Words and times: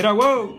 Mira, 0.00 0.12
wow. 0.12 0.56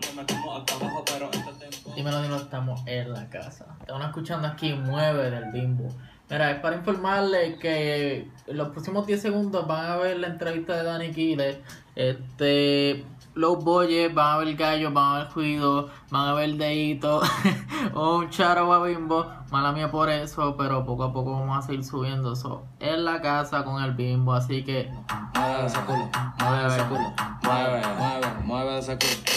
Dímelo, 1.96 2.22
dímelo, 2.22 2.36
estamos 2.36 2.80
en 2.86 3.12
la 3.12 3.28
casa. 3.28 3.66
Estamos 3.80 4.06
escuchando 4.06 4.46
aquí 4.46 4.72
Mueve 4.72 5.32
del 5.32 5.50
Bimbo. 5.50 5.88
Mira, 6.30 6.52
es 6.52 6.60
para 6.60 6.76
informarles 6.76 7.58
que 7.58 8.28
en 8.46 8.56
los 8.56 8.68
próximos 8.68 9.04
10 9.04 9.20
segundos 9.20 9.66
van 9.66 9.90
a 9.90 9.96
ver 9.96 10.20
la 10.20 10.28
entrevista 10.28 10.76
de 10.76 10.84
Dani 10.84 11.10
Quiles. 11.10 11.58
Este, 11.96 13.04
los 13.34 13.62
boyes, 13.64 14.12
van 14.14 14.34
a 14.34 14.36
ver 14.38 14.54
gallos, 14.56 14.92
van 14.92 15.14
a 15.14 15.18
ver 15.24 15.32
ruido, 15.34 15.88
van 16.10 16.28
a 16.28 16.34
ver 16.34 16.54
deito, 16.56 17.20
un 17.94 18.28
charo 18.30 18.72
a 18.72 18.82
Bimbo. 18.84 19.26
Mala 19.50 19.72
mía 19.72 19.90
por 19.90 20.08
eso, 20.10 20.56
pero 20.56 20.84
poco 20.84 21.04
a 21.04 21.12
poco 21.12 21.32
vamos 21.32 21.58
a 21.58 21.62
seguir 21.66 21.84
subiendo 21.84 22.32
eso 22.32 22.64
en 22.80 23.04
la 23.04 23.20
casa 23.20 23.64
con 23.64 23.82
el 23.82 23.92
Bimbo. 23.94 24.32
Así 24.34 24.64
que, 24.64 24.90
Mueve 25.34 25.66
ese 25.66 25.80
culo, 25.80 26.08
mueve 26.40 26.66
ese 26.68 26.84
culo, 26.84 27.12
mueve, 27.42 27.82
mueve, 27.98 28.26
mueve 28.44 28.78
ese 28.78 28.98
culo. 28.98 29.32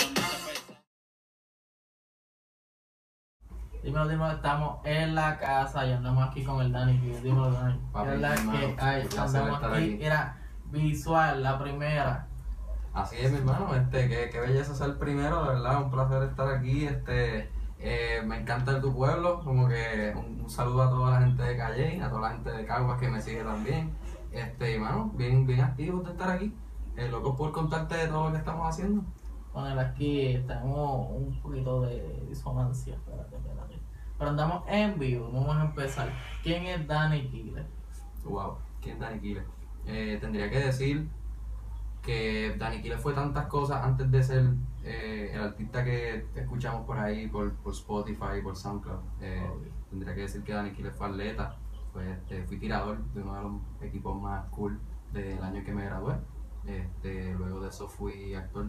dímelo, 3.84 4.08
dímelo, 4.08 4.32
estamos 4.32 4.80
en 4.84 5.14
la 5.14 5.38
casa 5.38 5.86
y 5.86 5.92
andamos 5.94 6.28
aquí 6.28 6.44
con 6.44 6.60
el 6.62 6.72
Dani. 6.72 6.98
Dímelo, 6.98 7.52
Dani. 7.52 7.80
Papi, 7.94 8.10
Es 8.10 8.20
la 8.20 8.34
hermano, 8.34 8.60
que 8.60 8.82
hay, 8.82 9.08
andamos 9.18 9.64
aquí. 9.64 9.76
aquí. 9.94 10.04
Era 10.04 10.38
visual, 10.66 11.44
la 11.44 11.60
primera. 11.60 12.28
Así 12.96 13.18
es, 13.18 13.30
mi 13.30 13.40
hermano, 13.40 13.76
este, 13.76 14.08
qué, 14.08 14.30
qué 14.32 14.40
belleza 14.40 14.74
ser 14.74 14.98
primero, 14.98 15.44
de 15.44 15.50
verdad, 15.50 15.84
un 15.84 15.92
placer 15.92 16.24
estar 16.24 16.48
aquí, 16.48 16.86
este, 16.86 17.50
eh, 17.78 18.22
me 18.26 18.40
encanta 18.40 18.80
tu 18.80 18.96
pueblo, 18.96 19.44
como 19.44 19.68
que 19.68 20.14
un, 20.16 20.40
un 20.40 20.50
saludo 20.50 20.84
a 20.84 20.90
toda 20.90 21.12
la 21.12 21.26
gente 21.26 21.44
de 21.44 21.58
Calle, 21.58 22.02
a 22.02 22.10
toda 22.10 22.22
la 22.22 22.30
gente 22.30 22.52
de 22.54 22.66
Caguas 22.66 22.98
que 22.98 23.10
me 23.10 23.22
sigue 23.22 23.44
también, 23.44 23.94
este, 24.32 24.76
y 24.76 24.80
mano, 24.80 25.12
bien, 25.14 25.46
bien 25.46 25.60
activos 25.60 26.06
de 26.06 26.12
estar 26.12 26.32
aquí, 26.32 26.56
eh, 26.96 27.10
loco 27.10 27.36
por 27.36 27.52
contarte 27.52 27.98
de 27.98 28.08
todo 28.08 28.28
lo 28.28 28.32
que 28.32 28.38
estamos 28.38 28.66
haciendo. 28.66 29.04
Poner 29.52 29.78
aquí, 29.78 30.42
tenemos 30.48 31.12
un 31.12 31.38
poquito 31.42 31.82
de 31.82 32.26
disonancia. 32.30 32.96
Espérate, 32.96 33.36
espérate. 33.36 33.76
Pero 34.18 34.30
andamos 34.30 34.64
en 34.68 34.98
vivo, 34.98 35.30
vamos 35.34 35.58
a 35.58 35.66
empezar. 35.66 36.14
¿Quién 36.44 36.66
es 36.66 36.88
Dani 36.88 37.28
Quiles? 37.28 37.66
Wow, 38.24 38.56
¿quién 38.82 38.96
es 38.96 39.02
Dani 39.02 39.20
Quiles? 39.20 39.44
Eh, 39.86 40.18
tendría 40.22 40.50
que 40.50 40.60
decir 40.60 41.10
que 42.06 42.56
Dani 42.58 42.82
Quiles 42.82 43.02
fue 43.02 43.14
tantas 43.14 43.48
cosas 43.48 43.84
antes 43.84 44.10
de 44.12 44.22
ser 44.22 44.54
eh, 44.84 45.32
el 45.34 45.42
artista 45.42 45.84
que 45.84 46.28
escuchamos 46.36 46.86
por 46.86 47.00
ahí, 47.00 47.28
por, 47.28 47.52
por 47.56 47.74
Spotify, 47.74 48.42
por 48.44 48.56
SoundCloud. 48.56 49.00
Eh, 49.22 49.50
tendría 49.90 50.14
que 50.14 50.22
decir 50.22 50.44
que 50.44 50.54
Dani 50.54 50.72
Quiles 50.72 50.96
fue 50.96 51.08
atleta, 51.08 51.58
fue, 51.92 52.12
este, 52.12 52.44
fui 52.44 52.58
tirador 52.58 53.04
de 53.14 53.22
uno 53.22 53.36
de 53.36 53.42
los 53.42 53.54
equipos 53.82 54.22
más 54.22 54.46
cool 54.50 54.80
del 55.12 55.42
año 55.44 55.64
que 55.64 55.74
me 55.74 55.86
gradué. 55.86 56.16
Este, 56.66 57.34
luego 57.34 57.60
de 57.62 57.70
eso 57.70 57.88
fui 57.88 58.36
actor, 58.36 58.68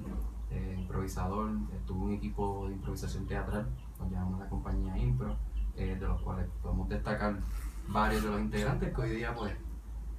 eh, 0.51 0.77
improvisador, 0.79 1.51
estuve 1.75 1.99
en 1.99 2.05
un 2.05 2.13
equipo 2.15 2.67
de 2.69 2.75
improvisación 2.75 3.27
teatral, 3.27 3.67
nos 3.99 4.11
llamamos 4.11 4.41
la 4.41 4.49
compañía 4.49 4.97
Impro, 4.97 5.37
de 5.75 5.95
los 5.97 6.23
cuales 6.23 6.47
podemos 6.63 6.89
destacar 6.89 7.39
varios 7.89 8.23
de 8.23 8.31
los 8.31 8.41
integrantes 8.41 8.95
que 8.95 9.01
hoy 9.03 9.11
día 9.11 9.35
pues 9.35 9.53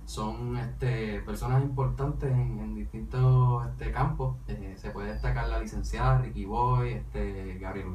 son 0.08 0.55
este, 0.58 1.19
personas 1.22 1.61
importantes 1.63 2.31
en, 2.31 2.59
en 2.59 2.75
distintos 2.75 3.67
este, 3.67 3.91
campos. 3.91 4.38
Eh, 4.47 4.73
se 4.77 4.91
puede 4.91 5.11
destacar 5.11 5.49
la 5.49 5.59
licenciada 5.59 6.19
Ricky 6.19 6.45
Boy, 6.45 6.94
este, 6.94 7.58
Gabriel 7.59 7.88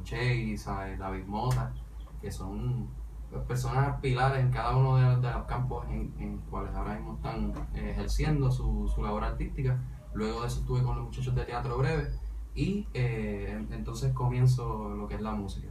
¿sabes? 0.58 0.98
David 0.98 1.24
Mota, 1.26 1.72
que 2.20 2.30
son 2.30 2.86
pues, 3.30 3.42
personas 3.44 3.98
pilares 4.02 4.40
en 4.44 4.50
cada 4.50 4.76
uno 4.76 4.96
de, 4.96 5.26
de 5.26 5.32
los 5.32 5.46
campos 5.46 5.86
en, 5.88 6.12
en 6.18 6.36
cuales 6.50 6.74
ahora 6.74 6.96
mismo 6.96 7.14
están 7.14 7.54
eh, 7.74 7.92
ejerciendo 7.92 8.50
su, 8.50 8.92
su 8.94 9.02
labor 9.02 9.24
artística. 9.24 9.78
Luego 10.12 10.42
de 10.42 10.48
eso 10.48 10.60
estuve 10.60 10.82
con 10.82 10.96
los 10.96 11.06
muchachos 11.06 11.34
de 11.34 11.46
Teatro 11.46 11.78
Breve 11.78 12.10
y 12.54 12.86
eh, 12.92 13.46
en- 13.56 13.72
entonces 13.72 14.12
comienzo 14.12 14.90
lo 14.90 15.08
que 15.08 15.14
es 15.14 15.22
la 15.22 15.32
música. 15.32 15.68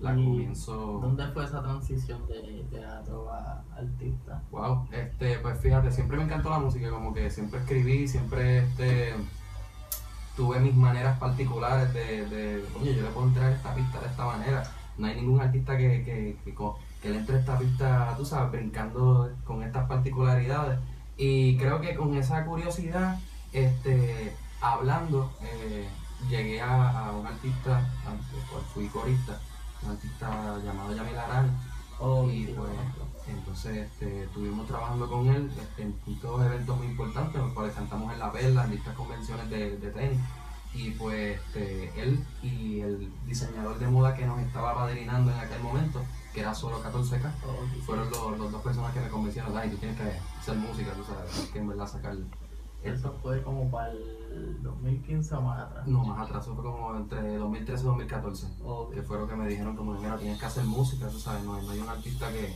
La 0.00 0.12
¿Y 0.12 0.24
comienzo... 0.24 1.00
¿Dónde 1.02 1.26
fue 1.28 1.44
esa 1.44 1.60
transición 1.60 2.26
de 2.28 2.64
teatro 2.70 3.30
a 3.32 3.64
artista? 3.76 4.42
Wow, 4.52 4.86
este, 4.92 5.38
pues 5.40 5.58
fíjate, 5.58 5.90
siempre 5.90 6.16
me 6.16 6.24
encantó 6.24 6.50
la 6.50 6.60
música, 6.60 6.88
como 6.88 7.12
que 7.12 7.28
siempre 7.30 7.58
escribí, 7.58 8.06
siempre 8.06 8.58
este, 8.58 9.14
tuve 10.36 10.60
mis 10.60 10.74
maneras 10.76 11.18
particulares 11.18 11.92
de, 11.92 12.26
de, 12.26 12.64
oye, 12.80 12.94
yo 12.94 13.02
le 13.02 13.08
puedo 13.10 13.26
entrar 13.26 13.46
a 13.46 13.56
esta 13.56 13.74
pista 13.74 14.00
de 14.00 14.06
esta 14.06 14.24
manera. 14.24 14.62
No 14.96 15.06
hay 15.08 15.16
ningún 15.16 15.40
artista 15.40 15.76
que, 15.76 16.04
que, 16.04 16.36
que, 16.44 16.54
que 17.02 17.10
le 17.10 17.18
entre 17.18 17.36
a 17.36 17.38
esta 17.40 17.58
pista, 17.58 18.14
tú 18.16 18.24
sabes, 18.24 18.52
brincando 18.52 19.30
con 19.44 19.64
estas 19.64 19.88
particularidades. 19.88 20.78
Y 21.16 21.56
creo 21.56 21.80
que 21.80 21.96
con 21.96 22.14
esa 22.14 22.44
curiosidad, 22.44 23.18
este, 23.52 24.32
hablando, 24.60 25.32
eh, 25.42 25.88
llegué 26.28 26.60
a, 26.60 27.08
a 27.08 27.12
un 27.12 27.26
artista, 27.26 27.80
cual 28.50 28.62
fui 28.74 28.88
corista, 28.88 29.38
un 29.82 29.90
artista 29.90 30.58
llamado 30.64 30.94
Yamil 30.94 31.18
Arán, 31.18 31.58
Oh, 32.00 32.28
y 32.30 32.46
pues, 32.46 32.70
entonces 33.26 33.76
este, 33.90 34.22
estuvimos 34.22 34.68
trabajando 34.68 35.08
con 35.10 35.26
él 35.26 35.50
este, 35.60 35.82
en 35.82 35.92
distintos 35.94 36.40
eventos 36.46 36.78
muy 36.78 36.86
importantes, 36.86 37.40
los 37.42 37.52
cuales 37.52 37.74
cantamos 37.74 38.12
en 38.12 38.20
la 38.20 38.30
perla, 38.30 38.62
en 38.64 38.70
distintas 38.70 38.94
convenciones 38.96 39.50
de, 39.50 39.76
de 39.78 39.90
tenis. 39.90 40.20
Y 40.74 40.90
pues 40.92 41.40
este, 41.40 42.00
él 42.00 42.24
y 42.40 42.82
el 42.82 43.12
diseñador 43.26 43.80
de 43.80 43.88
moda 43.88 44.14
que 44.14 44.24
nos 44.26 44.38
estaba 44.38 44.76
padrinando 44.76 45.32
en 45.32 45.38
aquel 45.40 45.60
momento, 45.60 46.00
que 46.32 46.40
era 46.42 46.54
solo 46.54 46.80
14K, 46.84 47.32
Oh, 47.48 47.64
sí, 47.64 47.70
sí. 47.74 47.80
fueron 47.84 48.08
los, 48.10 48.38
los 48.38 48.52
dos 48.52 48.62
personas 48.62 48.92
que 48.94 49.00
me 49.00 49.08
convencieron, 49.08 49.52
Dani, 49.52 49.72
tú 49.72 49.78
tienes 49.78 49.98
que 49.98 50.20
hacer 50.38 50.54
música, 50.56 50.92
tú 50.92 51.02
sabes, 51.02 51.50
que 51.52 51.58
en 51.58 51.66
verdad 51.66 51.88
sacar 51.88 52.14
Eso 52.82 53.12
fue 53.22 53.42
como 53.42 53.70
para 53.70 53.90
el 53.92 54.62
2015 54.62 55.34
o 55.34 55.40
más 55.42 55.58
atrás. 55.60 55.86
No, 55.86 56.04
más 56.04 56.26
atrás, 56.28 56.44
eso 56.44 56.54
fue 56.54 56.64
como 56.64 56.94
entre 56.96 57.36
2013 57.36 57.82
y 57.82 57.86
2014. 57.86 58.46
Ok. 58.64 58.94
que 58.94 59.02
fue 59.02 59.18
lo 59.18 59.26
que 59.26 59.34
me 59.34 59.48
dijeron 59.48 59.74
como 59.76 59.92
mira 59.94 60.16
tienes 60.16 60.38
que 60.38 60.46
hacer 60.46 60.64
música 60.64 61.08
tú 61.08 61.18
sabes 61.18 61.44
no, 61.44 61.54
hay- 61.54 61.66
no 61.66 61.72
hay 61.72 61.80
un 61.80 61.88
artista 61.88 62.28
que, 62.30 62.54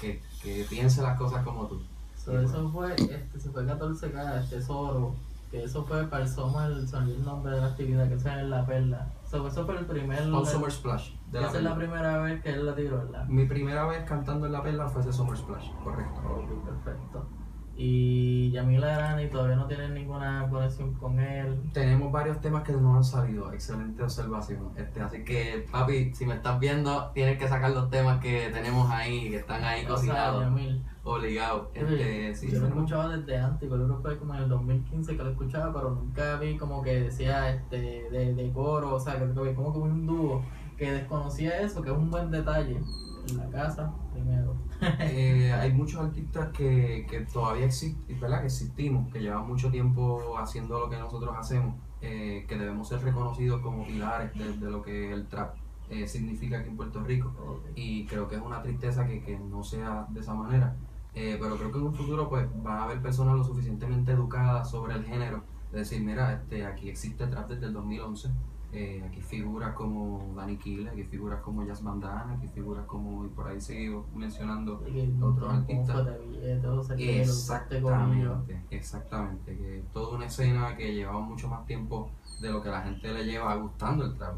que, 0.00 0.22
que 0.42 0.66
piense 0.68 1.02
las 1.02 1.18
cosas 1.18 1.44
como 1.44 1.66
tú 1.66 1.80
So, 2.16 2.38
eso 2.40 2.68
fue, 2.70 2.94
este, 2.94 3.40
se 3.40 3.48
fue 3.50 3.64
14K, 3.64 4.40
este 4.42 4.56
Tesoro, 4.56 5.14
que 5.50 5.64
eso 5.64 5.84
fue 5.84 6.06
para 6.08 6.24
el 6.24 6.28
Summer, 6.28 6.86
salió 6.86 7.14
el 7.14 7.24
nombre 7.24 7.52
de 7.52 7.60
la 7.62 7.68
actividad, 7.68 8.06
que 8.08 8.14
es 8.14 8.26
en 8.26 8.50
La 8.50 8.66
Perla. 8.66 9.06
So, 9.30 9.46
eso 9.48 9.64
fue 9.64 9.78
el 9.78 9.86
primer... 9.86 10.30
Con 10.30 10.44
Summer 10.44 10.70
Splash 10.70 11.12
de 11.32 11.40
la 11.40 11.46
esa 11.48 11.56
es 11.58 11.64
la 11.64 11.74
primera 11.76 12.18
vez 12.18 12.42
que 12.42 12.50
él 12.50 12.66
la 12.66 12.74
tiró, 12.74 12.98
¿verdad? 12.98 13.24
mi 13.28 13.46
primera 13.46 13.86
vez 13.86 14.04
cantando 14.04 14.44
en 14.46 14.52
la 14.52 14.62
perla 14.62 14.88
fue 14.88 15.00
ese 15.02 15.12
Summer 15.12 15.36
Splash 15.38 15.70
correcto 15.84 16.20
Ok, 16.20 16.64
perfecto. 16.64 17.26
Y 17.80 18.50
Yamila 18.50 18.96
Arani 18.96 19.28
todavía 19.28 19.54
no 19.54 19.66
tienen 19.68 19.94
ninguna 19.94 20.48
conexión 20.50 20.94
con 20.94 21.20
él. 21.20 21.60
tenemos 21.72 22.10
varios 22.10 22.40
temas 22.40 22.64
que 22.64 22.72
nos 22.72 22.96
han 22.96 23.04
salido 23.04 23.52
excelente 23.52 24.02
observación 24.02 24.72
este 24.76 25.00
así 25.00 25.22
que 25.22 25.64
papi 25.70 26.12
si 26.12 26.26
me 26.26 26.34
estás 26.34 26.58
viendo 26.58 27.12
tienes 27.14 27.38
que 27.38 27.46
sacar 27.46 27.70
los 27.70 27.88
temas 27.88 28.18
que 28.20 28.50
tenemos 28.52 28.90
ahí 28.90 29.30
que 29.30 29.36
están 29.36 29.62
ahí 29.62 29.82
O 29.82 29.86
sea, 29.86 29.94
cocinados 29.94 30.42
Yamil. 30.42 30.84
obligados 31.04 31.68
este 31.72 32.34
sí 32.34 32.50
yo 32.50 32.58
lo 32.60 32.66
escuchaba 32.66 33.16
desde 33.16 33.38
antes, 33.38 33.70
yo 33.70 33.76
creo 33.76 33.86
que 33.96 34.02
fue 34.02 34.18
como 34.18 34.34
en 34.34 34.42
el 34.42 34.48
2015 34.48 35.16
que 35.16 35.22
lo 35.22 35.30
escuchaba, 35.30 35.72
pero 35.72 35.90
nunca 35.90 36.34
vi 36.36 36.56
como 36.56 36.82
que 36.82 37.02
decía 37.02 37.48
este 37.50 38.08
de, 38.10 38.34
de 38.34 38.52
coro, 38.52 38.96
o 38.96 39.00
sea, 39.00 39.20
que, 39.20 39.26
que 39.32 39.54
como 39.54 39.72
que 39.72 39.78
un 39.78 40.04
dúo 40.04 40.42
que 40.76 40.90
desconocía 40.92 41.60
eso, 41.60 41.80
que 41.82 41.90
es 41.90 41.96
un 41.96 42.10
buen 42.10 42.30
detalle. 42.30 42.80
En 43.30 43.36
la 43.36 43.48
casa, 43.50 43.92
primero. 44.12 44.56
Eh, 45.00 45.52
hay 45.52 45.72
muchos 45.72 46.00
artistas 46.00 46.50
que, 46.50 47.04
que 47.10 47.20
todavía 47.22 47.66
existen, 47.66 48.20
¿verdad? 48.20 48.40
Que 48.40 48.46
existimos, 48.46 49.12
que 49.12 49.20
llevan 49.20 49.46
mucho 49.46 49.70
tiempo 49.70 50.38
haciendo 50.38 50.78
lo 50.78 50.88
que 50.88 50.96
nosotros 50.96 51.34
hacemos, 51.36 51.74
eh, 52.00 52.44
que 52.48 52.56
debemos 52.56 52.88
ser 52.88 53.02
reconocidos 53.02 53.60
como 53.60 53.84
pilares 53.84 54.32
de, 54.34 54.56
de 54.56 54.70
lo 54.70 54.82
que 54.82 55.12
el 55.12 55.26
trap 55.26 55.56
eh, 55.90 56.06
significa 56.06 56.58
aquí 56.58 56.68
en 56.68 56.76
Puerto 56.76 57.02
Rico. 57.02 57.62
Y 57.74 58.06
creo 58.06 58.28
que 58.28 58.36
es 58.36 58.42
una 58.42 58.62
tristeza 58.62 59.06
que, 59.06 59.20
que 59.22 59.38
no 59.38 59.62
sea 59.62 60.06
de 60.10 60.20
esa 60.20 60.34
manera. 60.34 60.76
Eh, 61.14 61.36
pero 61.40 61.56
creo 61.56 61.72
que 61.72 61.78
en 61.78 61.84
un 61.84 61.94
futuro 61.94 62.28
pues 62.28 62.46
va 62.64 62.80
a 62.80 62.84
haber 62.84 63.00
personas 63.00 63.36
lo 63.36 63.44
suficientemente 63.44 64.12
educadas 64.12 64.70
sobre 64.70 64.94
el 64.94 65.04
género, 65.04 65.42
de 65.72 65.78
decir, 65.78 66.02
mira, 66.02 66.32
este, 66.34 66.64
aquí 66.64 66.88
existe 66.88 67.26
trap 67.26 67.48
desde 67.48 67.66
el 67.66 67.72
2011. 67.72 68.28
Eh, 68.70 69.02
aquí 69.06 69.22
figuras 69.22 69.74
como 69.74 70.34
Danny 70.36 70.58
Kill, 70.58 70.88
aquí 70.88 71.02
figuras 71.02 71.40
como 71.40 71.64
Jazz 71.64 71.82
Bandana, 71.82 72.34
aquí 72.34 72.48
figuras 72.48 72.84
como, 72.84 73.24
y 73.24 73.28
por 73.28 73.48
ahí 73.48 73.58
sigo 73.60 74.06
mencionando 74.14 74.82
Otros 75.22 75.52
artistas. 75.52 76.06
Exactamente, 76.98 78.62
exactamente. 78.70 79.56
Que 79.56 79.84
toda 79.92 80.16
una 80.16 80.26
escena 80.26 80.76
que 80.76 80.92
llevaba 80.94 81.20
mucho 81.20 81.48
más 81.48 81.64
tiempo 81.64 82.10
de 82.42 82.50
lo 82.50 82.62
que 82.62 82.68
la 82.68 82.82
gente 82.82 83.12
le 83.12 83.24
lleva 83.24 83.54
gustando 83.56 84.04
el 84.04 84.14
trap. 84.16 84.34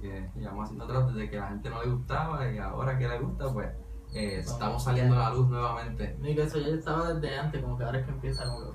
Que 0.00 0.28
llevamos 0.34 0.64
haciendo 0.64 0.86
trap 0.88 1.10
desde 1.10 1.30
que 1.30 1.36
la 1.36 1.48
gente 1.48 1.70
no 1.70 1.82
le 1.82 1.90
gustaba 1.90 2.50
y 2.52 2.58
ahora 2.58 2.98
que 2.98 3.06
le 3.06 3.18
gusta, 3.20 3.52
pues 3.52 3.68
eh, 4.12 4.38
estamos 4.40 4.82
saliendo 4.82 5.14
a 5.14 5.30
la 5.30 5.34
luz 5.34 5.48
nuevamente. 5.48 6.16
Que 6.20 6.42
eso 6.42 6.58
ya 6.58 6.68
estaba 6.68 7.12
desde 7.12 7.38
antes, 7.38 7.62
como 7.62 7.78
que 7.78 7.84
ahora 7.84 8.00
es 8.00 8.04
que 8.04 8.10
empieza 8.12 8.44
como 8.46 8.74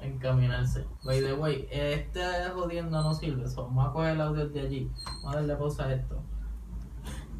encaminarse. 0.00 0.84
By 1.04 1.20
the 1.20 1.34
way, 1.34 1.68
este 1.70 2.20
jodiendo 2.54 3.02
no 3.02 3.14
sirve, 3.14 3.48
so, 3.48 3.64
vamos 3.66 3.88
a 3.88 3.92
coger 3.92 4.12
el 4.14 4.20
audio 4.20 4.48
de 4.48 4.60
allí, 4.60 4.90
vamos 5.22 5.32
a 5.32 5.36
darle 5.36 5.56
pausa 5.56 5.84
a 5.86 5.94
esto. 5.94 6.20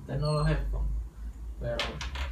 Este 0.00 0.16
no 0.18 0.32
los 0.34 0.48
headphones, 0.48 0.90
pero 1.60 1.76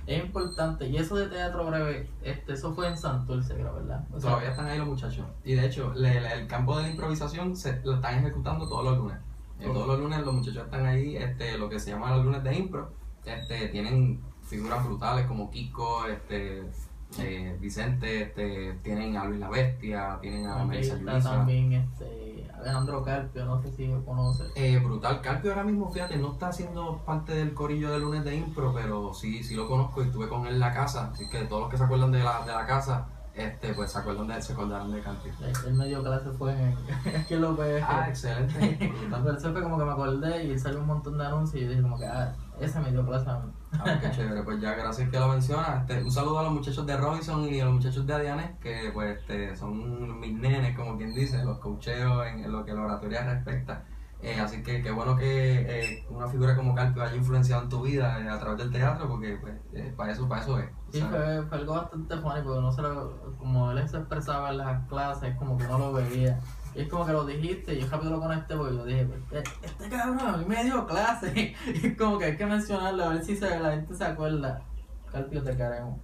es 0.07 0.25
importante. 0.25 0.87
Y 0.89 0.97
eso 0.97 1.17
de 1.17 1.27
teatro 1.29 1.67
breve, 1.67 2.11
este, 2.23 2.53
eso 2.53 2.73
fue 2.73 2.89
en 2.89 2.97
Santurce, 2.97 3.55
creo, 3.55 3.75
¿verdad? 3.75 4.07
O 4.13 4.21
sea, 4.21 4.31
Todavía 4.31 4.51
están 4.51 4.67
ahí 4.67 4.79
los 4.79 4.87
muchachos. 4.87 5.27
Y 5.45 5.55
de 5.55 5.67
hecho, 5.67 5.93
le- 5.95 6.21
le- 6.21 6.33
el 6.35 6.47
campo 6.47 6.77
de 6.77 6.85
la 6.85 6.91
improvisación 6.91 7.57
se, 7.57 7.81
lo 7.85 7.95
están 7.95 8.19
ejecutando 8.19 8.69
todos 8.69 8.85
los 8.85 8.99
lunes. 8.99 9.19
Eh. 9.61 9.65
Todos 9.73 9.87
los 9.87 9.99
lunes 10.01 10.21
los 10.25 10.35
muchachos 10.35 10.65
están 10.65 10.85
ahí, 10.87 11.17
este, 11.17 11.59
lo 11.59 11.69
que 11.69 11.79
se 11.81 11.91
llama 11.91 12.15
los 12.17 12.25
lunes 12.25 12.43
de 12.45 12.55
impro. 12.57 12.93
Este, 13.25 13.69
tienen 13.69 14.21
figuras 14.43 14.85
brutales 14.85 15.27
como 15.27 15.51
Kiko, 15.51 16.07
este, 16.07 16.71
eh, 17.19 17.57
Vicente, 17.61 18.23
este, 18.23 18.73
tienen 18.83 19.17
a 19.17 19.25
Luis 19.25 19.41
la 19.41 19.49
Bestia, 19.49 20.19
tienen 20.21 20.47
a 20.47 20.65
Melissa 20.65 20.99
Yulisa. 20.99 21.31
también 21.31 21.73
este, 21.73 22.47
Alejandro 22.55 23.03
Carpio, 23.03 23.45
no 23.45 23.61
sé 23.63 23.73
si 23.73 23.87
lo 23.87 24.05
conoces. 24.05 24.51
Eh, 24.55 24.79
brutal, 24.79 25.21
Carpio 25.21 25.51
ahora 25.51 25.65
mismo, 25.65 25.91
fíjate, 25.91 26.17
no 26.17 26.33
está 26.33 26.49
haciendo 26.49 26.99
parte 27.05 27.35
del 27.35 27.53
corillo 27.55 27.91
de 27.93 27.99
lunes 27.99 28.25
de 28.25 28.37
impro, 28.37 28.73
pero 28.75 29.13
sí, 29.15 29.43
sí 29.43 29.55
lo 29.55 29.69
conozco 29.69 30.03
y 30.03 30.07
estuve 30.07 30.29
con 30.29 30.47
él 30.47 30.55
en 30.55 30.61
la 30.61 30.73
casa, 30.73 31.11
así 31.13 31.29
que 31.29 31.43
todos 31.45 31.63
los 31.63 31.71
que 31.71 31.79
se 31.79 31.85
acuerdan 31.85 32.13
de 32.13 32.23
la, 32.23 32.45
de 32.45 32.53
la 32.53 32.67
casa, 32.67 33.07
este, 33.35 33.75
pues 33.75 33.91
se 33.91 33.99
acuerdan 33.99 34.29
de 34.29 34.37
él, 34.37 34.43
se 34.43 34.53
acordarán 34.53 34.93
de 34.93 35.01
Carpio. 35.01 35.33
El 35.67 35.75
medio 35.75 36.03
clase 36.03 36.31
fue 36.31 36.53
en 36.53 37.17
aquí 37.17 37.35
en 37.35 37.41
lo 37.41 37.57
Ah, 37.83 38.07
excelente. 38.09 38.79
Pero 39.11 39.41
fue 39.41 39.63
como 39.63 39.79
que 39.79 39.85
me 39.85 39.93
acordé 39.93 40.45
y 40.45 40.59
salió 40.59 40.81
un 40.81 40.87
montón 40.87 41.19
de 41.19 41.27
anuncios 41.27 41.61
y 41.61 41.65
yo 41.65 41.71
dije 41.71 41.83
como 41.83 41.99
que, 41.99 42.07
ah, 42.07 42.35
ese 42.61 42.81
me 42.81 42.91
dio 42.91 43.05
clase 43.05 43.31
a 43.31 43.39
mí. 43.39 43.53
Ah, 43.73 43.99
qué 44.01 44.11
chévere, 44.11 44.43
pues 44.43 44.61
ya 44.61 44.75
gracias 44.75 45.11
que 45.11 45.19
lo 45.19 45.29
mencionas. 45.29 45.81
Este, 45.81 46.03
un 46.03 46.11
saludo 46.11 46.39
a 46.39 46.43
los 46.45 46.53
muchachos 46.53 46.87
de 46.87 46.97
Robinson 46.97 47.45
y 47.53 47.61
a 47.61 47.65
los 47.65 47.75
muchachos 47.75 48.07
de 48.07 48.15
Adianes, 48.15 48.51
que 48.61 48.91
pues 48.93 49.19
este, 49.19 49.57
son 49.57 50.21
mis 50.21 50.33
nenes, 50.33 50.77
como 50.77 50.97
quien 50.97 51.15
dice, 51.15 51.45
los 51.45 51.59
cocheos 51.59 52.27
en, 52.27 52.45
en 52.45 52.53
lo 52.53 52.65
que 52.65 52.73
la 52.73 52.83
oratoria 52.83 53.25
respecta. 53.25 53.85
Eh, 54.23 54.41
así 54.41 54.63
que 54.63 54.81
qué 54.81 54.91
bueno 54.91 55.17
que 55.17 55.27
eh, 55.69 56.07
una 56.09 56.27
figura 56.29 56.57
como 56.57 56.75
Carpio 56.75 57.03
haya 57.03 57.15
influenciado 57.15 57.65
en 57.65 57.69
tu 57.69 57.83
vida 57.83 58.19
eh, 58.21 58.29
a 58.31 58.39
través 58.39 58.59
del 58.59 58.71
teatro, 58.73 59.07
porque 59.07 59.37
pues 59.39 59.93
para 59.97 60.13
eso, 60.13 60.27
para 60.27 60.41
eso 60.41 60.59
es. 60.59 60.71
Sí, 60.93 61.03
fue, 61.03 61.43
fue 61.43 61.59
algo 61.59 61.75
bastante 61.75 62.17
funny 62.17 62.41
porque 62.43 62.61
no 62.61 62.73
se 62.73 62.81
lo, 62.81 63.37
como 63.37 63.71
él 63.73 63.87
se 63.87 63.99
expresaba 63.99 64.51
en 64.51 64.59
las 64.59 64.89
clases, 64.89 65.37
como 65.37 65.59
que 65.59 65.65
no 65.65 65.79
lo 65.79 65.93
veía. 65.93 66.41
Y 66.75 66.83
es 66.83 66.89
como 66.89 67.07
que 67.07 67.13
lo 67.13 67.25
dijiste 67.25 67.79
yo 67.79 67.87
rápido 67.89 68.13
lo 68.13 68.21
conecté 68.21 68.57
porque 68.57 68.77
yo 68.77 68.85
dije, 68.85 69.09
este, 69.31 69.67
este 69.67 69.89
cabrón 69.89 70.21
a 70.21 70.37
mí 70.37 70.45
me 70.47 70.65
dio 70.65 70.87
clase. 70.87 71.55
Es 71.67 71.97
como 71.97 72.19
que 72.19 72.27
hay 72.27 72.37
que 72.37 72.47
mencionarlo 72.47 73.05
a 73.05 73.09
ver 73.11 73.25
si 73.25 73.37
se, 73.37 73.59
la 73.59 73.73
gente 73.73 73.95
se 73.95 74.05
acuerda. 74.05 74.63
Carpio 75.11 75.43
te 75.43 75.57
queremos. 75.57 75.99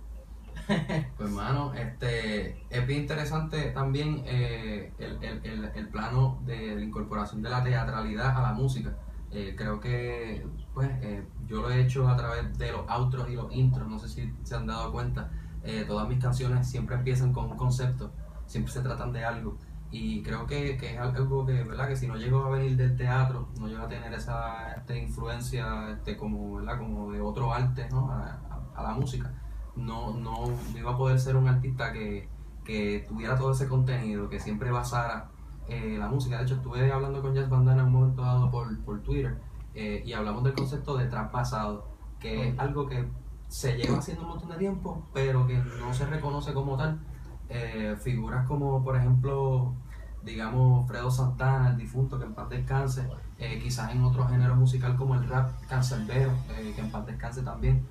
Pues 1.17 1.29
hermano, 1.29 1.75
este, 1.75 2.65
es 2.71 2.87
bien 2.87 3.01
interesante 3.01 3.71
también 3.73 4.23
eh, 4.25 4.93
el, 4.99 5.23
el, 5.25 5.45
el, 5.45 5.65
el 5.75 5.89
plano 5.89 6.41
de 6.45 6.77
la 6.77 6.81
incorporación 6.81 7.43
de 7.43 7.51
la 7.51 7.65
teatralidad 7.65 8.37
a 8.37 8.43
la 8.43 8.53
música. 8.53 8.95
Eh, 9.33 9.55
creo 9.57 9.79
que 9.79 10.45
pues 10.75 10.91
eh, 11.03 11.25
yo 11.47 11.63
lo 11.63 11.71
he 11.71 11.81
hecho 11.83 12.09
a 12.09 12.17
través 12.17 12.59
de 12.59 12.73
los 12.73 12.83
outros 12.89 13.29
y 13.31 13.37
los 13.37 13.53
intros, 13.53 13.89
no 13.89 13.99
sé 13.99 14.09
si 14.09 14.35
se 14.43 14.57
han 14.57 14.67
dado 14.67 14.91
cuenta. 14.93 15.31
Eh, 15.63 15.85
todas 15.87 16.09
mis 16.09 16.19
canciones 16.19 16.69
siempre 16.69 16.97
empiezan 16.97 17.33
con 17.33 17.51
un 17.51 17.57
concepto, 17.57 18.13
siempre 18.47 18.73
se 18.73 18.81
tratan 18.81 19.13
de 19.13 19.25
algo. 19.25 19.57
Y 19.93 20.23
creo 20.23 20.47
que, 20.47 20.77
que 20.77 20.95
es 20.95 20.99
algo 21.01 21.45
que, 21.45 21.65
¿verdad? 21.65 21.89
que 21.89 21.97
si 21.97 22.07
no 22.07 22.15
llego 22.17 22.45
a 22.45 22.51
venir 22.51 22.77
del 22.77 22.97
teatro, 22.97 23.49
no 23.59 23.67
llego 23.67 23.83
a 23.83 23.89
tener 23.89 24.13
esa 24.15 24.73
este, 24.75 24.99
influencia 25.03 25.91
este, 25.91 26.17
como, 26.17 26.57
¿verdad? 26.57 26.79
como 26.79 27.11
de 27.11 27.21
otro 27.21 27.53
arte 27.53 27.89
¿no? 27.91 28.09
a, 28.11 28.25
a- 28.51 28.61
a 28.77 28.83
la 28.85 28.93
música 28.95 29.31
no, 29.77 30.13
no, 30.15 30.47
no 30.73 30.79
iba 30.79 30.93
a 30.93 30.97
poder 30.97 31.19
ser 31.19 31.37
un 31.37 31.49
artista 31.49 31.93
que, 31.93 32.29
que 32.65 33.05
tuviera 33.09 33.37
todo 33.37 33.53
ese 33.53 33.67
contenido, 33.69 34.29
que 34.29 34.39
siempre 34.39 34.71
basara 34.71 35.29
eh, 35.69 35.97
la 35.99 36.09
música. 36.09 36.37
De 36.39 36.45
hecho, 36.45 36.55
estuve 36.57 36.91
hablando 36.93 37.21
con 37.23 37.35
Jazz 37.35 37.49
Bandana 37.49 37.81
en 37.83 37.87
un 37.89 37.93
momento 37.95 38.23
dado 38.23 38.51
por, 38.51 38.79
por 38.85 39.01
Twitter 39.03 39.39
eh, 39.75 40.03
y 40.05 40.13
hablamos 40.13 40.45
del 40.45 40.55
concepto 40.55 40.97
de 40.97 41.07
trap 41.07 41.33
basado, 41.33 41.89
que 42.19 42.49
es 42.49 42.59
algo 42.59 42.87
que 42.87 43.09
se 43.49 43.77
lleva 43.77 43.99
haciendo 43.99 44.23
un 44.23 44.29
montón 44.31 44.51
de 44.51 44.57
tiempo, 44.57 45.09
pero 45.15 45.47
que 45.47 45.57
no 45.59 45.93
se 45.95 46.07
reconoce 46.07 46.53
como 46.53 46.77
tal. 46.77 47.01
Eh, 47.51 47.97
figuras 48.01 48.47
como, 48.47 48.83
por 48.83 48.97
ejemplo, 48.97 49.75
digamos, 50.23 50.87
Fredo 50.87 51.11
Santana, 51.11 51.71
el 51.71 51.77
difunto, 51.77 52.19
que 52.19 52.25
en 52.25 52.35
paz 52.35 52.49
descanse, 52.49 53.09
eh, 53.39 53.59
quizás 53.61 53.91
en 53.93 54.05
otro 54.05 54.27
género 54.29 54.55
musical 54.55 54.97
como 54.97 55.17
el 55.17 55.29
rap, 55.29 55.51
Cancerbero, 55.69 56.31
eh, 56.57 56.73
que 56.75 56.81
en 56.81 56.91
paz 56.91 57.07
descanse 57.07 57.43
también, 57.43 57.85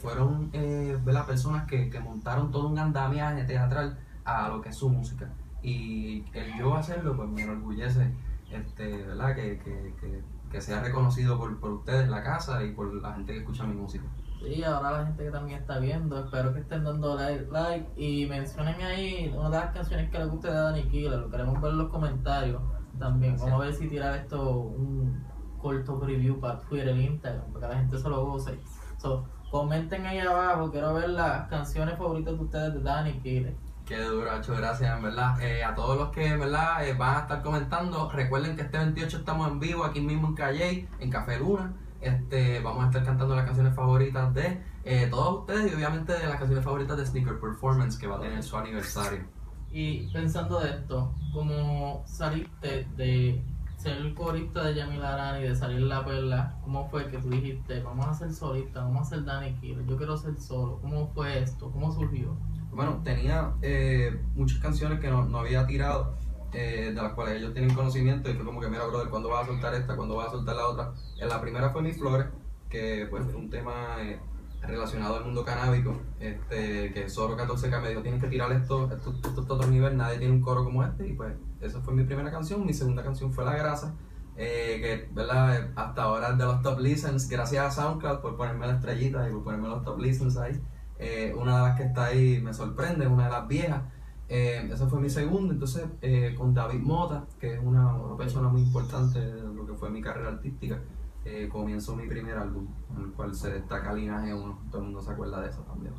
fueron 0.00 0.50
¿verdad? 0.52 1.26
personas 1.26 1.66
que, 1.66 1.88
que 1.88 1.98
montaron 1.98 2.50
todo 2.50 2.68
un 2.68 2.78
andamiaje 2.78 3.44
teatral 3.44 3.98
a 4.24 4.48
lo 4.48 4.60
que 4.60 4.68
es 4.70 4.76
su 4.76 4.88
música. 4.90 5.30
Y 5.62 6.24
el 6.34 6.58
yo 6.58 6.74
hacerlo, 6.76 7.16
pues 7.16 7.30
me 7.30 7.42
enorgullece 7.42 8.12
este, 8.50 9.04
¿verdad? 9.04 9.34
Que, 9.34 9.58
que, 9.58 9.94
que, 10.00 10.22
que 10.50 10.60
sea 10.60 10.82
reconocido 10.82 11.38
por, 11.38 11.58
por 11.58 11.72
ustedes, 11.72 12.08
la 12.08 12.22
casa, 12.22 12.62
y 12.62 12.72
por 12.72 12.92
la 12.94 13.14
gente 13.14 13.32
que 13.32 13.38
escucha 13.40 13.64
mi 13.64 13.74
música. 13.74 14.04
Sí, 14.44 14.62
ahora 14.62 14.90
la 14.90 15.06
gente 15.06 15.24
que 15.24 15.30
también 15.30 15.60
está 15.60 15.78
viendo, 15.78 16.22
espero 16.22 16.52
que 16.52 16.60
estén 16.60 16.84
dando 16.84 17.14
like, 17.16 17.46
like 17.50 17.88
y 17.96 18.26
mencionen 18.26 18.80
ahí 18.82 19.32
una 19.34 19.48
de 19.48 19.56
las 19.56 19.74
canciones 19.74 20.10
que 20.10 20.18
les 20.18 20.28
guste 20.28 20.48
de 20.48 20.54
Danny 20.54 20.82
Killer, 20.84 21.18
lo 21.18 21.30
queremos 21.30 21.60
ver 21.62 21.72
en 21.72 21.78
los 21.78 21.90
comentarios 21.90 22.62
también. 22.98 23.36
Vamos 23.38 23.54
a 23.54 23.58
ver 23.58 23.74
si 23.74 23.88
tirar 23.88 24.14
esto 24.16 24.50
un 24.50 25.24
corto 25.58 25.98
preview 25.98 26.38
para 26.38 26.60
Twitter 26.60 26.88
e 26.88 27.02
Instagram, 27.04 27.52
para 27.52 27.68
que 27.68 27.74
la 27.74 27.80
gente 27.80 27.98
se 27.98 28.08
lo 28.08 28.26
goce. 28.26 28.60
So, 28.98 29.24
comenten 29.50 30.04
ahí 30.04 30.18
abajo, 30.18 30.70
quiero 30.70 30.92
ver 30.92 31.08
las 31.08 31.48
canciones 31.48 31.96
favoritas 31.96 32.36
de 32.36 32.44
ustedes 32.44 32.74
de 32.74 32.80
Danny 32.80 33.12
Killer. 33.20 33.56
Qué 33.86 34.02
duro, 34.02 34.30
gracias, 34.46 34.96
en 34.96 35.02
verdad. 35.02 35.40
Eh, 35.42 35.62
a 35.62 35.74
todos 35.74 35.98
los 35.98 36.08
que 36.10 36.26
en 36.26 36.40
verdad 36.40 36.86
eh, 36.86 36.94
van 36.94 37.16
a 37.16 37.20
estar 37.20 37.42
comentando, 37.42 38.10
recuerden 38.10 38.56
que 38.56 38.62
este 38.62 38.78
28 38.78 39.18
estamos 39.18 39.48
en 39.48 39.60
vivo 39.60 39.84
aquí 39.84 40.00
mismo 40.00 40.28
en 40.28 40.34
Calle, 40.34 40.88
en 41.00 41.10
Café 41.10 41.38
Luna. 41.38 41.74
Este, 42.04 42.60
vamos 42.60 42.84
a 42.84 42.86
estar 42.88 43.02
cantando 43.02 43.34
las 43.34 43.46
canciones 43.46 43.74
favoritas 43.74 44.34
de 44.34 44.60
eh, 44.84 45.08
todos 45.10 45.40
ustedes 45.40 45.72
y 45.72 45.74
obviamente 45.74 46.12
de 46.12 46.26
las 46.26 46.36
canciones 46.36 46.62
favoritas 46.62 46.98
de 46.98 47.06
Sneaker 47.06 47.40
Performance 47.40 47.98
que 47.98 48.06
va 48.06 48.16
a 48.16 48.20
tener 48.20 48.42
su 48.42 48.56
aniversario. 48.58 49.24
Y 49.70 50.08
pensando 50.12 50.60
de 50.60 50.70
esto, 50.70 51.14
como 51.32 52.02
saliste 52.06 52.86
de 52.96 53.42
ser 53.78 53.96
el 53.96 54.14
corista 54.14 54.64
de 54.64 54.74
Yamil 54.74 55.02
Arani, 55.02 55.44
de 55.44 55.56
salir 55.56 55.80
la 55.80 56.04
perla, 56.04 56.58
¿cómo 56.62 56.88
fue 56.90 57.10
que 57.10 57.18
tú 57.18 57.30
dijiste, 57.30 57.80
vamos 57.80 58.06
a 58.06 58.14
ser 58.14 58.32
solistas, 58.32 58.84
vamos 58.84 59.06
a 59.06 59.10
ser 59.16 59.24
Danny 59.24 59.54
Killer, 59.54 59.86
yo 59.86 59.96
quiero 59.96 60.16
ser 60.18 60.38
solo? 60.38 60.78
¿Cómo 60.82 61.08
fue 61.14 61.42
esto? 61.42 61.70
¿Cómo 61.70 61.90
surgió? 61.90 62.36
Bueno, 62.70 63.00
tenía 63.02 63.52
eh, 63.62 64.20
muchas 64.34 64.58
canciones 64.58 65.00
que 65.00 65.08
no, 65.08 65.24
no 65.24 65.38
había 65.38 65.66
tirado, 65.66 66.14
eh, 66.54 66.92
de 66.94 67.02
las 67.02 67.12
cuales 67.14 67.36
ellos 67.36 67.52
tienen 67.52 67.74
conocimiento, 67.74 68.30
y 68.30 68.34
fue 68.34 68.44
como 68.44 68.60
que, 68.60 68.68
mira, 68.68 68.84
brother, 68.86 69.08
¿cuándo 69.08 69.28
vas 69.28 69.44
a 69.44 69.46
soltar 69.48 69.74
esta? 69.74 69.96
¿Cuándo 69.96 70.16
vas 70.16 70.28
a 70.28 70.30
soltar 70.32 70.56
la 70.56 70.66
otra? 70.66 70.94
En 71.18 71.28
la 71.28 71.40
primera 71.40 71.70
fue 71.70 71.82
Mis 71.82 71.98
Flores, 71.98 72.26
que 72.70 73.06
pues 73.10 73.24
fue 73.24 73.34
un 73.34 73.50
tema 73.50 73.96
eh, 74.00 74.18
relacionado 74.62 75.16
al 75.16 75.24
mundo 75.24 75.44
canábico, 75.44 75.96
este, 76.20 76.92
que 76.92 77.08
Soro 77.08 77.36
14K 77.36 77.82
me 77.82 77.88
dijo, 77.90 78.02
tienes 78.02 78.22
que 78.22 78.28
tirar 78.28 78.52
esto, 78.52 78.90
esto, 78.92 79.14
esto, 79.22 79.40
otro 79.54 79.66
nivel, 79.68 79.96
nadie 79.96 80.18
tiene 80.18 80.32
un 80.32 80.40
coro 80.40 80.64
como 80.64 80.84
este, 80.84 81.08
y 81.08 81.12
pues 81.12 81.34
esa 81.60 81.80
fue 81.80 81.94
mi 81.94 82.04
primera 82.04 82.30
canción, 82.30 82.64
mi 82.64 82.72
segunda 82.72 83.02
canción 83.02 83.32
fue 83.32 83.44
La 83.44 83.54
Grasa, 83.56 83.94
eh, 84.36 84.80
que 84.80 85.14
verdad 85.14 85.70
hasta 85.76 86.02
ahora 86.02 86.30
es 86.30 86.38
de 86.38 86.44
los 86.44 86.62
top 86.62 86.80
listens, 86.80 87.28
gracias 87.28 87.64
a 87.64 87.70
SoundCloud 87.70 88.20
por 88.20 88.36
ponerme 88.36 88.66
la 88.66 88.74
estrellita 88.74 89.28
y 89.28 89.32
por 89.32 89.44
ponerme 89.44 89.68
los 89.68 89.84
top 89.84 90.00
listens 90.00 90.36
ahí. 90.36 90.60
Eh, 90.98 91.34
una 91.36 91.56
de 91.56 91.62
las 91.68 91.76
que 91.76 91.84
está 91.84 92.06
ahí 92.06 92.40
me 92.40 92.54
sorprende, 92.54 93.06
una 93.06 93.26
de 93.26 93.30
las 93.30 93.48
viejas. 93.48 93.82
Eh, 94.28 94.68
esa 94.72 94.86
fue 94.88 95.00
mi 95.00 95.10
segunda, 95.10 95.52
entonces 95.52 95.84
eh, 96.00 96.34
con 96.36 96.54
David 96.54 96.80
Mota, 96.80 97.26
que 97.38 97.54
es 97.54 97.60
una, 97.62 97.94
una 97.94 98.16
persona 98.16 98.48
muy 98.48 98.62
importante 98.62 99.20
de 99.20 99.42
lo 99.42 99.66
que 99.66 99.74
fue 99.74 99.90
mi 99.90 100.00
carrera 100.00 100.30
artística, 100.30 100.80
eh, 101.26 101.48
comienzo 101.50 101.94
mi 101.94 102.06
primer 102.08 102.36
álbum, 102.38 102.66
en 102.96 103.02
el 103.04 103.12
cual 103.12 103.34
se 103.34 103.52
destaca 103.52 103.92
Linaje 103.92 104.32
1, 104.34 104.62
todo 104.70 104.78
el 104.80 104.84
mundo 104.86 105.02
se 105.02 105.10
acuerda 105.12 105.40
de 105.42 105.50
eso 105.50 105.60
también. 105.62 105.92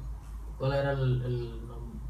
¿Cuál 0.57 0.73
era 0.73 0.93
el, 0.93 1.21
el, 1.21 1.61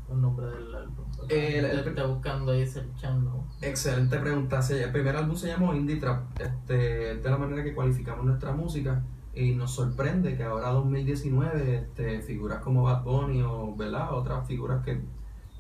el 0.09 0.21
nombre 0.21 0.45
del 0.47 0.73
álbum? 0.75 1.05
Eh, 1.29 1.59
el- 1.59 1.65
el- 1.65 1.79
está 1.79 2.05
buscando 2.05 2.51
ahí, 2.51 2.65
searchando. 2.65 3.43
Excelente 3.61 4.17
pregunta. 4.19 4.59
El 4.69 4.91
primer 4.91 5.15
álbum 5.17 5.35
se 5.35 5.47
llamó 5.47 5.73
Indie 5.73 5.97
Trap. 5.97 6.39
Este, 6.39 7.17
de 7.17 7.29
la 7.29 7.37
manera 7.37 7.63
que 7.63 7.73
cualificamos 7.73 8.23
nuestra 8.25 8.51
música. 8.53 9.03
Y 9.33 9.53
nos 9.55 9.71
sorprende 9.71 10.37
que 10.37 10.43
ahora 10.43 10.69
2019 10.69 11.75
este, 11.75 12.21
figuras 12.21 12.59
como 12.59 12.83
Bad 12.83 13.03
Bunny 13.03 13.41
o 13.41 13.75
¿verdad? 13.75 14.13
otras 14.13 14.47
figuras 14.47 14.83
que 14.85 15.01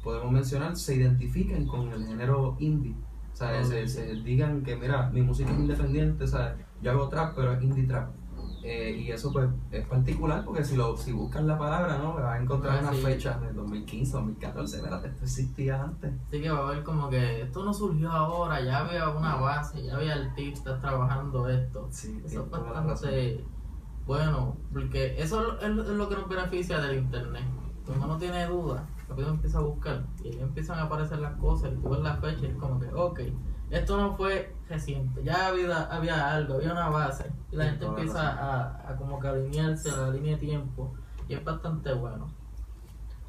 podemos 0.05 0.31
mencionar 0.31 0.77
se 0.77 0.95
identifiquen 0.95 1.65
con 1.67 1.91
el 1.91 2.05
género 2.07 2.55
indie. 2.59 2.95
O 3.33 3.35
sea, 3.35 3.59
Ok. 3.59 3.65
se, 3.65 3.87
se 3.87 4.05
digan 4.21 4.61
que 4.63 4.77
mira, 4.77 5.09
mi 5.09 5.21
música 5.21 5.51
es 5.51 5.57
independiente, 5.57 6.23
sea, 6.27 6.55
yo 6.81 6.91
hago 6.91 7.09
trap, 7.09 7.35
pero 7.35 7.51
es 7.53 7.61
indie 7.63 7.83
trap. 7.87 8.11
Eh, 8.63 9.03
y 9.05 9.11
eso 9.11 9.31
pues 9.31 9.47
es 9.71 9.85
particular 9.87 10.43
porque 10.43 10.63
si 10.63 10.75
lo 10.75 10.95
si 10.97 11.11
buscas 11.11 11.43
la 11.43 11.55
palabra, 11.57 11.97
¿no? 11.99 12.13
Vas 12.15 12.23
a 12.39 12.41
encontrar 12.41 12.77
Ah, 12.77 12.81
unas 12.81 12.95
sí. 12.95 13.01
fechas 13.03 13.39
de 13.41 13.53
2015, 13.53 14.11
2014, 14.13 14.77
espérate, 14.77 15.07
esto 15.09 15.23
existía 15.23 15.83
antes. 15.83 16.11
Así 16.27 16.41
que 16.41 16.49
va 16.49 16.67
a 16.69 16.71
ver 16.71 16.83
como 16.83 17.09
que 17.09 17.41
esto 17.43 17.63
no 17.63 17.73
surgió 17.73 18.11
ahora, 18.11 18.61
ya 18.61 18.79
había 18.79 19.09
una 19.09 19.35
base, 19.35 19.83
ya 19.83 19.95
había 19.95 20.13
artistas 20.13 20.79
trabajando 20.81 21.47
esto. 21.49 21.87
Sí, 21.91 22.19
Eso 22.25 22.41
es 22.43 22.49
tienes 22.51 22.73
bastante 22.73 23.45
bueno, 24.07 24.55
porque 24.71 25.15
eso 25.21 25.57
es 25.59 25.69
lo- 25.69 25.83
es 25.83 26.07
que 26.09 26.15
nos 26.15 26.29
beneficia 26.29 26.79
del 26.79 26.97
internet. 26.99 27.43
Cuando 27.85 28.05
uno 28.05 28.17
tiene 28.17 28.47
dudas, 28.47 28.81
rápido 29.07 29.29
empieza 29.29 29.59
a 29.59 29.61
buscar 29.61 30.03
y 30.23 30.29
ahí 30.29 30.39
empiezan 30.39 30.79
a 30.79 30.83
aparecer 30.83 31.19
las 31.19 31.35
cosas 31.37 31.71
y 31.73 31.75
tú 31.81 31.89
ves 31.89 31.99
la 32.01 32.15
fecha 32.17 32.45
y 32.45 32.47
es 32.47 32.55
como 32.55 32.79
que, 32.79 32.87
ok, 32.93 33.19
esto 33.69 33.97
no 33.97 34.15
fue 34.15 34.55
reciente, 34.69 35.23
ya 35.23 35.47
había, 35.47 35.83
había 35.83 36.31
algo, 36.33 36.55
había 36.55 36.71
una 36.71 36.89
base 36.89 37.31
y 37.51 37.55
la 37.55 37.63
Sí, 37.65 37.69
gente 37.71 37.85
empieza 37.85 38.29
a, 38.31 38.91
a 38.91 38.95
como 38.95 39.19
que 39.19 39.27
alinearse 39.27 39.89
a 39.89 39.97
la 39.97 40.09
línea 40.11 40.33
de 40.33 40.39
tiempo 40.39 40.93
y 41.27 41.33
es 41.33 41.43
bastante 41.43 41.93
bueno. 41.93 42.27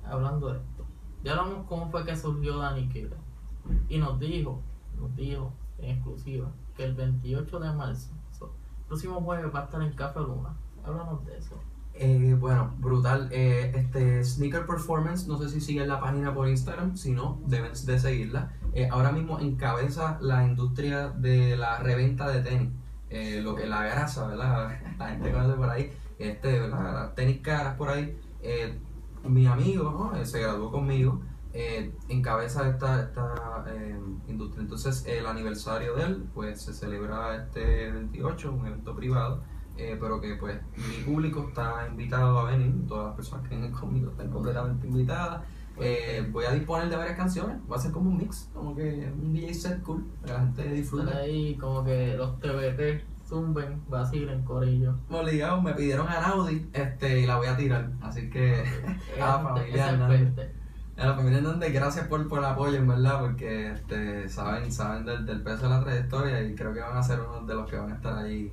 Hablando 0.04 0.52
de 0.52 0.58
esto, 0.58 0.84
ya 1.24 1.32
hablamos 1.32 1.66
cómo 1.66 1.90
fue 1.90 2.04
que 2.04 2.16
surgió 2.16 2.58
Danny 2.58 2.88
Killer 2.88 3.16
y 3.88 3.98
nos 3.98 4.18
dijo, 4.20 4.60
nos 4.98 5.14
dijo 5.16 5.52
en 5.78 5.96
exclusiva 5.96 6.48
que 6.76 6.84
el 6.84 6.94
28 6.94 7.58
de 7.58 7.72
marzo, 7.72 8.12
so, 8.38 8.52
próximo 8.86 9.20
jueves 9.20 9.52
va 9.54 9.60
a 9.60 9.64
estar 9.64 9.82
en 9.82 9.92
Café 9.94 10.20
Luna. 10.20 10.54
Háblanos 10.84 11.24
de 11.26 11.36
eso. 11.36 11.56
Eh, 11.98 12.36
bueno, 12.38 12.74
brutal. 12.78 13.28
Eh, 13.32 13.72
este 13.74 14.22
Sneaker 14.22 14.66
Performance, 14.66 15.26
no 15.26 15.38
sé 15.38 15.48
si 15.48 15.60
siguen 15.60 15.88
la 15.88 15.98
página 15.98 16.34
por 16.34 16.48
Instagram, 16.48 16.96
si 16.96 17.12
no, 17.12 17.40
deben 17.46 17.72
de 17.72 17.98
seguirla. 17.98 18.52
Eh, 18.74 18.88
ahora 18.90 19.12
mismo 19.12 19.40
encabeza 19.40 20.18
la 20.20 20.44
industria 20.44 21.08
de 21.08 21.56
la 21.56 21.78
reventa 21.78 22.28
de 22.30 22.42
tenis. 22.42 22.70
Lo 23.42 23.54
que 23.54 23.66
la 23.66 23.84
grasa, 23.84 24.26
¿verdad? 24.26 24.78
La 24.98 25.08
gente 25.08 25.32
conoce 25.32 25.54
por 25.56 25.70
ahí, 25.70 25.90
este, 26.18 26.60
tenis 27.14 27.40
caras 27.40 27.76
por 27.76 27.88
ahí. 27.88 28.18
Mi 29.24 29.46
amigo, 29.46 30.12
se 30.24 30.40
graduó 30.40 30.70
conmigo, 30.70 31.22
encabeza 32.08 32.68
esta, 32.68 33.04
esta 33.04 33.64
industria. 34.28 34.62
Entonces, 34.62 35.06
el 35.06 35.26
aniversario 35.26 35.94
de 35.94 36.02
él, 36.02 36.24
pues 36.34 36.60
se 36.60 36.74
celebra 36.74 37.36
este 37.36 37.90
28, 37.90 38.52
un 38.52 38.66
evento 38.66 38.94
privado. 38.94 39.42
Eh, 39.78 39.96
pero 40.00 40.20
que 40.20 40.36
pues 40.36 40.58
mi 40.76 41.04
público 41.04 41.46
está 41.48 41.86
invitado 41.90 42.38
a 42.38 42.50
venir, 42.50 42.86
todas 42.86 43.06
las 43.06 43.16
personas 43.16 43.48
que 43.48 43.54
vengan 43.54 43.72
conmigo 43.72 44.10
están 44.10 44.30
completamente 44.30 44.86
invitadas. 44.86 45.42
Eh, 45.78 46.26
voy 46.32 46.46
a 46.46 46.52
disponer 46.52 46.88
de 46.88 46.96
varias 46.96 47.16
canciones, 47.16 47.58
va 47.70 47.76
a 47.76 47.78
ser 47.78 47.92
como 47.92 48.08
un 48.08 48.16
mix, 48.16 48.48
como 48.54 48.74
que 48.74 49.12
un 49.12 49.34
DJ 49.34 49.52
set 49.52 49.82
cool, 49.82 50.06
para 50.22 50.26
que 50.26 50.32
la 50.32 50.46
gente 50.46 50.74
disfrute. 50.74 51.14
ahí 51.14 51.54
como 51.56 51.84
que 51.84 52.16
los 52.16 52.40
TBT 52.40 53.04
zumben, 53.28 53.82
vacilen, 53.88 54.42
corillo. 54.42 54.94
Obligado, 55.10 55.60
me 55.60 55.74
pidieron 55.74 56.08
a 56.08 56.28
Audi 56.28 56.66
este, 56.72 57.20
y 57.20 57.26
la 57.26 57.36
voy 57.36 57.48
a 57.48 57.56
tirar, 57.56 57.90
así 58.00 58.30
que 58.30 58.64
a 59.20 59.26
la 59.26 59.38
familia 59.40 59.90
Hernández. 59.90 60.50
A 60.96 61.06
la 61.08 61.14
familia 61.14 61.38
Hernández, 61.40 61.74
gracias 61.74 62.08
por, 62.08 62.26
por 62.26 62.38
el 62.38 62.46
apoyo, 62.46 62.78
en 62.78 62.88
verdad, 62.88 63.20
porque 63.20 63.72
este, 63.72 64.30
saben, 64.30 64.72
saben 64.72 65.04
del, 65.04 65.26
del 65.26 65.42
peso 65.42 65.64
de 65.64 65.68
la 65.68 65.84
trayectoria 65.84 66.42
y 66.42 66.54
creo 66.54 66.72
que 66.72 66.80
van 66.80 66.96
a 66.96 67.02
ser 67.02 67.20
uno 67.20 67.46
de 67.46 67.54
los 67.54 67.68
que 67.68 67.76
van 67.76 67.92
a 67.92 67.96
estar 67.96 68.16
ahí 68.16 68.50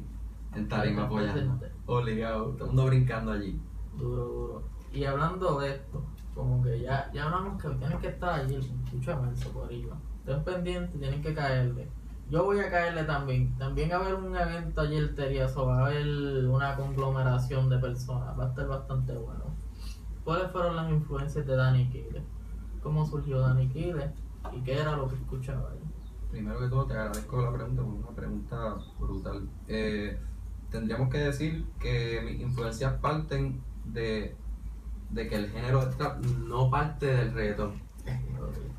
en 0.56 0.68
tarima 0.68 1.04
apoyando. 1.04 1.60
Obligado, 1.86 2.50
todo 2.52 2.66
el 2.66 2.68
mundo 2.68 2.86
brincando 2.86 3.32
allí. 3.32 3.60
Duro, 3.98 4.26
duro. 4.26 4.64
Y 4.92 5.06
hablando 5.06 5.60
de 5.60 5.72
esto, 5.72 6.04
como 6.34 6.62
que 6.64 6.82
ya, 6.82 7.12
ya 7.14 7.26
hablamos 7.26 7.62
que 7.62 7.70
tienen 7.70 8.00
que 8.00 8.08
estar 8.08 8.40
allí 8.40 8.56
el 8.56 8.62
28 8.62 9.12
de 9.12 9.18
marzo 9.18 9.50
por 9.52 9.66
arriba. 9.66 9.98
Estén 10.20 10.44
pendientes, 10.44 11.00
tienen 11.00 11.22
que 11.22 11.34
caerle. 11.34 11.90
Yo 12.30 12.46
voy 12.46 12.60
a 12.60 12.70
caerle 12.70 13.04
también. 13.04 13.56
También 13.58 13.92
va 13.92 13.96
a 13.96 14.00
haber 14.00 14.16
un 14.16 14.36
evento 14.36 14.82
allí 14.82 14.96
el 14.96 15.14
Teriazo, 15.14 15.66
va 15.66 15.80
a 15.80 15.86
haber 15.88 16.46
una 16.48 16.76
conglomeración 16.76 17.70
de 17.70 17.78
personas. 17.78 18.38
Va 18.40 18.46
a 18.46 18.50
estar 18.50 18.68
bastante 18.68 19.14
bueno. 19.14 19.44
¿Cuáles 20.24 20.52
fueron 20.52 20.76
las 20.76 20.90
influencias 20.90 21.46
de 21.46 21.56
Danny 21.56 21.90
Kile? 21.90 22.24
¿Cómo 22.82 23.06
surgió 23.06 23.40
Danny 23.40 23.68
Kile? 23.70 24.14
¿Y 24.54 24.62
qué 24.62 24.80
era 24.80 24.96
lo 24.96 25.08
que 25.10 25.16
escuchaba 25.16 25.72
ahí? 25.72 25.80
Primero 26.32 26.60
que 26.60 26.68
todo, 26.68 26.86
te 26.86 26.94
agradezco 26.94 27.42
la 27.42 27.54
pregunta, 27.54 27.82
una 27.84 28.08
pregunta 28.08 28.76
brutal. 29.00 29.48
Eh, 29.68 30.18
tendríamos 30.74 31.10
que 31.10 31.20
decir 31.20 31.66
que 31.80 32.22
mis 32.26 32.42
influencias 32.42 32.94
parten 33.00 33.62
de, 33.86 34.36
de 35.12 35.28
que 35.30 35.36
el 35.36 35.50
género 35.50 35.86
del 35.86 35.96
trap 35.96 36.22
no 36.26 36.70
parte 36.70 37.06
del 37.06 37.32
reggaetón. 37.34 37.82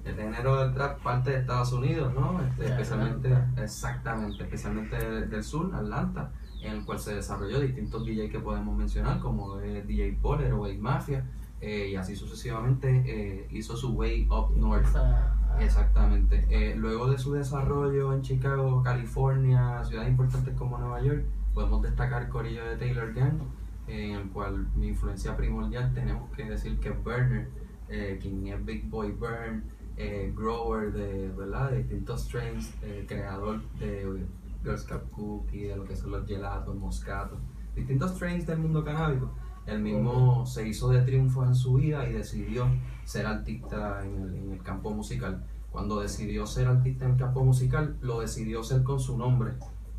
El 0.04 0.16
género 0.16 0.60
del 0.62 0.74
trap 0.74 1.00
parte 1.02 1.30
de 1.30 1.38
Estados 1.38 1.72
Unidos, 1.72 2.12
¿no? 2.12 2.38
Este, 2.42 2.64
De 2.64 2.68
especialmente, 2.68 3.34
exactamente, 3.56 4.42
especialmente 4.42 4.96
del, 4.96 5.30
del 5.30 5.42
sur, 5.42 5.74
Atlanta, 5.74 6.30
en 6.62 6.72
el 6.74 6.84
cual 6.84 6.98
se 6.98 7.14
desarrolló 7.14 7.58
distintos 7.60 8.04
DJs 8.04 8.30
que 8.30 8.38
podemos 8.40 8.76
mencionar, 8.76 9.20
como 9.20 9.60
eh, 9.60 9.82
DJ 9.86 10.18
Poller 10.20 10.52
o 10.52 10.58
Wave 10.62 10.76
Mafia, 10.78 11.24
eh, 11.62 11.88
y 11.92 11.96
así 11.96 12.14
sucesivamente 12.16 13.02
eh, 13.06 13.48
hizo 13.50 13.76
su 13.78 13.94
way 13.94 14.28
up 14.30 14.54
north. 14.56 14.84
Esa- 14.86 15.30
Exactamente. 15.60 16.74
Luego 16.76 17.08
de 17.08 17.16
su 17.16 17.32
desarrollo 17.32 18.12
en 18.12 18.22
Chicago, 18.22 18.82
California, 18.82 19.84
ciudades 19.84 20.10
importantes 20.10 20.52
como 20.58 20.78
Nueva 20.78 21.00
York, 21.00 21.24
podemos 21.54 21.82
destacar 21.82 22.28
Corillo 22.28 22.64
de 22.64 22.76
Taylor 22.76 23.14
Gang, 23.14 23.40
eh, 23.86 24.10
en 24.10 24.16
el 24.16 24.28
cual 24.30 24.66
mi 24.74 24.88
influencia 24.88 25.36
primordial 25.36 25.94
tenemos 25.94 26.30
que 26.32 26.44
decir 26.44 26.78
que 26.80 26.90
Burner, 26.90 27.48
eh, 27.88 28.18
quien 28.20 28.46
es 28.48 28.64
Big 28.64 28.88
Boy 28.90 29.12
Burn, 29.12 29.62
eh, 29.96 30.32
grower 30.36 30.92
de, 30.92 31.28
¿verdad? 31.28 31.70
de 31.70 31.78
distintos 31.78 32.24
strains, 32.24 32.74
eh, 32.82 33.04
creador 33.06 33.62
de 33.78 34.26
Girl 34.62 34.78
Scout 34.78 35.08
Cookie, 35.10 35.64
de 35.64 35.76
lo 35.76 35.84
que 35.84 35.94
son 35.94 36.10
los 36.10 36.26
gelatos, 36.26 36.74
moscatos, 36.74 37.38
distintos 37.76 38.12
strains 38.12 38.46
del 38.46 38.58
mundo 38.58 38.84
canábico. 38.84 39.30
Él 39.66 39.80
mismo 39.80 40.44
se 40.46 40.66
hizo 40.66 40.90
de 40.90 41.02
triunfo 41.02 41.44
en 41.44 41.54
su 41.54 41.74
vida 41.74 42.08
y 42.08 42.12
decidió 42.12 42.66
ser 43.04 43.26
artista 43.26 44.04
en 44.04 44.20
el, 44.20 44.34
en 44.34 44.52
el 44.52 44.62
campo 44.62 44.90
musical. 44.90 45.44
Cuando 45.70 46.00
decidió 46.00 46.46
ser 46.46 46.66
artista 46.66 47.04
en 47.04 47.12
el 47.12 47.16
campo 47.16 47.44
musical, 47.44 47.96
lo 48.00 48.20
decidió 48.20 48.62
ser 48.62 48.82
con 48.82 48.98
su 49.00 49.16
nombre, 49.16 49.52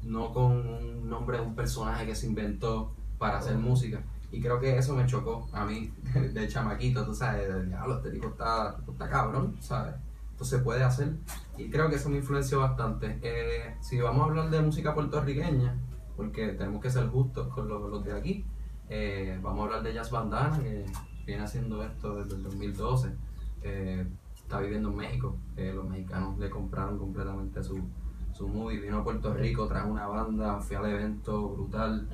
no 0.06 0.32
con 0.34 0.52
un 0.68 1.10
nombre 1.10 1.38
de 1.38 1.44
un 1.44 1.56
personaje 1.56 2.06
que 2.06 2.16
se 2.16 2.28
inventó 2.28 2.94
para 3.18 3.40
hacer 3.40 3.58
música. 3.58 4.02
Y 4.32 4.42
creo 4.42 4.60
que 4.60 4.78
eso 4.78 4.96
me 4.96 5.06
chocó 5.06 5.48
a 5.54 5.66
mí, 5.66 5.92
de 6.34 6.48
chamaquito, 6.48 7.06
tú 7.06 7.14
sabes, 7.14 7.48
de, 7.48 7.66
diablo, 7.66 7.98
este 7.98 8.12
tipo 8.12 8.28
está, 8.28 8.78
está 8.88 9.10
cabrón, 9.10 9.58
¿sabes? 9.60 9.96
Esto 10.32 10.46
se 10.46 10.60
puede 10.60 10.84
hacer. 10.84 11.14
Y 11.58 11.70
creo 11.70 11.90
que 11.90 11.96
eso 11.96 12.10
me 12.10 12.18
influenció 12.18 12.60
bastante. 12.60 13.20
Eh, 13.22 13.76
si 13.82 14.00
vamos 14.00 14.22
a 14.22 14.26
hablar 14.26 14.50
de 14.50 14.62
música 14.62 14.94
puertorriqueña, 14.94 15.78
porque 16.18 16.50
tenemos 16.50 16.82
que 16.82 16.90
ser 16.90 17.08
justos 17.08 17.48
con 17.48 17.68
los, 17.68 17.90
los 17.90 18.04
de 18.04 18.14
aquí, 18.14 18.46
eh, 18.90 19.40
vamos 19.42 19.62
a 19.62 19.64
hablar 19.66 19.84
de 19.84 19.94
Jazz 19.94 20.12
Bandana, 20.12 20.60
que 20.60 20.86
viene 21.26 21.44
haciendo 21.44 21.84
esto 21.84 22.16
desde 22.16 22.36
el 22.36 22.44
2012. 22.44 23.12
eh, 23.64 24.06
está 24.36 24.60
viviendo 24.60 24.90
en 24.90 24.96
México. 24.96 25.38
eh, 25.58 25.72
los 25.74 25.88
mexicanos 25.90 26.38
le 26.38 26.50
compraron 26.50 27.00
completamente 27.00 27.64
su, 27.64 27.80
su 28.36 28.48
movie. 28.48 28.80
Vino 28.80 29.00
a 29.00 29.04
Puerto 29.04 29.34
Rico, 29.34 29.66
trajo 29.68 29.90
una 29.90 30.08
banda, 30.08 30.60
fui 30.60 30.76
al 30.76 30.86
evento 30.88 31.50
brutal. 31.50 32.08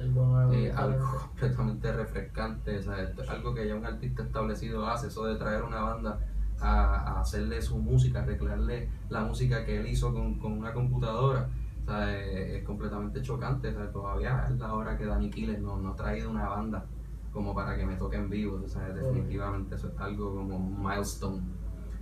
Eh, 0.53 0.71
algo 0.75 1.05
completamente 1.29 1.91
refrescante. 1.91 2.77
o 2.77 2.81
sea, 2.83 3.01
esto 3.01 3.23
es 3.23 3.29
algo 3.29 3.53
que 3.55 3.67
ya 3.67 3.75
un 3.75 3.85
artista 3.85 4.23
establecido 4.23 4.87
hace, 4.87 5.07
eso 5.07 5.25
de 5.25 5.35
traer 5.35 5.63
una 5.63 5.81
banda 5.81 6.19
a, 6.59 7.15
a 7.17 7.21
hacerle 7.21 7.59
su 7.61 7.77
música, 7.77 8.19
a 8.21 8.25
recrearle 8.25 8.87
la 9.09 9.21
música 9.21 9.65
que 9.65 9.79
él 9.79 9.87
hizo 9.87 10.13
con, 10.13 10.37
con 10.37 10.51
una 10.53 10.73
computadora. 10.73 11.49
O 11.81 11.85
sea, 11.85 12.15
es, 12.15 12.59
es 12.59 12.63
completamente 12.63 13.21
chocante. 13.23 13.69
o 13.69 13.73
sea, 13.73 13.91
todavía 13.91 14.45
es 14.47 14.59
la 14.59 14.73
hora 14.73 14.95
que 14.97 15.05
Danny 15.05 15.31
Killer 15.31 15.59
no, 15.59 15.77
no 15.77 15.89
ha 15.89 15.95
traído 15.95 16.29
una 16.29 16.47
banda 16.47 16.85
como 17.33 17.55
para 17.55 17.75
que 17.75 17.85
me 17.85 17.95
toque 17.95 18.17
en 18.17 18.29
vivo. 18.29 18.61
O 18.63 18.67
sea, 18.67 18.89
definitivamente 18.89 19.73
eso 19.73 19.87
es 19.87 19.99
algo 19.99 20.35
como 20.35 20.55
un 20.57 20.83
milestone. 20.83 21.41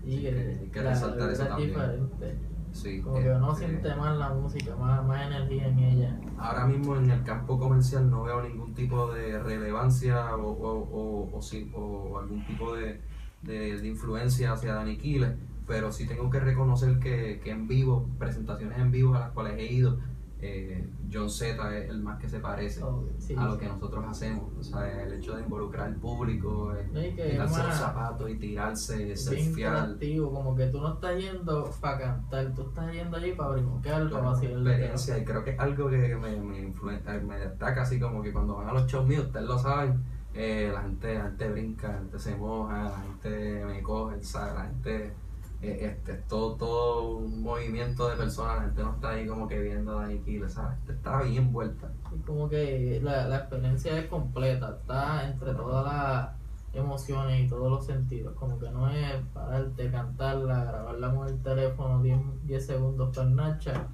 Y 0.04 0.22
que, 0.22 0.58
hay 0.62 0.70
que 0.70 0.82
la 0.82 0.90
resaltar 0.90 1.30
eso 1.30 1.44
vibra 1.44 1.44
es 1.44 1.50
también. 1.50 1.70
diferente. 1.70 2.59
Sí, 2.72 3.02
Como 3.02 3.20
que 3.20 3.30
uno 3.30 3.52
este, 3.52 3.68
siente 3.68 3.96
más 3.96 4.18
la 4.18 4.30
música, 4.30 4.76
más, 4.76 5.06
más 5.06 5.28
energía 5.28 5.68
en 5.68 5.80
ella. 5.80 6.20
Ahora 6.38 6.66
mismo 6.66 6.96
en 6.96 7.10
el 7.10 7.24
campo 7.24 7.60
comercial 7.60 8.10
no 8.10 8.24
veo 8.24 8.42
ningún 8.42 8.74
tipo 8.74 9.12
de 9.12 9.40
relevancia 9.40 10.36
o, 10.36 10.52
o, 10.52 11.30
o, 11.34 11.40
o 11.80 12.20
algún 12.20 12.46
tipo 12.46 12.76
de, 12.76 13.02
de, 13.42 13.80
de 13.80 13.88
influencia 13.88 14.54
hacia 14.54 14.76
Danny 14.76 14.98
Killer, 14.98 15.36
pero 15.68 15.92
sí 15.92 16.08
tengo 16.08 16.30
que 16.30 16.40
reconocer 16.40 17.00
que, 17.00 17.42
que 17.44 17.52
en 17.52 17.68
vivo, 17.68 18.08
presentaciones 18.18 18.80
en 18.80 18.92
vivo 18.92 19.16
a 19.16 19.20
las 19.20 19.32
cuales 19.32 19.58
he 19.58 19.72
ido, 19.72 19.98
eh, 20.42 20.88
John 21.12 21.30
Z 21.30 21.78
es 21.78 21.90
el 21.90 22.02
más 22.02 22.18
que 22.20 22.30
se 22.30 22.40
parece 22.40 22.82
Oh, 22.84 23.04
sí, 23.18 23.36
a 23.38 23.44
lo 23.46 23.54
sí. 23.54 23.60
que 23.60 23.66
nosotros 23.68 24.06
hacemos. 24.08 24.52
O 24.58 24.64
sea, 24.64 25.04
el 25.04 25.14
hecho 25.14 25.36
de 25.36 25.44
involucrar 25.44 25.88
al 25.88 25.96
público, 25.96 26.74
eh, 26.76 27.14
quitarse 27.16 27.64
los 27.64 27.76
zapatos 27.76 28.30
y 28.30 28.36
tirarse, 28.36 29.16
surfear. 29.18 29.48
interactivo, 29.48 30.32
como 30.32 30.56
que 30.56 30.68
tú 30.68 30.80
no 30.80 30.94
estás 30.94 31.18
yendo 31.18 31.70
para 31.82 31.98
cantar, 32.00 32.54
tú 32.56 32.62
estás 32.64 32.94
yendo 32.94 33.18
allí 33.18 33.34
para 33.34 33.52
brincar, 33.52 34.10
para 34.10 34.24
vacilar 34.24 34.58
experiencia 34.60 35.18
y 35.18 35.26
creo 35.26 35.44
que 35.44 35.50
es 35.52 35.60
algo 35.60 35.90
que 35.90 36.16
me, 36.16 36.36
me, 36.38 36.70
influen- 36.72 37.02
eh, 37.08 37.22
me 37.22 37.38
destaca 37.40 37.82
así 37.82 38.00
como 38.00 38.22
que 38.22 38.32
cuando 38.32 38.56
van 38.56 38.70
a 38.70 38.74
los 38.74 38.86
shows 38.88 39.08
míos, 39.08 39.26
ustedes 39.26 39.46
lo 39.46 39.58
saben, 39.60 40.02
eh, 40.34 40.70
la 40.74 40.82
gente 40.84 41.16
la 41.16 41.24
gente 41.24 41.50
brinca, 41.50 41.88
la 41.90 41.98
gente 41.98 42.20
se 42.20 42.36
moja, 42.36 42.84
la 42.84 43.00
gente 43.02 43.66
me 43.66 43.82
coge, 43.82 44.24
¿sabes? 44.24 44.54
la 44.56 44.66
gente 44.66 45.12
eh, 45.62 45.78
este, 45.82 46.14
es 46.14 46.28
todo, 46.28 46.56
todo 46.56 47.18
un 47.18 47.42
movimiento 47.42 48.10
de 48.10 48.16
personas, 48.16 48.58
la 48.58 48.64
gente 48.64 48.82
no 48.84 48.94
está 48.94 49.10
ahí 49.10 49.28
como 49.28 49.48
que 49.48 49.60
viendo 49.60 50.00
a 50.00 50.08
¿sabes? 50.08 50.56
La 50.56 50.72
gente 50.76 50.94
está 50.94 51.22
bien 51.24 51.52
vuelta. 51.52 51.92
Y 52.16 52.20
como 52.20 52.48
que 52.50 53.00
la, 53.04 53.28
la 53.28 53.38
experiencia 53.38 53.98
es 53.98 54.08
completa, 54.08 54.78
está 54.80 55.28
entre 55.30 55.54
todas 55.54 55.86
las 55.86 56.30
emociones 56.74 57.46
y 57.46 57.50
todos 57.50 57.70
los 57.70 57.86
sentidos. 57.86 58.36
Como 58.36 58.58
que 58.60 58.70
no 58.72 58.90
es 58.90 59.16
pararte, 59.34 59.92
cantarla, 59.92 60.64
grabarla 60.64 61.14
con 61.14 61.28
el 61.28 61.42
teléfono 61.42 62.02
10, 62.02 62.20
10 62.46 62.66
segundos 62.66 63.16
por 63.16 63.26
Nacha. 63.28 63.88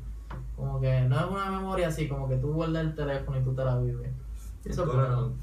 Como 0.56 0.80
que 0.80 1.02
no 1.02 1.20
es 1.20 1.26
una 1.26 1.52
memoria 1.52 1.88
así, 1.88 2.08
como 2.08 2.30
que 2.30 2.38
tú 2.38 2.54
guardas 2.54 2.84
el 2.84 2.96
teléfono 2.96 3.40
y 3.40 3.44
tú 3.44 3.54
te 3.56 3.66
la 3.66 3.78
vives. 3.80 4.12
Eso 4.64 4.84
es 4.86 4.90
Entonces, 4.90 4.94
bueno. 4.94 5.34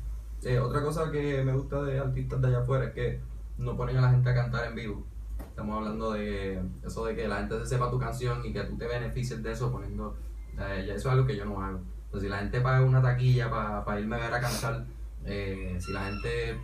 eh, 0.43 0.59
otra 0.61 0.83
cosa 0.83 1.11
que 1.11 1.43
me 1.45 1.53
gusta 1.53 1.83
de 1.83 1.99
artistas 1.99 2.41
de 2.41 2.49
allá 2.49 2.61
afuera 2.61 2.87
es 2.87 2.93
que 2.93 3.21
no 3.59 3.77
ponen 3.77 3.97
a 3.99 4.03
la 4.03 4.11
gente 4.11 4.31
a 4.31 4.35
cantar 4.35 4.67
en 4.67 4.75
vivo. 4.75 5.05
Estamos 5.53 5.77
hablando 5.77 6.13
de 6.13 6.63
eso 6.83 7.05
de 7.05 7.15
que 7.15 7.29
la 7.29 7.41
gente 7.41 7.59
se 7.59 7.67
sepa 7.67 7.91
tu 7.91 7.99
canción 7.99 8.41
y 8.43 8.55
que 8.55 8.63
tú 8.65 8.79
te 8.79 8.87
beneficies 8.87 9.43
de 9.43 9.53
eso 9.53 9.71
poniendo. 9.71 10.17
eh, 10.59 10.87
eso 10.89 10.95
es 10.95 11.07
algo 11.07 11.27
que 11.27 11.37
yo 11.37 11.45
no 11.45 11.61
hago. 11.63 11.79
Entonces, 12.07 12.23
si 12.23 12.29
la 12.31 12.39
gente 12.39 12.63
paga 12.63 12.83
una 12.83 13.03
taquilla 13.03 13.51
para 13.51 14.01
irme 14.01 14.17
a 14.17 14.21
ver 14.21 14.33
a 14.35 14.41
cantar, 14.41 14.87
eh, 15.27 15.77
si 15.79 15.93
la 15.93 16.07
gente 16.07 16.59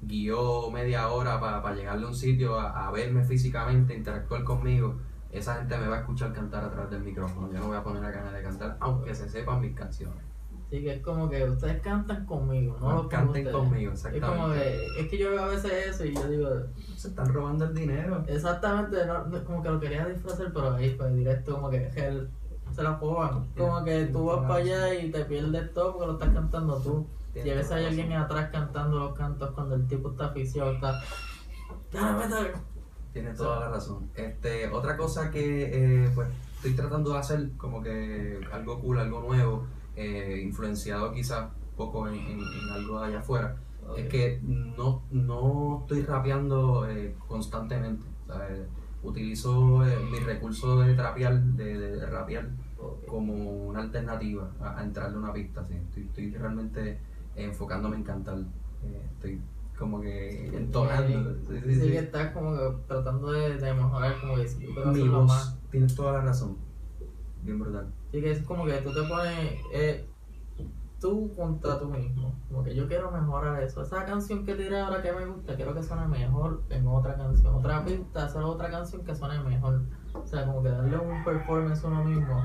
guió 0.00 0.70
media 0.70 1.08
hora 1.08 1.38
para 1.38 1.74
llegarle 1.74 2.06
a 2.06 2.08
un 2.08 2.14
sitio, 2.14 2.58
a, 2.58 2.88
a 2.88 2.90
verme 2.90 3.22
físicamente, 3.22 3.94
interactuar 3.94 4.44
conmigo, 4.44 4.96
esa 5.30 5.56
gente 5.56 5.76
me 5.76 5.88
va 5.88 5.96
a 5.96 6.00
escuchar 6.00 6.32
cantar 6.32 6.64
a 6.64 6.70
través 6.70 6.90
del 6.90 7.02
micrófono. 7.02 7.52
Yo 7.52 7.58
no 7.58 7.66
voy 7.68 7.76
a 7.76 7.84
poner 7.84 8.02
la 8.02 8.10
gana 8.10 8.32
de 8.32 8.42
cantar, 8.42 8.78
aunque 8.80 9.14
se 9.14 9.28
sepan 9.28 9.60
mis 9.60 9.74
canciones. 9.76 10.31
Sí, 10.72 10.82
que 10.82 10.94
es 10.94 11.02
como 11.02 11.28
que 11.28 11.44
ustedes 11.44 11.82
cantan 11.82 12.24
conmigo, 12.24 12.78
no 12.80 12.88
No 12.88 12.94
los 13.02 13.06
canten 13.08 13.46
ustedes. 13.46 13.54
conmigo, 13.54 13.92
Es 13.92 14.00
como 14.04 14.14
exactamente. 14.16 14.62
que, 14.96 15.00
es 15.02 15.08
que 15.10 15.18
yo 15.18 15.30
veo 15.32 15.42
a 15.42 15.48
veces 15.48 15.70
eso 15.88 16.06
y 16.06 16.14
yo 16.14 16.26
digo, 16.26 16.48
Se 16.96 17.08
están 17.08 17.30
robando 17.30 17.66
el 17.66 17.74
dinero. 17.74 18.24
exactamente, 18.26 19.04
no, 19.04 19.26
no- 19.26 19.44
como 19.44 19.62
que 19.62 19.68
lo 19.68 19.78
quería 19.78 20.06
disfrazar, 20.06 20.50
pero 20.50 20.72
ahí 20.72 20.94
fue 20.96 21.12
directo, 21.12 21.56
como 21.56 21.68
que 21.68 21.88
él 21.94 22.30
se 22.74 22.82
la 22.82 22.94
juegan. 22.94 23.48
Como 23.54 23.84
que 23.84 24.06
tú 24.06 24.24
vas 24.24 24.40
para 24.48 24.54
allá 24.54 24.94
y 24.94 25.10
te 25.10 25.26
pierdes 25.26 25.74
todo 25.74 25.92
porque 25.92 26.06
lo 26.06 26.12
estás 26.14 26.30
cantando 26.30 26.78
tú. 26.80 27.06
Y 27.34 27.50
a 27.50 27.54
veces 27.54 27.72
hay 27.72 27.84
alguien 27.84 28.10
atrás 28.14 28.48
cantando 28.50 28.98
los 28.98 29.14
cantos 29.14 29.50
cuando 29.50 29.74
el 29.74 29.86
tipo 29.86 30.12
está 30.12 30.28
aficiado, 30.28 30.72
está. 30.72 31.02
Tienes 33.12 33.36
toda 33.36 33.60
la 33.60 33.68
razón. 33.68 34.08
Este, 34.14 34.70
otra 34.70 34.96
cosa 34.96 35.30
que 35.30 36.04
eh, 36.06 36.10
pues 36.14 36.28
estoy 36.56 36.72
tratando 36.72 37.12
de 37.12 37.18
hacer 37.18 37.50
como 37.58 37.82
que 37.82 38.40
algo 38.50 38.80
cool, 38.80 38.98
algo 39.00 39.20
nuevo, 39.20 39.66
eh, 39.96 40.40
influenciado 40.44 41.12
quizás 41.12 41.50
poco 41.76 42.08
en, 42.08 42.14
en- 42.14 42.40
en 42.40 42.68
algo 42.72 43.00
de 43.00 43.06
allá 43.06 43.18
afuera, 43.20 43.56
es 43.96 44.08
que 44.08 44.40
no, 44.42 45.02
no 45.10 45.80
estoy 45.82 46.02
rapeando 46.02 46.88
eh, 46.88 47.14
constantemente. 47.28 48.06
¿sabes? 48.26 48.60
Utilizo 49.02 49.84
eh, 49.86 49.96
mi 50.10 50.18
recurso 50.20 50.78
de 50.80 50.94
trapear, 50.94 51.40
de, 51.42 51.78
de 51.78 52.06
rapear 52.06 52.48
como 53.08 53.34
una 53.66 53.80
alternativa 53.80 54.50
a, 54.60 54.78
a 54.78 54.84
entrarle 54.84 55.16
a 55.16 55.20
una 55.20 55.32
pista. 55.32 55.64
¿sí? 55.68 55.74
Estoy, 55.74 56.02
estoy 56.04 56.30
realmente 56.30 56.98
enfocándome 57.36 57.96
en 57.96 58.04
cantar. 58.04 58.38
Eh, 58.84 59.02
estoy 59.14 59.40
como 59.78 60.00
que 60.00 60.46
entonando. 60.56 61.34
Sí, 61.48 61.96
estás 61.96 62.32
como 62.32 62.52
que 62.56 62.76
tratando 62.86 63.32
de, 63.32 63.56
de 63.58 63.74
mejorar, 63.74 64.20
como 64.20 64.36
que 64.36 64.46
si 64.48 64.58
Mi 64.66 65.08
voz, 65.08 65.26
más. 65.26 65.58
tienes 65.70 65.94
toda 65.94 66.12
la 66.12 66.20
razón. 66.22 66.56
Bien 67.42 67.58
brutal. 67.58 67.88
Sí, 68.12 68.20
que 68.20 68.30
es 68.30 68.42
como 68.42 68.66
que 68.66 68.74
tú 68.82 68.92
te 68.92 69.02
pones 69.08 69.58
eh, 69.72 70.06
tú 71.00 71.32
contra 71.34 71.78
tú 71.78 71.88
mismo. 71.88 72.34
Como 72.48 72.62
que 72.62 72.74
yo 72.74 72.86
quiero 72.86 73.10
mejorar 73.10 73.62
eso. 73.62 73.82
Esa 73.82 74.04
canción 74.04 74.44
que 74.44 74.54
tiré 74.54 74.78
ahora 74.78 75.02
que 75.02 75.12
me 75.12 75.24
gusta, 75.26 75.56
quiero 75.56 75.74
que 75.74 75.82
suene 75.82 76.06
mejor 76.06 76.62
en 76.68 76.86
otra 76.86 77.16
canción. 77.16 77.54
Otra 77.54 77.84
pista, 77.84 78.26
hacer 78.26 78.42
otra 78.42 78.70
canción 78.70 79.02
que 79.02 79.14
suene 79.14 79.40
mejor. 79.40 79.82
O 80.12 80.26
sea, 80.26 80.46
como 80.46 80.62
que 80.62 80.68
darle 80.68 80.98
un 80.98 81.24
performance 81.24 81.82
a 81.84 81.88
uno 81.88 82.04
mismo. 82.04 82.44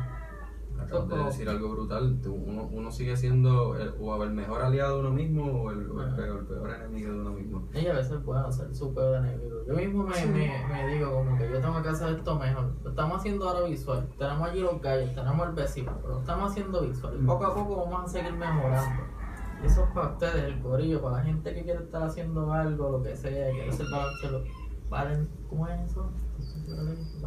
Acabas 0.87 1.09
de 1.09 1.23
decir 1.25 1.49
algo 1.49 1.69
brutal. 1.69 2.19
Uno, 2.25 2.69
uno 2.71 2.91
sigue 2.91 3.15
siendo 3.17 3.75
el, 3.75 3.93
o 3.99 4.23
el 4.23 4.31
mejor 4.31 4.61
aliado 4.61 4.95
de 4.95 4.99
uno 5.01 5.11
mismo 5.11 5.43
o 5.45 5.71
el, 5.71 5.89
o 5.91 6.01
el 6.01 6.07
Ajá. 6.07 6.15
peor, 6.15 6.39
el 6.39 6.45
peor 6.45 6.69
enemigo 6.71 7.11
de 7.13 7.19
uno 7.19 7.31
mismo. 7.31 7.67
Y 7.73 7.87
a 7.87 7.93
veces 7.93 8.17
pueden 8.23 8.51
ser 8.51 8.73
súper 8.73 9.15
enemigo. 9.15 9.65
Yo 9.67 9.73
mismo 9.73 10.03
me, 10.03 10.25
me, 10.27 10.67
me 10.67 10.87
digo 10.93 11.13
como 11.13 11.37
que 11.37 11.49
yo 11.49 11.59
tengo 11.59 11.81
que 11.81 11.89
hacer 11.89 12.15
esto 12.17 12.39
mejor. 12.39 12.73
Lo 12.83 12.89
estamos 12.89 13.17
haciendo 13.17 13.49
ahora 13.49 13.67
visual. 13.67 14.09
Tenemos 14.17 14.49
allí 14.49 14.61
los 14.61 14.81
gallos, 14.81 15.13
tenemos 15.13 15.47
el 15.47 15.53
vecino, 15.53 15.97
pero 16.01 16.13
lo 16.15 16.19
estamos 16.21 16.51
haciendo 16.51 16.81
visual. 16.81 17.17
Y 17.21 17.25
poco 17.25 17.45
a 17.45 17.53
poco 17.53 17.85
vamos 17.85 18.05
a 18.05 18.07
seguir 18.07 18.33
mejorando. 18.33 19.03
Y 19.61 19.65
eso 19.65 19.83
es 19.83 19.89
para 19.91 20.09
ustedes, 20.11 20.43
el 20.43 20.61
corillo, 20.61 21.01
para 21.01 21.17
la 21.17 21.23
gente 21.23 21.53
que 21.53 21.63
quiere 21.63 21.83
estar 21.83 22.03
haciendo 22.03 22.53
algo, 22.53 22.91
lo 22.91 23.03
que 23.03 23.15
sea, 23.15 23.51
quiere 23.51 23.69
hacer 23.69 23.87
balance. 23.91 24.51
Valen, 24.89 25.29
¿Cómo 25.49 25.67
es 25.67 25.91
eso? 25.91 26.09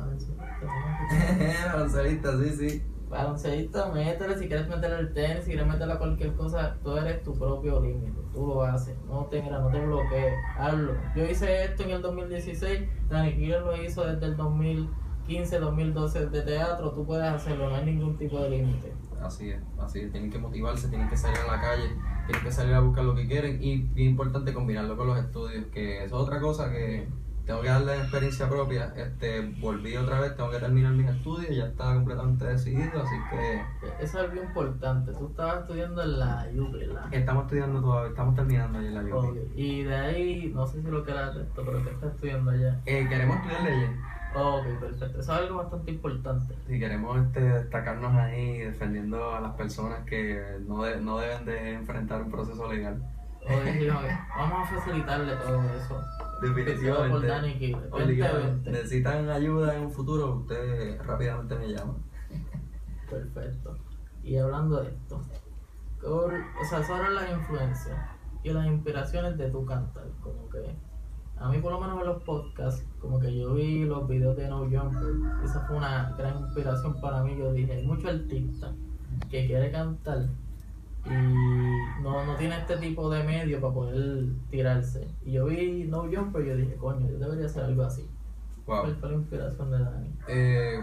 Baloncelista, 1.73 2.39
sí, 2.39 2.51
sí. 2.51 2.83
Balonceísta, 3.11 3.91
métele, 3.91 4.39
si 4.39 4.47
quieres 4.47 4.69
meterle 4.69 5.01
el 5.01 5.13
tenis, 5.13 5.43
si 5.43 5.51
quieres 5.51 5.67
meterle 5.67 5.95
a 5.95 5.99
cualquier 5.99 6.33
cosa, 6.35 6.77
tú 6.85 6.97
eres 6.97 7.25
tu 7.25 7.37
propio 7.37 7.81
límite, 7.81 8.21
tú 8.33 8.47
lo 8.47 8.63
haces, 8.63 8.97
no 9.09 9.25
te, 9.25 9.43
no 9.43 9.69
te 9.69 9.85
bloquees, 9.85 10.33
hazlo. 10.57 10.93
Yo 11.17 11.25
hice 11.25 11.65
esto 11.65 11.83
en 11.83 11.91
el 11.91 12.03
2016, 12.03 12.89
Dani 13.09 13.35
Killer 13.35 13.63
lo 13.63 13.83
hizo 13.83 14.05
desde 14.05 14.27
el 14.27 14.37
2015, 14.37 15.59
2012 15.59 16.27
de 16.29 16.43
teatro, 16.43 16.93
tú 16.93 17.05
puedes 17.05 17.27
hacerlo, 17.27 17.69
no 17.69 17.75
hay 17.75 17.85
ningún 17.85 18.17
tipo 18.17 18.39
de 18.39 18.51
límite. 18.51 18.93
Así 19.21 19.51
es, 19.51 19.61
así 19.81 20.01
es. 20.01 20.13
Tienen 20.13 20.31
que 20.31 20.39
motivarse, 20.39 20.89
tienen 20.89 21.09
que 21.09 21.17
salir 21.17 21.39
a 21.39 21.57
la 21.57 21.61
calle, 21.61 21.91
tienen 22.27 22.45
que 22.45 22.53
salir 22.53 22.75
a 22.75 22.81
buscar 22.81 23.05
lo 23.05 23.17
que 23.17 23.27
quieren 23.27 23.61
y 23.61 23.79
bien 23.79 24.11
importante 24.11 24.55
combinarlo 24.55 24.97
con 24.97 25.09
los 25.09 25.19
estudios, 25.19 25.67
que 25.67 26.05
es 26.05 26.13
otra 26.13 26.41
cosa 26.41 26.71
que 26.71 27.09
tengo 27.47 27.63
que 27.63 27.69
darle 27.69 27.97
experiencia 27.99 28.49
propia. 28.49 28.93
Este, 28.97 29.41
volví 29.61 29.97
otra 29.97 30.21
vez, 30.21 30.37
tengo 30.37 30.51
que 30.51 30.59
terminar 30.59 30.93
mis 30.93 31.09
estudios, 31.09 31.55
ya 31.57 31.65
está 31.67 31.95
completamente 31.95 32.45
decidido, 32.47 33.03
así 33.03 33.17
que 33.31 33.61
Eso 34.05 34.19
es 34.19 34.25
algo 34.31 34.43
importante, 34.43 35.13
tú 35.13 35.27
estabas 35.29 35.63
estudiando 35.63 36.03
en 36.03 36.19
la 36.19 36.47
UP, 36.55 36.73
¿verdad? 36.73 37.13
estamos 37.15 37.45
estudiando 37.45 37.81
todavía, 37.81 38.11
estamos 38.11 38.35
terminando 38.37 38.79
ahí 38.79 38.87
en 38.87 38.95
la 38.95 39.03
UP. 39.03 39.25
Ok, 39.31 39.37
Y 39.57 39.83
de 39.85 39.97
ahí, 39.97 40.53
no 40.55 40.67
sé 40.67 40.81
si 40.83 40.89
lo 40.89 41.05
que 41.05 41.11
era 41.13 41.29
esto, 41.31 41.63
pero 41.65 41.83
¿qué 41.85 41.91
estás 41.91 42.15
estudiando 42.15 42.51
allá? 42.53 42.81
Eh, 42.87 43.07
queremos 43.09 43.37
estudiar 43.37 43.63
leyes. 43.65 43.91
Ok, 44.33 44.65
perfecto, 44.79 45.07
eso 45.07 45.21
es 45.21 45.29
algo 45.29 45.57
bastante 45.57 45.91
importante. 45.91 46.55
Si 46.69 46.79
queremos 46.79 47.19
este, 47.27 47.41
destacarnos 47.41 48.15
ahí 48.15 48.59
defendiendo 48.59 49.35
a 49.35 49.41
las 49.41 49.55
personas 49.55 50.05
que 50.07 50.41
no, 50.69 50.85
de- 50.85 51.01
no 51.01 51.19
deben 51.19 51.45
de 51.45 51.73
enfrentar 51.73 52.23
un 52.23 52.31
proceso 52.31 52.73
legal. 52.73 53.03
Vamos 54.37 54.71
a 54.71 54.75
facilitarle 54.75 55.37
todo 55.37 55.63
eso. 55.75 56.01
Definitivamente. 56.43 57.27
2020. 57.91 58.71
Necesitan 58.71 59.29
ayuda 59.29 59.77
en 59.77 59.83
un 59.83 59.91
futuro, 59.91 60.37
ustedes 60.37 61.05
rápidamente 61.05 61.57
me 61.57 61.69
llaman. 61.69 61.97
Perfecto. 63.11 63.77
Y 64.23 64.37
hablando 64.37 64.83
de 64.83 64.91
esto, 64.91 65.21
o 66.05 66.65
sea, 66.69 66.83
sobre 66.87 67.11
las 67.11 67.31
influencias 67.31 67.99
y 68.43 68.51
las 68.51 68.67
inspiraciones 68.67 69.37
de 69.37 69.51
tu 69.51 69.65
cantar, 69.65 70.07
como 70.23 70.49
que 70.49 70.75
a 71.37 71.49
mí 71.49 71.59
por 71.59 71.73
lo 71.73 71.81
menos 71.81 72.01
en 72.01 72.07
los 72.07 72.23
podcasts, 72.23 72.85
como 73.01 73.19
que 73.19 73.35
yo 73.37 73.55
vi 73.55 73.85
los 73.85 74.07
videos 74.07 74.37
de 74.37 74.49
No 74.49 74.61
Jumper, 74.61 75.15
esa 75.43 75.61
fue 75.67 75.77
una 75.77 76.15
gran 76.17 76.39
inspiración 76.39 77.01
para 77.01 77.23
mí, 77.23 77.37
yo 77.39 77.53
dije, 77.53 77.73
hay 77.73 77.87
muchos 77.87 78.07
artistas 78.07 78.73
que 79.31 79.47
quiere 79.47 79.71
cantar 79.73 80.29
y 81.07 82.03
no, 82.03 82.25
no 82.25 82.37
tiene 82.37 82.59
este 82.59 82.77
tipo 82.77 83.11
de 83.11 83.25
medio 83.25 83.61
para 83.61 83.75
poder 83.75 84.25
tirarse. 84.51 85.09
Y 85.25 85.33
yo 85.33 85.47
vi 85.47 85.85
No 85.85 86.03
Jumper 86.03 86.45
y 86.45 86.49
yo 86.49 86.57
dije, 86.57 86.77
coño, 86.77 87.09
yo 87.09 87.19
debería 87.19 87.47
hacer 87.47 87.65
algo 87.65 87.83
así. 87.85 88.09
Wow. 88.67 88.81
¿Cuál 88.83 88.97
fue 88.97 89.09
la 89.11 89.15
inspiración 89.17 89.71
de 89.71 89.79
Dani? 89.79 90.11
Eh, 90.29 90.81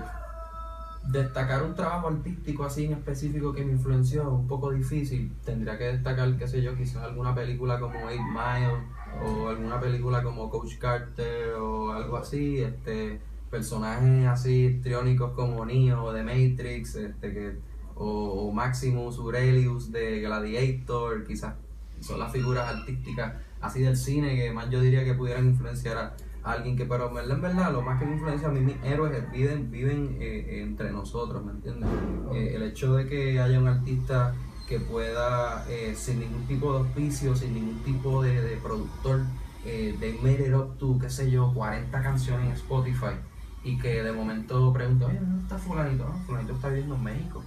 destacar 1.10 1.64
un 1.64 1.76
trabajo 1.76 2.08
artístico 2.08 2.66
así 2.66 2.86
en 2.86 2.94
específico 2.94 3.54
que 3.54 3.64
me 3.64 3.74
influenció 3.74 4.24
es 4.24 4.28
un 4.28 4.48
poco 4.48 4.72
difícil. 4.72 5.34
Tendría 5.46 5.78
que 5.78 5.86
destacar, 5.86 6.36
qué 6.38 6.48
sé 6.48 6.62
yo, 6.62 6.76
quizás 6.76 7.04
alguna 7.04 7.34
película 7.34 7.80
como 7.80 8.10
Eight 8.10 8.22
Mile 8.22 8.84
o 9.24 9.50
alguna 9.50 9.80
película 9.80 10.24
como 10.24 10.50
Coach 10.50 10.78
Carter 10.78 11.54
o 11.54 11.92
algo 11.92 12.18
así. 12.18 12.62
Este, 12.62 13.22
personajes 13.50 14.28
así 14.28 14.66
histriónicos 14.66 15.32
como 15.32 15.66
Neo 15.66 16.12
de 16.12 16.24
Matrix, 16.24 16.96
este, 16.96 17.34
que, 17.34 17.58
o, 17.98 18.48
o 18.48 18.52
Maximus 18.52 19.18
Aurelius 19.18 19.92
de 19.92 20.22
Gladiator, 20.22 21.26
quizás 21.26 21.56
son 22.00 22.20
las 22.20 22.32
figuras 22.32 22.68
artísticas 22.68 23.34
así 23.62 23.82
del 23.82 23.98
cine 23.98 24.36
que 24.36 24.52
más 24.52 24.70
yo 24.70 24.82
diría 24.82 25.04
que 25.04 25.14
pudieran 25.14 25.48
influenciar 25.48 25.98
a, 25.98 26.16
a 26.44 26.52
alguien 26.54 26.78
que, 26.78 26.86
pero 26.86 27.08
en 27.20 27.42
verdad, 27.42 27.72
lo 27.72 27.82
más 27.82 28.00
que 28.00 28.06
me 28.06 28.14
influencia 28.14 28.48
a 28.48 28.52
mí, 28.52 28.60
mis 28.62 28.78
héroes 28.84 29.32
viven, 29.32 29.72
viven 29.72 30.18
eh, 30.20 30.62
entre 30.62 30.92
nosotros, 30.92 31.44
¿me 31.44 31.52
entiendes? 31.52 31.90
Eh, 32.34 32.54
el 32.56 32.64
hecho 32.64 32.96
de 32.96 33.08
que 33.08 33.40
haya 33.40 33.60
un 33.60 33.68
artista 33.68 34.34
que 34.68 34.80
pueda, 34.80 35.66
eh, 35.70 35.94
sin 35.96 36.20
ningún 36.20 36.46
tipo 36.46 36.74
de 36.74 36.80
auspicio, 36.80 37.36
sin 37.36 37.54
ningún 37.54 37.80
tipo 37.84 38.22
de, 38.22 38.42
de 38.42 38.58
productor, 38.58 39.22
eh, 39.66 39.96
de 40.00 40.14
made 40.22 40.48
it 40.48 40.54
up 40.54 40.78
to, 40.78 40.98
qué 41.00 41.10
sé 41.10 41.32
yo, 41.32 41.54
40 41.54 42.02
canciones 42.02 42.48
en 42.48 42.52
Spotify 42.54 43.16
y 43.64 43.78
que 43.78 44.04
de 44.04 44.12
momento 44.12 44.72
pregunta, 44.72 45.08
oye, 45.08 45.20
¿dónde 45.20 45.44
está 45.44 45.58
fulanito? 45.58 46.06
No, 46.06 46.18
fulanito 46.26 46.54
está 46.54 46.70
viviendo 46.70 46.96
en 46.96 47.04
México. 47.04 47.44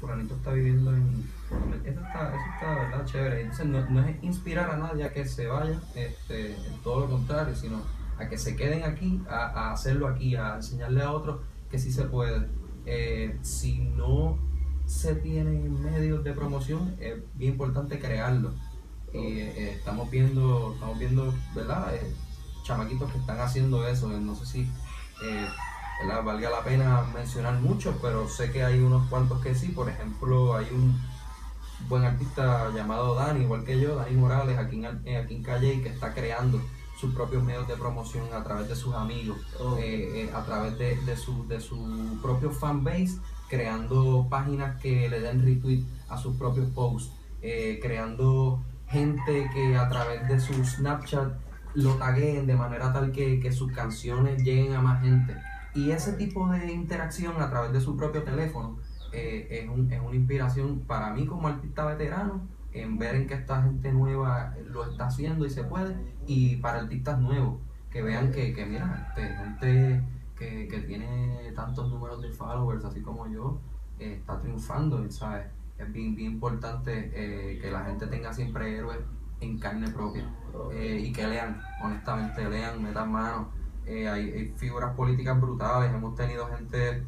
Fulanito 0.00 0.34
está 0.34 0.52
viviendo 0.52 0.94
en... 0.94 1.24
Eso 1.84 2.00
está, 2.00 2.28
eso 2.28 2.44
está, 2.54 2.74
¿verdad? 2.74 3.04
Chévere. 3.04 3.40
Entonces 3.42 3.66
no, 3.66 3.88
no 3.90 4.00
es 4.06 4.22
inspirar 4.22 4.70
a 4.70 4.76
nadie 4.76 5.04
a 5.04 5.12
que 5.12 5.26
se 5.26 5.46
vaya, 5.46 5.80
este, 5.94 6.56
todo 6.82 7.00
lo 7.00 7.10
contrario, 7.10 7.54
sino 7.54 7.82
a 8.18 8.28
que 8.28 8.38
se 8.38 8.56
queden 8.56 8.84
aquí, 8.84 9.20
a, 9.28 9.46
a 9.46 9.72
hacerlo 9.72 10.08
aquí, 10.08 10.36
a 10.36 10.56
enseñarle 10.56 11.02
a 11.02 11.12
otros 11.12 11.40
que 11.70 11.78
sí 11.78 11.92
se 11.92 12.04
puede. 12.04 12.48
Eh, 12.86 13.38
si 13.42 13.78
no 13.78 14.38
se 14.86 15.14
tienen 15.14 15.82
medios 15.82 16.24
de 16.24 16.32
promoción, 16.32 16.96
es 17.00 17.16
bien 17.34 17.52
importante 17.52 17.98
crearlo. 17.98 18.52
Y 19.12 19.40
eh, 19.40 19.72
estamos 19.72 20.10
viendo, 20.10 20.72
estamos 20.74 20.98
viendo, 20.98 21.34
¿verdad? 21.54 21.94
Eh, 21.94 22.12
chamaquitos 22.62 23.10
que 23.12 23.18
están 23.18 23.40
haciendo 23.40 23.86
eso. 23.86 24.08
No 24.08 24.34
sé 24.34 24.46
si 24.46 24.68
¿verdad? 26.00 26.22
valga 26.24 26.50
la 26.50 26.62
pena 26.64 27.02
mencionar 27.14 27.54
muchos, 27.60 27.94
pero 28.00 28.28
sé 28.28 28.50
que 28.50 28.62
hay 28.62 28.80
unos 28.80 29.08
cuantos 29.08 29.40
que 29.42 29.54
sí. 29.54 29.68
Por 29.68 29.88
ejemplo, 29.88 30.54
hay 30.56 30.66
un 30.72 30.98
buen 31.88 32.04
artista 32.04 32.70
llamado 32.74 33.14
Dani, 33.14 33.42
igual 33.42 33.64
que 33.64 33.80
yo, 33.80 33.96
Dani 33.96 34.16
Morales, 34.16 34.58
aquí 34.58 34.84
en, 34.84 35.00
eh, 35.06 35.16
aquí 35.16 35.34
en 35.36 35.42
Calle, 35.42 35.82
que 35.82 35.88
está 35.88 36.12
creando 36.14 36.60
sus 36.98 37.14
propios 37.14 37.44
medios 37.44 37.68
de 37.68 37.76
promoción 37.76 38.24
a 38.32 38.42
través 38.42 38.68
de 38.68 38.74
sus 38.74 38.94
amigos, 38.94 39.38
Ok. 39.60 39.78
eh, 39.78 40.24
eh, 40.24 40.30
a 40.34 40.42
través 40.44 40.76
de, 40.78 40.96
de 40.96 41.16
su, 41.16 41.46
de 41.46 41.60
su 41.60 42.18
propio 42.20 42.50
fanbase, 42.50 43.18
creando 43.48 44.26
páginas 44.28 44.80
que 44.82 45.08
le 45.08 45.20
den 45.20 45.44
retweet 45.44 45.84
a 46.08 46.18
sus 46.18 46.36
propios 46.36 46.68
posts, 46.70 47.12
eh, 47.40 47.78
creando 47.80 48.60
gente 48.88 49.48
que 49.54 49.76
a 49.76 49.88
través 49.88 50.26
de 50.28 50.40
su 50.40 50.52
Snapchat 50.64 51.32
lo 51.74 51.94
tagueen 51.94 52.46
de 52.46 52.56
manera 52.56 52.92
tal 52.92 53.12
que, 53.12 53.38
que 53.38 53.52
sus 53.52 53.70
canciones 53.72 54.42
lleguen 54.42 54.74
a 54.74 54.80
más 54.80 55.00
gente. 55.02 55.36
Y 55.74 55.90
ese 55.90 56.12
tipo 56.14 56.48
de 56.48 56.72
interacción 56.72 57.40
a 57.40 57.50
través 57.50 57.72
de 57.72 57.80
su 57.80 57.96
propio 57.96 58.22
teléfono 58.22 58.78
eh, 59.12 59.46
es, 59.62 59.68
un- 59.68 59.90
es 59.92 60.00
una 60.00 60.16
inspiración 60.16 60.80
para 60.80 61.12
mí 61.12 61.26
como 61.26 61.48
artista 61.48 61.84
veterano 61.86 62.42
en 62.72 62.98
ver 62.98 63.14
en 63.14 63.26
que 63.26 63.34
esta 63.34 63.62
gente 63.62 63.92
nueva 63.92 64.54
lo 64.66 64.84
está 64.90 65.06
haciendo 65.06 65.46
y 65.46 65.50
se 65.50 65.64
puede 65.64 65.96
y 66.26 66.56
para 66.56 66.80
artistas 66.80 67.18
nuevos 67.18 67.56
que 67.90 68.02
vean 68.02 68.30
que, 68.30 68.52
que 68.52 68.66
mira, 68.66 69.06
este, 69.08 69.34
gente 69.34 70.02
que, 70.36 70.68
que 70.68 70.80
tiene 70.80 71.52
tantos 71.54 71.88
números 71.90 72.20
de 72.22 72.30
followers 72.30 72.84
así 72.84 73.00
como 73.00 73.26
yo 73.28 73.58
eh, 73.98 74.16
está 74.20 74.38
triunfando, 74.40 75.10
¿sabes? 75.10 75.46
Es 75.78 75.90
bien, 75.92 76.14
bien 76.14 76.32
importante 76.32 77.10
eh, 77.14 77.58
que 77.58 77.70
la 77.70 77.84
gente 77.84 78.06
tenga 78.08 78.32
siempre 78.32 78.76
héroes 78.76 78.98
en 79.40 79.58
carne 79.58 79.88
propia 79.90 80.28
y 81.00 81.12
que 81.12 81.26
lean, 81.26 81.60
honestamente, 81.82 82.48
lean, 82.48 82.82
metan 82.82 83.10
mano. 83.12 83.48
Eh, 83.88 84.06
hay, 84.06 84.30
hay 84.30 84.54
figuras 84.56 84.94
políticas 84.94 85.40
brutales, 85.40 85.92
hemos 85.92 86.14
tenido 86.14 86.46
gente 86.48 87.02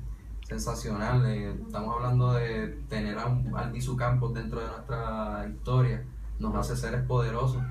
sensacional. 0.49 1.27
eh, 1.27 1.55
estamos 1.67 1.95
hablando 1.95 2.33
de 2.33 2.69
tener 2.89 3.19
a 3.19 3.27
un 3.27 3.55
Albizu 3.55 3.97
Campos 3.97 4.33
dentro 4.33 4.61
de 4.61 4.67
nuestra 4.67 5.47
historia, 5.49 6.03
nos 6.39 6.55
hace 6.55 6.77
seres 6.77 7.03
poderosos. 7.03 7.63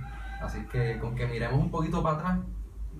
Así 0.41 0.63
que 0.71 0.99
con 0.99 1.15
que 1.15 1.27
miremos 1.27 1.59
un 1.59 1.71
poquito 1.71 2.01
para 2.03 2.17
atrás, 2.17 2.39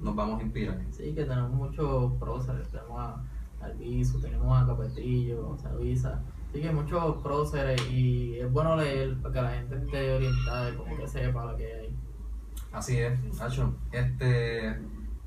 nos 0.01 0.15
vamos 0.15 0.39
a 0.39 0.43
inspirar. 0.43 0.79
Sí, 0.91 1.13
que 1.13 1.23
tenemos 1.23 1.51
muchos 1.51 2.13
próceres. 2.13 2.67
Tenemos 2.69 2.99
a 2.99 3.21
Alviso, 3.61 4.19
tenemos 4.19 4.61
a 4.61 4.65
Capetillo, 4.65 5.57
a 5.63 5.75
Visa. 5.75 6.21
Así 6.49 6.61
que 6.61 6.71
muchos 6.71 7.21
próceres 7.21 7.79
y 7.91 8.39
es 8.39 8.51
bueno 8.51 8.75
leer 8.75 9.15
para 9.21 9.33
que 9.33 9.41
la 9.41 9.51
gente 9.51 9.75
esté 9.77 10.15
orientada 10.15 10.69
y 10.71 10.75
como 10.75 10.97
que 10.97 11.07
sepa 11.07 11.45
lo 11.45 11.55
que 11.55 11.73
hay. 11.73 11.95
Así 12.71 12.97
es, 12.97 13.39
Nacho. 13.39 13.73
Este, 13.91 14.77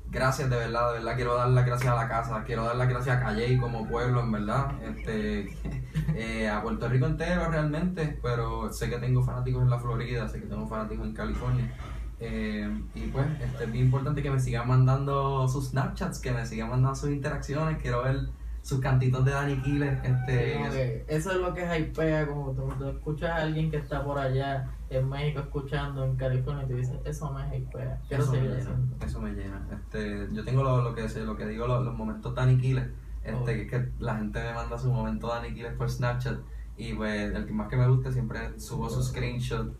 gracias 0.09 0.49
de 0.49 0.57
verdad, 0.57 0.93
de 0.93 0.99
verdad 0.99 1.15
quiero 1.15 1.35
dar 1.35 1.49
las 1.49 1.65
gracias 1.65 1.91
a 1.91 1.95
la 1.95 2.07
casa, 2.07 2.43
quiero 2.45 2.63
dar 2.63 2.75
las 2.75 2.87
gracias 2.87 3.17
a 3.17 3.19
Calle 3.19 3.57
como 3.57 3.87
pueblo, 3.87 4.21
en 4.21 4.31
verdad. 4.31 4.71
Este, 4.83 5.57
eh, 6.15 6.49
a 6.49 6.61
Puerto 6.61 6.87
Rico 6.87 7.05
entero 7.05 7.49
realmente, 7.49 8.19
pero 8.21 8.71
sé 8.71 8.89
que 8.89 8.97
tengo 8.97 9.23
fanáticos 9.23 9.63
en 9.63 9.69
la 9.69 9.79
Florida, 9.79 10.27
sé 10.27 10.39
que 10.39 10.47
tengo 10.47 10.67
fanáticos 10.67 11.05
en 11.05 11.13
California. 11.13 11.73
Eh, 12.19 12.69
y 12.95 13.07
pues, 13.07 13.25
este, 13.41 13.65
es 13.65 13.71
bien 13.71 13.85
importante 13.85 14.21
que 14.21 14.31
me 14.31 14.39
sigan 14.39 14.67
mandando 14.67 15.47
sus 15.47 15.69
Snapchats, 15.69 16.19
que 16.19 16.31
me 16.31 16.45
sigan 16.45 16.69
mandando 16.69 16.95
sus 16.95 17.09
interacciones, 17.09 17.81
quiero 17.81 18.03
ver 18.03 18.29
sus 18.63 18.79
cantitos 18.79 19.23
de 19.25 19.31
Danny 19.31 19.61
Killer. 19.61 19.99
Este, 20.03 21.05
eso 21.13 21.31
es 21.31 21.37
lo 21.37 21.53
que 21.53 21.63
hypea, 21.79 22.25
como 22.25 22.51
tú, 22.53 22.69
tú 22.79 22.87
escuchas 22.87 23.29
a 23.31 23.35
alguien 23.43 23.69
que 23.69 23.77
está 23.77 24.03
por 24.03 24.17
allá 24.17 24.71
en 24.89 25.09
México 25.09 25.41
escuchando 25.41 26.05
en 26.05 26.15
California 26.15 26.63
y 26.63 26.67
te 26.67 26.75
dices, 26.75 26.95
eso 27.03 27.31
me 27.33 27.57
hypea, 27.57 27.99
quiero 28.07 28.23
eso 28.23 28.31
me 28.31 28.41
llena, 28.41 28.57
haciendo. 28.57 29.05
eso 29.05 29.21
me 29.21 29.31
llena. 29.33 29.67
Este, 29.71 30.29
yo 30.31 30.45
tengo 30.45 30.63
lo, 30.63 30.81
lo 30.81 30.95
que 30.95 31.07
lo 31.19 31.35
que 31.35 31.45
digo, 31.45 31.67
los, 31.67 31.83
los 31.83 31.93
momentos 31.93 32.33
Danny 32.33 32.57
Killer, 32.57 32.93
este, 33.23 33.35
Oh. 33.35 33.45
que 33.45 33.61
es 33.63 33.69
que 33.69 33.89
la 33.99 34.15
gente 34.15 34.41
me 34.41 34.53
manda 34.53 34.77
su 34.77 34.91
momento 34.91 35.27
Danny 35.27 35.53
Killer 35.53 35.75
por 35.75 35.89
Snapchat 35.89 36.39
y 36.77 36.93
pues 36.93 37.33
el 37.35 37.45
que 37.45 37.53
más 37.53 37.67
que 37.67 37.75
me 37.75 37.87
gusta 37.87 38.11
siempre 38.11 38.59
subo 38.59 38.89
su 38.89 39.03
screenshot 39.03 39.75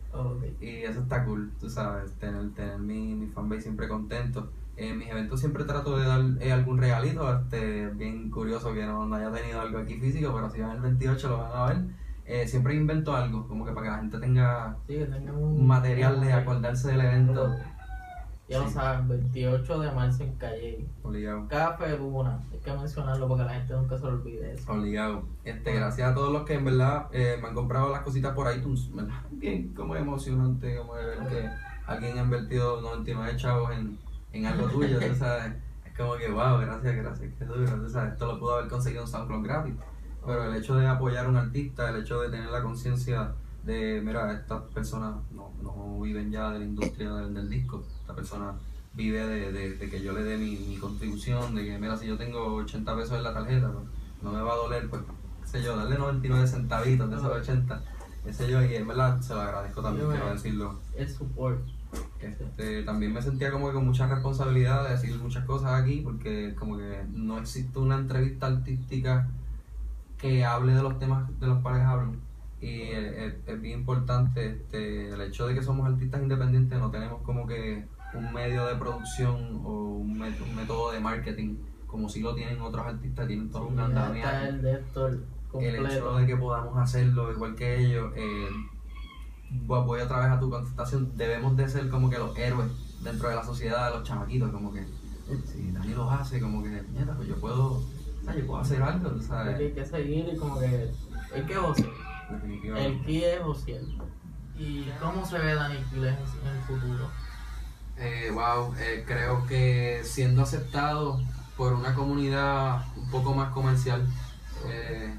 y 0.61 0.83
eso 0.83 1.01
está 1.01 1.23
cool, 1.23 1.51
tú 1.59 1.69
sabes, 1.69 2.11
tener, 2.19 2.53
tener 2.53 2.77
mi, 2.79 3.15
mi 3.15 3.27
fanbase 3.27 3.61
siempre 3.63 3.87
contento. 3.87 4.51
En 4.75 4.97
mis 4.97 5.07
eventos 5.09 5.39
siempre 5.39 5.65
trato 5.65 5.97
de 5.97 6.05
dar 6.05 6.21
eh, 6.41 6.51
algún 6.51 6.79
regalito, 6.79 7.31
este, 7.39 7.89
bien 7.89 8.29
curioso 8.31 8.73
que 8.73 8.85
no, 8.85 9.05
no 9.05 9.15
haya 9.15 9.31
tenido 9.31 9.61
algo 9.61 9.77
aquí 9.77 9.99
físico, 9.99 10.31
pero 10.33 10.49
si 10.49 10.61
van 10.61 10.71
el 10.77 10.81
28 10.81 11.29
lo 11.29 11.37
van 11.37 11.51
a 11.53 11.65
ver. 11.67 11.77
Eh, 12.25 12.47
siempre 12.47 12.73
invento 12.73 13.15
algo, 13.15 13.47
como 13.47 13.65
que 13.65 13.71
para 13.73 13.83
que 13.85 13.91
la 13.91 13.97
gente 13.99 14.19
tenga 14.19 14.77
Sí, 14.87 14.95
que 14.95 15.05
tengan 15.05 15.35
un 15.35 15.67
material 15.67 16.21
de 16.21 16.33
acordarse 16.33 16.87
del 16.91 17.01
evento. 17.01 17.53
Ya 18.49 18.59
lo 18.59 18.67
Sí. 18.67 18.73
saben, 18.73 19.07
28 19.07 19.79
de 19.79 19.91
marzo 19.91 20.23
en 20.23 20.33
Calle. 20.35 20.85
Obligado. 21.01 21.47
Café 21.47 21.97
Luna, 21.97 22.41
hay 22.51 22.59
que 22.59 22.73
mencionarlo 22.73 23.27
porque 23.27 23.43
la 23.45 23.53
gente 23.53 23.73
nunca 23.73 23.97
se 23.97 24.05
olvide 24.05 24.53
eso. 24.53 24.71
Obligado. 24.73 25.23
Este, 25.43 25.73
gracias 25.75 26.11
a 26.11 26.13
todos 26.15 26.31
los 26.33 26.43
que 26.43 26.55
en 26.55 26.65
verdad 26.65 27.07
eh, 27.13 27.37
me 27.41 27.47
han 27.49 27.53
comprado 27.55 27.89
las 27.91 28.01
cositas 28.01 28.33
por 28.33 28.53
iTunes. 28.53 28.93
¿verdad? 28.93 29.13
Bien, 29.31 29.73
como 29.73 29.95
emocionante, 29.95 30.77
como 30.77 30.95
de 30.95 31.05
ver 31.05 31.19
que 31.27 31.49
alguien 31.87 32.17
ha 32.17 32.23
invertido 32.23 32.81
99 32.81 33.35
chavos 33.37 33.71
en, 33.71 33.97
en 34.33 34.45
algo 34.45 34.67
tuyo, 34.67 34.99
tú 34.99 35.15
sabes. 35.15 35.53
Es 35.85 35.97
como 35.97 36.15
que, 36.15 36.29
wow, 36.29 36.57
gracias, 36.59 36.95
gracias, 36.95 37.31
qué 37.37 37.45
duro, 37.45 37.65
tú 37.65 37.89
sabes. 37.89 38.13
Esto 38.13 38.25
lo 38.27 38.39
pudo 38.39 38.55
haber 38.57 38.69
conseguido 38.69 39.03
en 39.03 39.07
SoundCloud 39.07 39.43
gratis. 39.43 39.73
Pero 40.25 40.43
el 40.45 40.55
hecho 40.55 40.75
de 40.75 40.87
apoyar 40.87 41.25
a 41.25 41.29
un 41.29 41.37
artista, 41.37 41.89
el 41.89 42.01
hecho 42.01 42.21
de 42.21 42.29
tener 42.29 42.49
la 42.49 42.61
conciencia 42.63 43.33
de, 43.63 44.01
mira, 44.03 44.31
estas 44.33 44.61
personas 44.73 45.15
no, 45.31 45.51
no 45.61 45.99
viven 46.01 46.31
ya 46.31 46.49
de 46.51 46.59
la 46.59 46.65
industria 46.65 47.13
del, 47.13 47.33
del 47.33 47.49
disco, 47.49 47.83
esta 48.01 48.13
persona 48.15 48.53
vive 48.93 49.25
de, 49.25 49.51
de- 49.51 49.75
de 49.77 49.89
que 49.89 50.01
yo 50.01 50.13
le 50.13 50.23
dé 50.23 50.37
mi, 50.37 50.55
mi 50.57 50.77
contribución, 50.77 51.55
de 51.55 51.63
que, 51.65 51.77
mira, 51.77 51.97
si 51.97 52.07
yo 52.07 52.17
tengo 52.17 52.55
80 52.55 52.95
pesos 52.95 53.17
en 53.17 53.23
la 53.23 53.33
tarjeta, 53.33 53.71
pues, 53.71 53.85
no 54.21 54.31
me 54.31 54.41
va 54.41 54.53
a 54.53 54.57
doler, 54.57 54.89
pues, 54.89 55.01
qué 55.41 55.47
sé 55.47 55.63
yo, 55.63 55.75
darle 55.75 55.97
99 55.97 56.47
centavitos 56.47 57.09
de 57.09 57.15
esos 57.17 57.27
80, 57.31 57.81
qué 58.23 58.33
sé 58.33 58.49
yo, 58.49 58.61
y 58.63 58.75
en 58.75 58.87
verdad 58.87 59.19
se 59.21 59.33
lo 59.33 59.41
agradezco 59.41 59.81
también, 59.81 60.07
quiero 60.11 60.25
decirlo. 60.33 60.79
El 60.95 61.09
support. 61.09 61.59
Este, 62.19 62.83
también 62.83 63.13
me 63.13 63.21
sentía 63.21 63.51
como 63.51 63.67
que 63.67 63.73
con 63.73 63.85
mucha 63.85 64.07
responsabilidad 64.07 64.83
de 64.85 64.91
decir 64.91 65.17
muchas 65.19 65.45
cosas 65.45 65.81
aquí 65.81 66.01
porque 66.03 66.55
como 66.57 66.77
que 66.77 67.03
no 67.11 67.37
existe 67.39 67.79
una 67.79 67.95
entrevista 67.97 68.47
artística 68.47 69.27
que 70.17 70.45
hable 70.45 70.73
de 70.73 70.81
los 70.83 70.97
temas 70.99 71.27
de 71.39 71.47
los 71.47 71.61
cuales 71.61 71.83
hablo. 71.83 72.13
Y 72.61 72.81
es, 72.83 73.13
es- 73.17 73.35
es 73.45 73.61
bien 73.61 73.79
importante 73.79 74.47
este, 74.47 75.09
el 75.09 75.21
hecho 75.21 75.47
de 75.47 75.53
que 75.55 75.63
somos 75.63 75.85
artistas 75.87 76.21
independientes 76.21 76.79
no 76.79 76.89
tenemos 76.89 77.21
como 77.23 77.45
que 77.45 77.85
un 78.13 78.31
medio 78.33 78.65
de 78.67 78.75
producción 78.75 79.61
o 79.65 79.97
un, 79.97 80.17
método 80.55 80.91
de 80.91 80.99
marketing 80.99 81.55
como 81.87 82.07
si 82.09 82.21
lo 82.21 82.33
tienen 82.33 82.61
otros 82.61 82.85
artistas 82.85 83.27
tienen 83.27 83.49
todo 83.51 83.67
un 83.67 83.79
andamiaje. 83.79 84.47
el 85.59 85.75
el 85.75 85.85
hecho 85.97 86.15
de 86.15 86.25
que 86.25 86.37
podamos 86.37 86.77
hacerlo 86.77 87.31
igual 87.31 87.55
que 87.55 87.79
ellos, 87.85 88.11
eh, 88.15 88.47
voy 89.65 89.83
voy 89.85 90.01
otra 90.01 90.19
vez 90.19 90.29
a 90.29 90.39
tu 90.39 90.49
contestación, 90.49 91.15
debemos 91.15 91.55
de 91.57 91.69
ser 91.69 91.89
como 91.89 92.09
que 92.09 92.17
los 92.17 92.37
héroes 92.37 92.69
dentro 93.01 93.29
de 93.29 93.35
la 93.35 93.43
sociedad 93.43 93.89
de 93.89 93.97
los 93.97 94.07
chamaquitos, 94.07 94.51
como 94.51 94.71
que 94.73 94.85
si 95.45 95.71
Dani 95.71 95.93
lo 95.93 96.09
hace, 96.09 96.39
como 96.39 96.63
que, 96.63 96.69
nieta, 96.69 97.13
pues 97.15 97.27
yo 97.27 97.35
puedo, 97.35 97.73
o 97.73 97.83
sea, 98.23 98.35
yo 98.35 98.45
puedo 98.45 98.59
hacer 98.59 98.81
algo, 98.81 99.21
¿sabes? 99.21 99.55
hay 99.55 99.71
que 99.71 99.85
seguir 99.85 100.29
y 100.33 100.37
como 100.37 100.59
que 100.59 100.91
el 101.33 101.45
que 101.45 101.55
José, 101.55 101.89
el 102.43 103.05
que 103.05 103.33
es 103.33 103.41
José. 103.41 103.81
¿Y 104.57 104.85
cómo 105.01 105.25
se 105.25 105.39
ve 105.39 105.55
Dani 105.55 105.77
Quiles 105.89 106.13
en 106.41 106.47
el 106.47 106.61
futuro? 106.63 107.09
Eh, 107.97 108.31
wow, 108.31 108.73
eh, 108.77 109.03
creo 109.05 109.45
que 109.47 110.01
siendo 110.03 110.43
aceptado 110.43 111.19
por 111.57 111.73
una 111.73 111.93
comunidad 111.93 112.85
un 112.95 113.09
poco 113.09 113.33
más 113.33 113.51
comercial, 113.51 114.07
eh, 114.67 115.13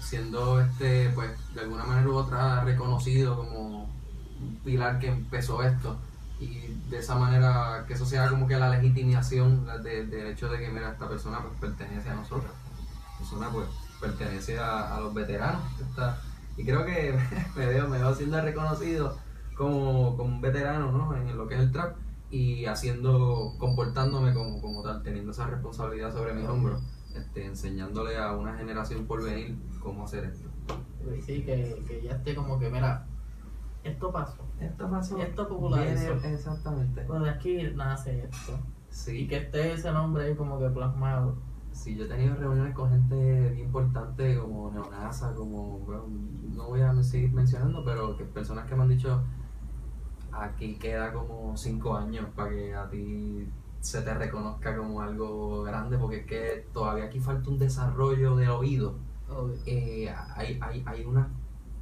siendo 0.00 0.60
este, 0.60 1.10
pues, 1.10 1.30
de 1.54 1.60
alguna 1.62 1.84
manera 1.84 2.08
u 2.08 2.14
otra 2.14 2.64
reconocido 2.64 3.36
como 3.36 3.84
un 3.84 4.56
pilar 4.64 4.98
que 4.98 5.08
empezó 5.08 5.62
esto. 5.62 5.96
Y 6.40 6.68
de 6.88 6.98
esa 6.98 7.16
manera 7.16 7.84
que 7.86 7.94
eso 7.94 8.06
sea 8.06 8.28
como 8.28 8.46
que 8.46 8.56
la 8.58 8.70
legitimación 8.70 9.66
de- 9.82 10.06
del 10.06 10.28
hecho 10.28 10.48
de 10.48 10.58
que 10.58 10.70
mira 10.70 10.92
esta 10.92 11.08
persona 11.08 11.40
pues 11.40 11.52
pertenece 11.60 12.08
a 12.08 12.14
nosotros, 12.14 12.50
esta 12.50 13.18
persona 13.18 13.50
pues 13.50 13.66
pertenece 14.00 14.58
a, 14.58 14.96
a 14.96 15.00
los 15.00 15.12
veteranos 15.12 15.60
y 16.56 16.64
creo 16.64 16.84
que 16.86 17.18
me 17.56 17.66
veo, 17.66 17.88
me 17.88 17.98
siendo 18.14 18.40
reconocido 18.40 19.16
como, 19.56 20.16
como 20.16 20.24
un 20.34 20.40
veterano 20.40 20.90
¿no? 20.92 21.14
en 21.14 21.36
lo 21.36 21.46
que 21.46 21.54
es 21.54 21.60
el 21.60 21.72
trap. 21.72 21.96
Y 22.32 22.64
haciendo, 22.66 23.54
comportándome 23.58 24.32
como, 24.32 24.60
como 24.60 24.82
tal, 24.84 25.02
teniendo 25.02 25.32
esa 25.32 25.48
responsabilidad 25.48 26.12
sobre 26.12 26.32
mis 26.32 26.48
hombros, 26.48 26.80
este, 27.14 27.46
enseñándole 27.46 28.16
a 28.18 28.32
una 28.32 28.56
generación 28.56 29.06
por 29.06 29.22
venir 29.22 29.56
cómo 29.82 30.04
hacer 30.04 30.24
esto. 30.24 30.48
Pues 31.04 31.24
Sí, 31.24 31.42
que, 31.44 31.82
que 31.86 32.02
ya 32.02 32.12
esté 32.12 32.34
como 32.34 32.58
que, 32.58 32.70
mira, 32.70 33.06
esto 33.82 34.12
pasó. 34.12 34.44
Esto 34.60 34.90
pasó. 34.90 35.18
Esto 35.18 35.48
popularizó. 35.48 36.12
Exactamente. 36.24 37.02
Pues 37.02 37.22
de 37.22 37.30
aquí 37.30 37.62
nace 37.74 38.24
esto. 38.24 38.52
Y 38.52 38.92
Sí, 38.92 39.28
que 39.28 39.36
esté 39.38 39.72
ese 39.72 39.90
nombre 39.92 40.24
ahí 40.26 40.34
como 40.34 40.58
que 40.58 40.68
plasmado. 40.68 41.36
sí, 41.72 41.94
yo 41.96 42.04
he 42.04 42.08
tenido 42.08 42.34
reuniones 42.34 42.74
con 42.74 42.90
gente 42.90 43.50
bien 43.50 43.66
importante 43.66 44.36
como 44.38 44.70
Neonasa, 44.72 45.34
como, 45.34 45.78
bueno, 45.78 46.04
no 46.54 46.68
voy 46.68 46.80
a 46.80 47.02
seguir 47.02 47.32
mencionando, 47.32 47.84
pero 47.84 48.16
que 48.16 48.24
personas 48.24 48.66
que 48.68 48.74
me 48.74 48.82
han 48.82 48.88
dicho, 48.88 49.22
aquí 50.32 50.74
queda 50.76 51.12
como 51.12 51.56
cinco 51.56 51.96
años 51.96 52.26
para 52.34 52.50
que 52.50 52.74
a 52.74 52.88
ti 52.90 53.48
se 53.80 54.02
te 54.02 54.12
reconozca 54.14 54.76
como 54.76 55.00
algo 55.00 55.62
grande, 55.62 55.96
porque 55.98 56.18
es 56.18 56.26
que 56.26 56.66
todavía 56.72 57.04
aquí 57.04 57.20
falta 57.20 57.48
un 57.50 57.58
desarrollo 57.58 58.36
de 58.36 58.48
oído. 58.48 58.94
Eh, 59.66 60.12
hay, 60.36 60.58
hay, 60.60 60.82
hay 60.86 61.04
unas 61.04 61.28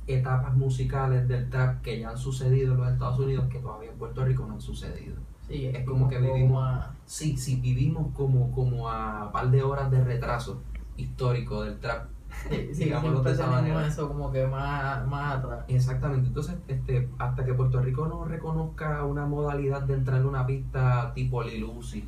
etapas 0.06 0.54
musicales 0.56 1.26
del 1.28 1.48
trap 1.50 1.82
que 1.82 1.98
ya 2.00 2.10
han 2.10 2.18
sucedido 2.18 2.72
en 2.74 2.80
los 2.80 2.92
Estados 2.92 3.18
Unidos 3.18 3.46
que 3.50 3.58
todavía 3.58 3.90
en 3.90 3.98
Puerto 3.98 4.24
Rico 4.24 4.44
no 4.46 4.54
han 4.54 4.60
sucedido. 4.60 5.16
Sí, 5.46 5.66
Es 5.66 5.84
como 5.86 6.08
que 6.08 6.18
vivimos- 6.18 6.62
a- 6.62 6.94
Sí, 7.06 7.36
sí, 7.38 7.56
vivimos 7.60 8.14
como, 8.14 8.52
como 8.52 8.88
a 8.90 9.32
par 9.32 9.50
de 9.50 9.62
horas 9.62 9.90
de 9.90 10.04
retraso 10.04 10.60
histórico 10.98 11.62
del 11.62 11.78
trap. 11.78 12.06
Sí, 12.48 12.84
digámoslo 12.84 13.22
de 13.22 13.32
esa 13.32 13.44
tenemos 13.44 13.62
manera. 13.62 13.86
eso 13.86 14.08
como 14.08 14.30
que 14.32 14.46
más, 14.46 15.06
más 15.06 15.38
atrás. 15.38 15.64
Exactamente, 15.68 16.28
entonces 16.28 16.54
este, 16.68 17.08
hasta 17.18 17.44
que 17.44 17.54
Puerto 17.54 17.80
Rico 17.80 18.06
no 18.06 18.24
reconozca 18.24 19.04
una 19.04 19.26
modalidad 19.26 19.82
de 19.82 19.94
entrar 19.94 20.20
en 20.20 20.26
una 20.26 20.46
pista 20.46 21.12
tipo 21.14 21.42
Lil 21.42 21.64
Uzi, 21.64 22.04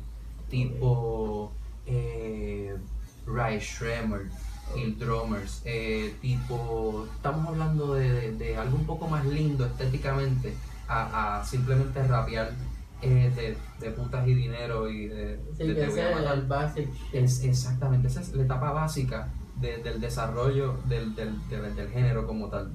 tipo 0.49 1.51
eh, 1.85 2.75
Ray 3.25 3.59
Schremer, 3.59 4.27
Hill 4.75 4.97
Drummers, 4.97 5.61
eh, 5.65 6.15
tipo, 6.21 7.05
estamos 7.15 7.47
hablando 7.47 7.93
de, 7.93 8.09
de- 8.11 8.31
de 8.37 8.57
algo 8.57 8.77
un 8.77 8.85
poco 8.85 9.07
más 9.07 9.25
lindo 9.25 9.65
estéticamente 9.65 10.53
a, 10.87 11.39
a 11.39 11.45
simplemente 11.45 12.01
rapear 12.07 12.51
eh, 13.01 13.31
de, 13.35 13.57
de 13.85 13.91
putas 13.91 14.27
y 14.27 14.33
dinero 14.33 14.89
y 14.89 15.07
de, 15.07 15.39
Sí, 15.57 15.63
que 15.65 15.71
ese 15.85 16.01
es 16.11 16.15
el. 16.21 16.23
Es, 17.13 17.43
exactamente, 17.43 18.07
esa 18.07 18.21
es 18.21 18.33
la 18.33 18.43
etapa 18.43 18.71
básica 18.71 19.27
de- 19.61 19.77
del 19.77 20.01
desarrollo 20.01 20.75
del, 20.89 21.15
del, 21.15 21.47
del- 21.49 21.75
del 21.75 21.89
género 21.89 22.25
como 22.27 22.47
tal. 22.49 22.71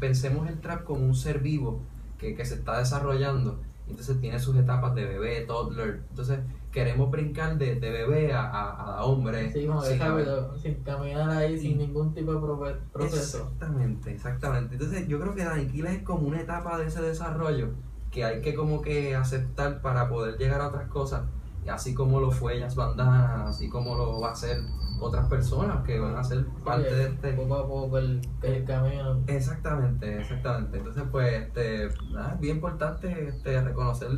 Pensemos 0.00 0.48
el 0.48 0.60
trap 0.60 0.84
como 0.84 1.04
un 1.04 1.14
ser 1.14 1.40
vivo 1.40 1.80
que, 2.18 2.34
que 2.34 2.44
se 2.44 2.54
está 2.54 2.78
desarrollando, 2.78 3.58
entonces 3.88 4.20
tiene 4.20 4.38
sus 4.40 4.56
etapas 4.56 4.94
de 4.94 5.04
bebé, 5.04 5.42
toddler, 5.42 6.02
entonces 6.10 6.40
queremos 6.72 7.10
brincar 7.10 7.56
de, 7.56 7.76
de 7.76 7.90
bebé 7.90 8.32
a, 8.32 8.42
a, 8.42 8.98
a 8.98 9.04
hombre. 9.04 9.52
Sí, 9.52 9.66
que 9.66 9.88
sin 9.88 9.98
rápido, 10.00 10.58
sin 10.58 10.74
caminar 10.82 11.30
ahí, 11.30 11.58
sin 11.58 11.78
ningún 11.78 12.12
tipo 12.12 12.34
de 12.34 12.74
proceso. 12.92 13.38
Exactamente, 13.44 14.12
exactamente. 14.12 14.74
Entonces 14.74 15.06
yo 15.08 15.20
creo 15.20 15.34
que 15.34 15.44
Daniquila 15.44 15.92
es 15.92 16.02
como 16.02 16.26
una 16.28 16.40
etapa 16.40 16.78
de 16.78 16.86
ese 16.86 17.00
desarrollo 17.02 17.68
que 18.10 18.24
hay 18.24 18.40
que 18.40 18.54
como 18.54 18.82
que 18.82 19.14
aceptar 19.14 19.80
para 19.82 20.08
poder 20.08 20.36
llegar 20.38 20.60
a 20.60 20.68
otras 20.68 20.88
cosas, 20.88 21.22
y 21.64 21.68
así 21.68 21.94
como 21.94 22.20
lo 22.20 22.30
fue 22.30 22.58
Jazz 22.58 22.74
Bandana, 22.76 23.46
así 23.46 23.68
como 23.68 23.94
lo 23.96 24.20
va 24.20 24.30
a 24.30 24.32
hacer 24.32 24.58
otras 25.00 25.28
personas 25.28 25.84
que 25.84 25.98
van 25.98 26.16
a 26.16 26.24
ser 26.24 26.46
parte 26.64 26.94
de 26.94 27.06
este... 27.08 27.32
Poco 27.32 27.54
a 27.56 27.66
poco 27.66 27.98
el, 27.98 28.20
el 28.42 28.64
camino. 28.64 29.22
Exactamente, 29.26 30.20
exactamente. 30.20 30.78
Entonces 30.78 31.04
pues 31.10 31.32
este, 31.32 31.88
nada, 32.12 32.34
es 32.34 32.40
bien 32.40 32.56
importante 32.56 33.28
este, 33.28 33.60
reconocer 33.60 34.10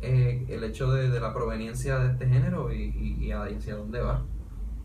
eh, 0.00 0.44
el 0.48 0.64
hecho 0.64 0.92
de, 0.92 1.10
de 1.10 1.20
la 1.20 1.32
proveniencia 1.32 1.98
de 1.98 2.12
este 2.12 2.26
género 2.28 2.72
y, 2.72 2.82
y, 2.82 3.26
y 3.26 3.32
hacia 3.32 3.76
dónde 3.76 4.00
va. 4.00 4.22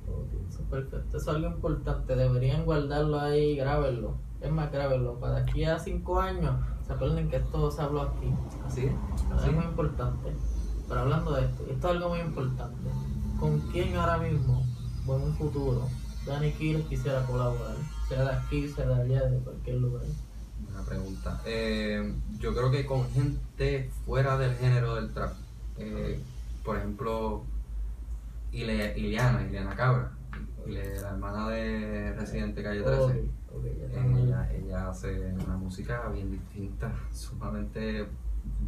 Ok, 0.07 0.33
eso 0.47 0.61
es 0.61 0.67
perfecto. 0.67 1.17
Eso 1.17 1.31
es 1.31 1.35
algo 1.35 1.47
importante. 1.47 2.15
Deberían 2.15 2.65
guardarlo 2.65 3.19
ahí 3.19 3.51
y 3.51 3.55
grábenlo. 3.57 4.15
Es 4.39 4.51
más, 4.51 4.71
grábenlo. 4.71 5.19
Para 5.19 5.37
aquí 5.37 5.65
a 5.65 5.79
cinco 5.79 6.19
años 6.19 6.55
se 6.85 6.93
acuerden 6.93 7.29
que 7.29 7.37
esto 7.37 7.71
se 7.71 7.81
habló 7.81 8.03
aquí. 8.03 8.33
Así 8.65 8.85
es. 8.85 8.93
Así 9.33 9.49
es 9.49 9.55
muy 9.55 9.65
importante. 9.65 10.35
Pero 10.87 11.01
hablando 11.01 11.33
de 11.33 11.45
esto, 11.45 11.63
esto 11.69 11.87
es 11.89 11.95
algo 11.95 12.09
muy 12.09 12.19
importante. 12.19 12.89
¿Con 13.39 13.59
quién 13.71 13.95
ahora 13.97 14.17
mismo, 14.19 14.63
en 15.15 15.23
un 15.23 15.35
futuro, 15.35 15.87
Danny 16.25 16.51
Kill 16.53 16.83
quisiera 16.87 17.25
colaborar? 17.25 17.75
Sea 18.09 18.23
de 18.23 18.31
aquí, 18.31 18.67
sea 18.69 18.85
de 18.87 19.01
allá, 19.01 19.25
de 19.29 19.37
cualquier 19.39 19.77
lugar. 19.77 20.03
Buena 20.63 20.83
pregunta. 20.83 21.41
Eh, 21.45 22.13
yo 22.39 22.53
creo 22.53 22.71
que 22.71 22.85
con 22.85 23.09
gente 23.11 23.89
fuera 24.05 24.37
del 24.37 24.55
género 24.55 24.95
del 24.95 25.13
trap, 25.13 25.33
eh, 25.77 26.19
por 26.63 26.77
ejemplo, 26.77 27.43
Ile- 28.51 28.97
Iliana, 28.97 29.45
Iliana 29.45 29.75
Cabra, 29.75 30.11
Ile- 30.65 30.99
la 31.01 31.09
hermana 31.09 31.49
de 31.49 32.13
Residente 32.13 32.63
Calle 32.63 32.81
13. 32.81 33.01
Ok, 33.03 33.11
ok, 33.55 33.63
ya 33.79 33.85
estamos 33.85 34.19
Ella, 34.19 34.51
ella 34.53 34.89
hace 34.89 35.33
una 35.33 35.57
música 35.57 36.09
bien 36.09 36.31
distinta, 36.31 36.91
sumamente 37.13 38.05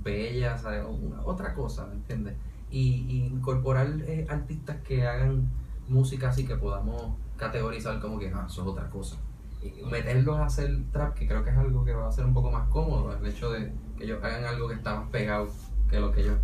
bella, 0.03 0.57
¿sabes? 0.57 0.83
Una- 0.87 1.21
otra 1.23 1.53
cosa, 1.53 1.85
¿me 1.87 1.93
entiendes? 1.95 2.35
Y, 2.71 3.05
y 3.09 3.25
incorporar 3.25 3.87
eh, 4.05 4.27
artistas 4.29 4.77
que 4.87 5.07
hagan 5.07 5.49
música 5.89 6.29
así 6.29 6.45
que 6.45 6.55
podamos 6.55 7.13
categorizar 7.37 7.99
como 7.99 8.19
que, 8.19 8.29
ah, 8.33 8.45
eso 8.47 8.61
es 8.61 8.67
otra 8.67 8.89
cosa. 8.89 9.17
Y 9.61 9.83
meterlos 9.89 10.37
a 10.37 10.45
hacer 10.45 10.77
trap, 10.91 11.13
que 11.15 11.27
creo 11.27 11.43
que 11.43 11.49
es 11.49 11.57
algo 11.57 11.83
que 11.83 11.93
va 11.93 12.07
a 12.07 12.11
ser 12.11 12.25
un 12.25 12.33
poco 12.33 12.49
más 12.51 12.69
cómodo, 12.69 13.13
el 13.13 13.25
hecho 13.25 13.51
de 13.51 13.73
que 13.97 14.05
ellos 14.05 14.23
hagan 14.23 14.45
algo 14.45 14.67
que 14.69 14.75
está 14.75 14.95
más 14.95 15.09
pegado 15.09 15.47
que 15.89 15.99
lo 15.99 16.11
que 16.11 16.21
ellos, 16.21 16.37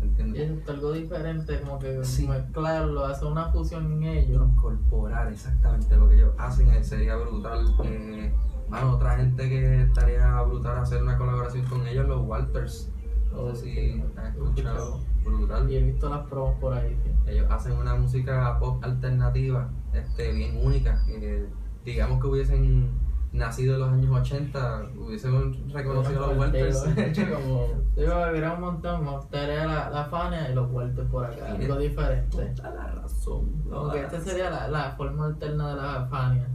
Y 0.00 0.04
¿entiendes? 0.04 0.50
es 0.62 0.68
algo 0.68 0.92
diferente, 0.92 1.60
como 1.60 1.78
que 1.78 2.04
Sí. 2.04 2.28
mezclarlo, 2.28 3.04
hacer 3.06 3.26
una 3.28 3.46
fusión 3.50 3.92
en 3.92 4.02
ellos. 4.04 4.48
incorporar 4.50 5.32
exactamente 5.32 5.96
lo 5.96 6.08
que 6.08 6.14
ellos 6.16 6.34
hacen 6.38 6.70
eh, 6.70 6.84
sería 6.84 7.16
brutal. 7.16 7.66
Eh, 7.84 8.32
mano, 8.68 8.92
otra 8.92 9.16
gente 9.16 9.48
que 9.48 9.82
estaría 9.82 10.40
brutal 10.42 10.78
hacer 10.78 11.02
una 11.02 11.18
colaboración 11.18 11.64
con 11.66 11.86
ellos, 11.88 12.06
los 12.06 12.24
Walters. 12.26 12.90
No 13.32 13.54
sé 13.54 13.62
si 13.64 14.02
han 14.16 14.26
escuchado, 14.26 15.00
brutal. 15.24 15.70
Y 15.70 15.76
he 15.76 15.82
visto 15.82 16.08
las 16.08 16.26
promos 16.28 16.58
por 16.60 16.74
ahí. 16.74 16.96
Ellos 17.30 17.46
hacen 17.50 17.72
una 17.72 17.94
música 17.94 18.58
pop 18.58 18.82
alternativa, 18.84 19.70
este, 19.92 20.32
bien 20.32 20.56
única. 20.64 21.02
que 21.06 21.46
digamos 21.84 22.20
que 22.20 22.26
hubiesen 22.26 22.99
nacido 23.32 23.74
en 23.74 23.80
los 23.80 23.92
años 23.92 24.10
80, 24.10 24.90
hubiesen 24.98 25.70
reconocido 25.72 26.24
a 26.24 26.28
los 26.28 26.38
Walters. 26.38 26.84
como, 27.32 27.68
digo, 27.96 28.12
era 28.12 28.54
un 28.54 28.60
montón, 28.60 29.04
me 29.04 29.10
gustaría 29.12 29.66
la, 29.66 29.90
la 29.90 30.04
Fania 30.06 30.50
y 30.50 30.54
los 30.54 30.70
Walters 30.70 31.08
por 31.08 31.24
acá, 31.24 31.52
algo 31.52 31.76
diferente. 31.76 32.52
Toda 32.56 32.70
la 32.74 32.86
razón. 32.92 33.62
Toda 33.68 33.92
que 33.92 33.98
la 33.98 34.04
esta 34.04 34.18
razón. 34.18 34.32
sería 34.32 34.50
la, 34.50 34.68
la 34.68 34.92
forma 34.92 35.26
alterna 35.26 35.70
de 35.70 35.76
la 35.76 36.06
Fania. 36.06 36.48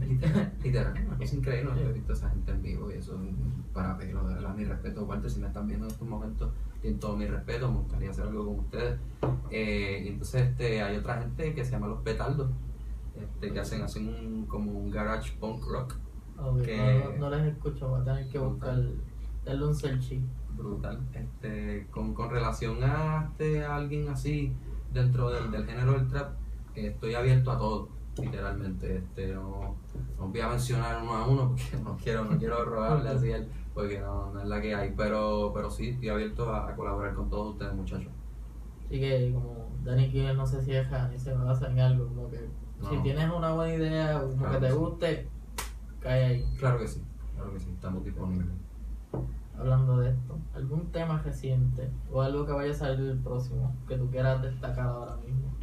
Literal, 0.62 0.94
cosa 1.18 1.34
increíble, 1.34 1.70
no 1.74 1.80
he 1.80 1.92
visto 1.92 2.12
a 2.12 2.16
esa 2.16 2.30
gente 2.30 2.50
en 2.52 2.62
vivo 2.62 2.90
y 2.90 2.94
eso 2.94 3.14
es 3.14 3.72
para 3.72 3.94
verlo, 3.94 4.26
de 4.28 4.34
verdad, 4.34 4.54
mi 4.54 4.64
respeto, 4.64 5.02
aparte 5.02 5.30
si 5.30 5.40
me 5.40 5.46
están 5.46 5.66
viendo 5.66 5.86
en 5.86 5.92
estos 5.92 6.08
momentos, 6.08 6.50
tienen 6.80 7.00
todo 7.00 7.16
mi 7.16 7.26
respeto, 7.26 7.70
me 7.70 7.78
gustaría 7.78 8.10
hacer 8.10 8.26
algo 8.26 8.46
con 8.46 8.58
ustedes. 8.60 8.98
Eh, 9.50 10.02
y 10.04 10.08
entonces 10.08 10.48
este, 10.48 10.82
hay 10.82 10.96
otra 10.96 11.18
gente 11.20 11.54
que 11.54 11.64
se 11.64 11.72
llama 11.72 11.88
Los 11.88 12.00
Petardos, 12.02 12.50
este, 13.18 13.52
que 13.52 13.60
hacen, 13.60 13.82
hacen 13.82 14.08
un, 14.08 14.46
como 14.46 14.72
un 14.72 14.90
garage 14.90 15.32
punk 15.38 15.64
rock 15.66 15.96
Que- 16.64 17.16
no, 17.18 17.30
no 17.30 17.36
les 17.36 17.46
escucho, 17.54 17.88
voy 17.88 18.00
a 18.00 18.04
tener 18.04 18.28
que 18.28 18.38
buscar, 18.38 18.78
darle 19.44 19.66
un 19.66 19.74
search. 19.74 20.14
brutal. 20.56 21.00
Este, 21.12 21.86
con, 21.90 22.14
con 22.14 22.30
relación 22.30 22.78
a, 22.82 23.28
este, 23.30 23.64
a 23.64 23.76
alguien 23.76 24.08
así 24.08 24.52
dentro 24.92 25.30
del, 25.30 25.50
del 25.50 25.66
género 25.66 25.92
del 25.92 26.08
trap, 26.08 26.32
eh, 26.74 26.88
estoy 26.88 27.14
abierto 27.14 27.50
a 27.52 27.58
todo, 27.58 27.88
literalmente. 28.16 28.96
Este, 28.98 29.34
no, 29.34 29.76
no 30.18 30.28
voy 30.28 30.40
a 30.40 30.48
mencionar 30.48 31.02
uno 31.02 31.12
a 31.14 31.26
uno 31.28 31.48
porque 31.48 31.76
no 31.82 31.96
quiero, 32.02 32.24
no 32.24 32.38
quiero 32.38 32.64
robarle 32.64 33.08
así 33.10 33.32
a 33.32 33.36
él, 33.36 33.48
porque 33.74 33.98
no, 34.00 34.32
no 34.32 34.40
es 34.40 34.46
la 34.46 34.60
que 34.60 34.74
hay, 34.74 34.92
pero, 34.96 35.52
pero 35.54 35.70
sí, 35.70 35.90
estoy 35.90 36.08
abierto 36.08 36.50
a, 36.52 36.70
a 36.70 36.74
colaborar 36.76 37.14
con 37.14 37.28
todos 37.28 37.52
ustedes, 37.52 37.74
muchachos. 37.74 38.12
Así 38.86 39.00
que 39.00 39.32
como 39.34 39.68
Danny 39.84 40.10
Kiel 40.10 40.36
no 40.36 40.46
se 40.46 40.62
cierra 40.62 41.08
ni 41.08 41.18
se 41.18 41.32
basa 41.34 41.70
en 41.70 41.80
algo, 41.80 42.06
como 42.08 42.30
que 42.30 42.48
si 42.88 42.98
tienes 43.02 43.30
una 43.30 43.52
buena 43.52 43.74
idea, 43.74 44.20
como 44.22 44.36
Claro 44.36 44.60
que 44.60 44.66
te 44.66 44.72
guste, 44.72 45.28
cae 46.06 46.24
ahí. 46.24 46.44
Claro 46.58 46.78
que 46.78 46.86
sí, 46.88 47.02
claro 47.34 47.52
que 47.52 47.60
sí, 47.60 47.70
estamos 47.74 48.04
disponibles. 48.04 48.46
Hablando 49.58 49.98
de 49.98 50.10
esto, 50.10 50.38
algún 50.54 50.92
tema 50.92 51.20
reciente 51.22 51.90
o 52.12 52.20
algo 52.20 52.44
que 52.44 52.52
vaya 52.52 52.70
a 52.72 52.74
salir 52.74 53.10
el 53.10 53.18
próximo 53.18 53.74
que 53.88 53.96
tú 53.96 54.10
quieras 54.10 54.42
destacar 54.42 54.86
ahora 54.86 55.16
mismo, 55.16 55.54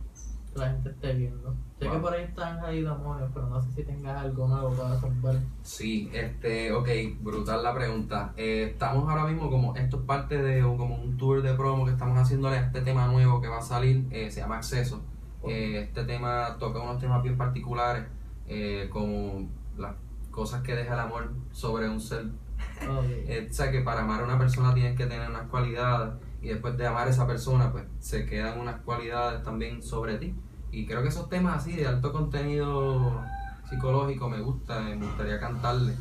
que 0.52 0.60
la 0.60 0.72
gente 0.72 0.90
esté 0.90 1.14
viendo. 1.14 1.54
Sé 1.78 1.86
que 1.86 1.90
Wow. 1.90 2.02
por 2.02 2.14
ahí 2.14 2.24
están 2.24 2.64
ahí 2.66 2.82
demonios, 2.82 3.30
pero 3.34 3.48
no 3.50 3.62
sé 3.62 3.72
si 3.72 3.84
tengas 3.84 4.20
algo 4.20 4.48
nuevo 4.48 4.72
para 4.72 5.00
comprar. 5.00 5.36
Sí, 5.62 6.10
este, 6.12 6.72
ok, 6.74 6.88
brutal 7.22 7.62
la 7.64 7.74
pregunta. 7.76 8.34
Eh, 8.36 8.70
estamos 8.72 9.08
ahora 9.08 9.26
mismo 9.28 9.50
como, 9.52 9.76
esto 9.76 9.98
es 9.98 10.04
parte 10.04 10.42
de 10.42 10.66
un- 10.66 10.78
como 10.78 10.96
un 10.96 11.16
tour 11.18 11.44
de 11.44 11.54
promo 11.54 11.86
que 11.86 11.92
estamos 11.92 12.18
haciéndole 12.18 12.58
a 12.58 12.62
este 12.66 12.82
tema 12.82 13.06
nuevo 13.08 13.42
que 13.42 13.48
va 13.48 13.58
a 13.60 13.62
salir, 13.62 14.08
eh, 14.10 14.32
se 14.32 14.40
llama 14.42 14.58
Acceso. 14.58 15.02
Eh, 15.44 15.82
este 15.84 16.04
tema 16.06 16.58
toca 16.58 16.80
unos 16.82 16.98
temas 17.00 17.22
bien 17.22 17.38
particulares, 17.38 18.06
eh, 18.48 18.90
como 18.92 19.48
las 19.78 19.96
cosas 20.34 20.62
que 20.64 20.76
deja 20.76 20.94
el 20.96 21.00
amor 21.00 21.32
sobre 21.54 21.88
un 21.90 22.02
ser. 22.02 22.26
Ok. 22.26 23.06
Eh, 23.28 23.48
o 23.50 23.54
sea 23.54 23.72
que 23.72 23.82
para 23.82 24.02
amar 24.02 24.22
a 24.22 24.26
una 24.26 24.38
persona 24.38 24.74
tienes 24.74 24.98
que 24.98 25.06
tener 25.06 25.30
unas 25.30 25.48
cualidades 25.50 26.14
y 26.42 26.48
después 26.50 26.76
de 26.78 26.86
amar 26.88 27.08
a 27.08 27.12
esa 27.12 27.26
persona, 27.26 27.72
pues 27.72 27.86
se 28.00 28.26
quedan 28.26 28.60
unas 28.60 28.82
cualidades 28.82 29.44
también 29.44 29.82
sobre 29.82 30.18
ti. 30.18 30.36
Y 30.72 30.86
creo 30.86 31.02
que 31.04 31.10
esos 31.10 31.30
temas 31.30 31.58
así 31.62 31.74
de 31.76 31.88
alto 31.88 32.12
contenido 32.12 33.22
psicológico 33.70 34.30
me 34.30 34.42
gusta, 34.42 34.80
me 34.82 34.96
gustaría 34.98 35.40
cantarle 35.40 35.94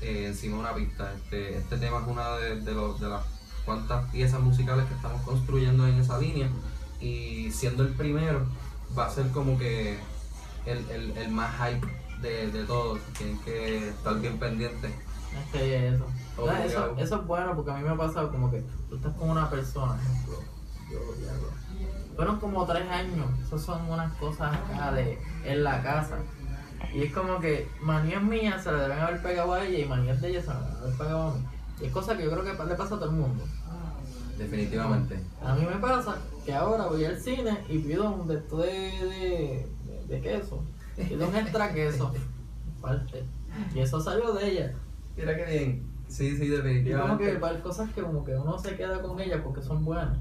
eh, 0.00 0.26
encima 0.28 0.54
de 0.56 0.60
una 0.60 0.74
pista. 0.74 1.12
Este, 1.14 1.58
este 1.58 1.76
tema 1.78 1.98
es 2.00 2.06
una 2.06 2.36
de, 2.36 2.60
de, 2.60 2.72
los- 2.74 2.98
de 3.00 3.08
las 3.08 3.22
cuantas 3.66 4.10
piezas 4.10 4.40
musicales 4.40 4.86
que 4.86 4.94
estamos 4.94 5.20
construyendo 5.22 5.86
en 5.86 5.96
esa 5.98 6.18
línea 6.18 6.48
y 7.00 7.50
siendo 7.50 7.82
el 7.82 7.90
primero 7.90 8.46
va 8.98 9.06
a 9.06 9.10
ser 9.10 9.28
como 9.32 9.58
que 9.58 9.98
el, 10.66 10.78
el, 10.90 11.16
el 11.16 11.30
más 11.30 11.54
hype 11.56 11.86
de, 12.20 12.50
de 12.50 12.64
todos. 12.64 12.98
Tienen 13.16 13.38
que 13.40 13.88
estar 13.88 14.18
bien 14.20 14.38
pendientes. 14.38 14.90
Es 14.90 15.52
que 15.52 15.88
eso. 15.88 16.04
¿Sabes? 16.36 16.72
eso. 16.72 16.94
Eso 16.98 17.16
es 17.20 17.26
bueno 17.26 17.54
porque 17.54 17.70
a 17.70 17.76
mí 17.76 17.82
me 17.82 17.90
ha 17.90 17.96
pasado 17.96 18.30
como 18.30 18.50
que 18.50 18.62
tú 18.88 18.96
estás 18.96 19.12
con 19.14 19.30
una 19.30 19.48
persona, 19.50 19.96
ejemplo, 20.02 20.38
yo 20.90 21.12
diablo. 21.14 21.48
Fueron 22.16 22.38
como 22.40 22.66
tres 22.66 22.88
años, 22.90 23.26
esos 23.46 23.62
son 23.62 23.88
unas 23.90 24.12
cosas 24.14 24.52
acá 24.54 24.92
de 24.92 25.18
en 25.44 25.62
la 25.64 25.82
casa. 25.82 26.18
Y 26.92 27.02
es 27.04 27.12
como 27.14 27.38
que 27.40 27.68
manías 27.80 28.22
mías 28.22 28.62
se 28.64 28.72
le 28.72 28.78
deben 28.78 28.98
haber 28.98 29.22
pegado 29.22 29.52
a 29.54 29.64
ella 29.64 29.78
y 29.78 29.84
manías 29.86 30.20
de 30.20 30.28
ella 30.30 30.40
se 30.42 30.48
le 30.48 30.54
deben 30.60 30.76
haber 30.76 30.98
pegado 30.98 31.22
a 31.30 31.34
mí. 31.34 31.44
Y 31.80 31.84
es 31.86 31.92
cosa 31.92 32.16
que 32.16 32.24
yo 32.24 32.30
creo 32.30 32.42
que 32.44 32.64
le 32.64 32.74
pasa 32.74 32.94
a 32.96 32.98
todo 32.98 33.04
el 33.10 33.16
mundo. 33.16 33.44
Definitivamente. 34.36 35.20
A 35.44 35.54
mí 35.54 35.64
me 35.66 35.76
pasa 35.76 36.16
que 36.44 36.54
ahora 36.54 36.86
voy 36.86 37.04
al 37.04 37.18
cine 37.18 37.58
y 37.68 37.78
pido 37.78 38.10
un 38.10 38.26
de, 38.26 38.36
de- 38.40 39.66
de 40.08 40.20
queso. 40.20 40.62
Pido 41.08 41.28
un 41.28 41.36
extra 41.36 41.72
queso. 41.72 42.12
parte. 42.80 43.24
Y 43.74 43.80
eso 43.80 44.00
salió 44.00 44.32
de 44.32 44.50
ella. 44.50 44.74
Mira 45.16 45.36
qué 45.36 45.44
bien. 45.44 45.90
Sí, 46.08 46.36
sí, 46.36 46.46
Y 46.46 46.50
como 46.50 46.62
que 46.62 46.62
definitivamente. 46.62 47.46
hay 47.46 47.60
cosas 47.60 47.90
que 47.92 48.02
como 48.02 48.24
que 48.24 48.34
uno 48.34 48.58
se 48.58 48.74
queda 48.76 49.00
con 49.00 49.20
ellas 49.20 49.40
porque 49.44 49.62
son 49.62 49.84
buenas. 49.84 50.16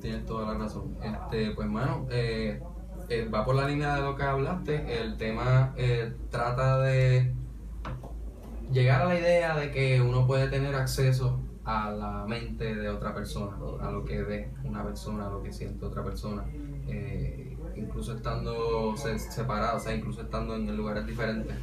Tienes 0.00 0.26
toda 0.26 0.52
la 0.52 0.58
razón. 0.58 0.96
Este, 1.02 1.52
pues, 1.52 1.68
mano, 1.68 2.06
eh, 2.10 2.60
eh, 3.08 3.28
va 3.32 3.44
por 3.44 3.54
la 3.54 3.68
línea 3.68 3.94
de 3.96 4.02
lo 4.02 4.16
que 4.16 4.22
hablaste. 4.24 5.00
El 5.00 5.16
tema 5.16 5.72
eh, 5.76 6.12
trata 6.30 6.80
de 6.80 7.34
llegar 8.72 9.02
a 9.02 9.04
la 9.06 9.18
idea 9.18 9.56
de 9.56 9.70
que 9.70 10.00
uno 10.02 10.26
puede 10.26 10.48
tener 10.48 10.74
acceso 10.74 11.40
a 11.64 11.90
la 11.90 12.24
mente 12.26 12.74
de 12.74 12.88
otra 12.88 13.14
persona, 13.14 13.56
a 13.80 13.90
lo 13.90 14.04
que 14.04 14.22
ve 14.22 14.50
una 14.64 14.82
persona, 14.82 15.26
a 15.26 15.30
lo 15.30 15.42
que 15.42 15.52
siente 15.52 15.84
otra 15.84 16.02
persona, 16.02 16.44
eh, 16.88 17.47
incluso 17.78 18.12
estando 18.14 18.94
se- 18.96 19.18
separados, 19.18 19.82
o 19.82 19.84
sea, 19.84 19.94
incluso 19.94 20.22
estando 20.22 20.54
en 20.56 20.76
lugares 20.76 21.06
diferentes. 21.06 21.56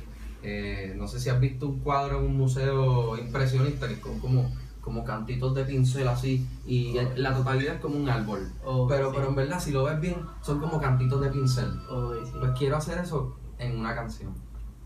Eh, 0.44 0.94
no 0.98 1.08
sé 1.08 1.20
si 1.20 1.30
has 1.30 1.40
visto 1.40 1.68
un 1.68 1.80
cuadro 1.80 2.20
en 2.20 2.26
un 2.26 2.38
museo 2.38 3.18
impresionista 3.18 3.88
que 3.88 3.96
son 3.96 4.20
como, 4.20 4.52
como 4.82 5.04
cantitos 5.04 5.56
de 5.56 5.66
pincel 5.66 6.08
así 6.08 6.48
y 6.68 6.98
el- 6.98 7.22
la 7.24 7.34
totalidad 7.36 7.76
es 7.76 7.82
como 7.82 7.96
un 7.98 8.08
árbol. 8.10 8.48
Oh, 8.64 8.88
pero, 8.88 9.10
sí. 9.10 9.16
pero 9.18 9.30
en 9.30 9.36
verdad, 9.36 9.60
si 9.60 9.72
lo 9.72 9.84
ves 9.86 10.00
bien, 10.00 10.18
son 10.42 10.60
como 10.60 10.80
cantitos 10.80 11.20
de 11.22 11.30
pincel. 11.32 11.72
Oh, 11.90 12.14
sí. 12.24 12.32
Pues 12.40 12.52
quiero 12.58 12.78
hacer 12.78 13.00
eso 13.00 13.36
en 13.58 13.80
una 13.80 13.96
canción. 13.96 14.34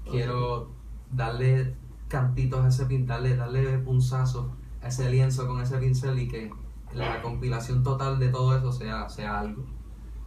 Quiero 0.10 0.70
darle 1.12 1.76
cantitos 2.08 2.64
a 2.64 2.70
ese 2.70 2.86
pincel, 2.86 3.38
darle, 3.38 3.78
punzazos 3.80 4.48
a 4.82 4.88
ese 4.88 5.10
lienzo 5.12 5.46
con 5.48 5.60
ese 5.62 5.78
pincel 5.78 6.18
y 6.20 6.28
que 6.28 6.50
la 6.94 7.22
compilación 7.22 7.84
total 7.84 8.18
de 8.20 8.30
todo 8.30 8.58
eso 8.58 8.72
sea, 8.72 9.10
sea 9.10 9.40
algo. 9.42 9.64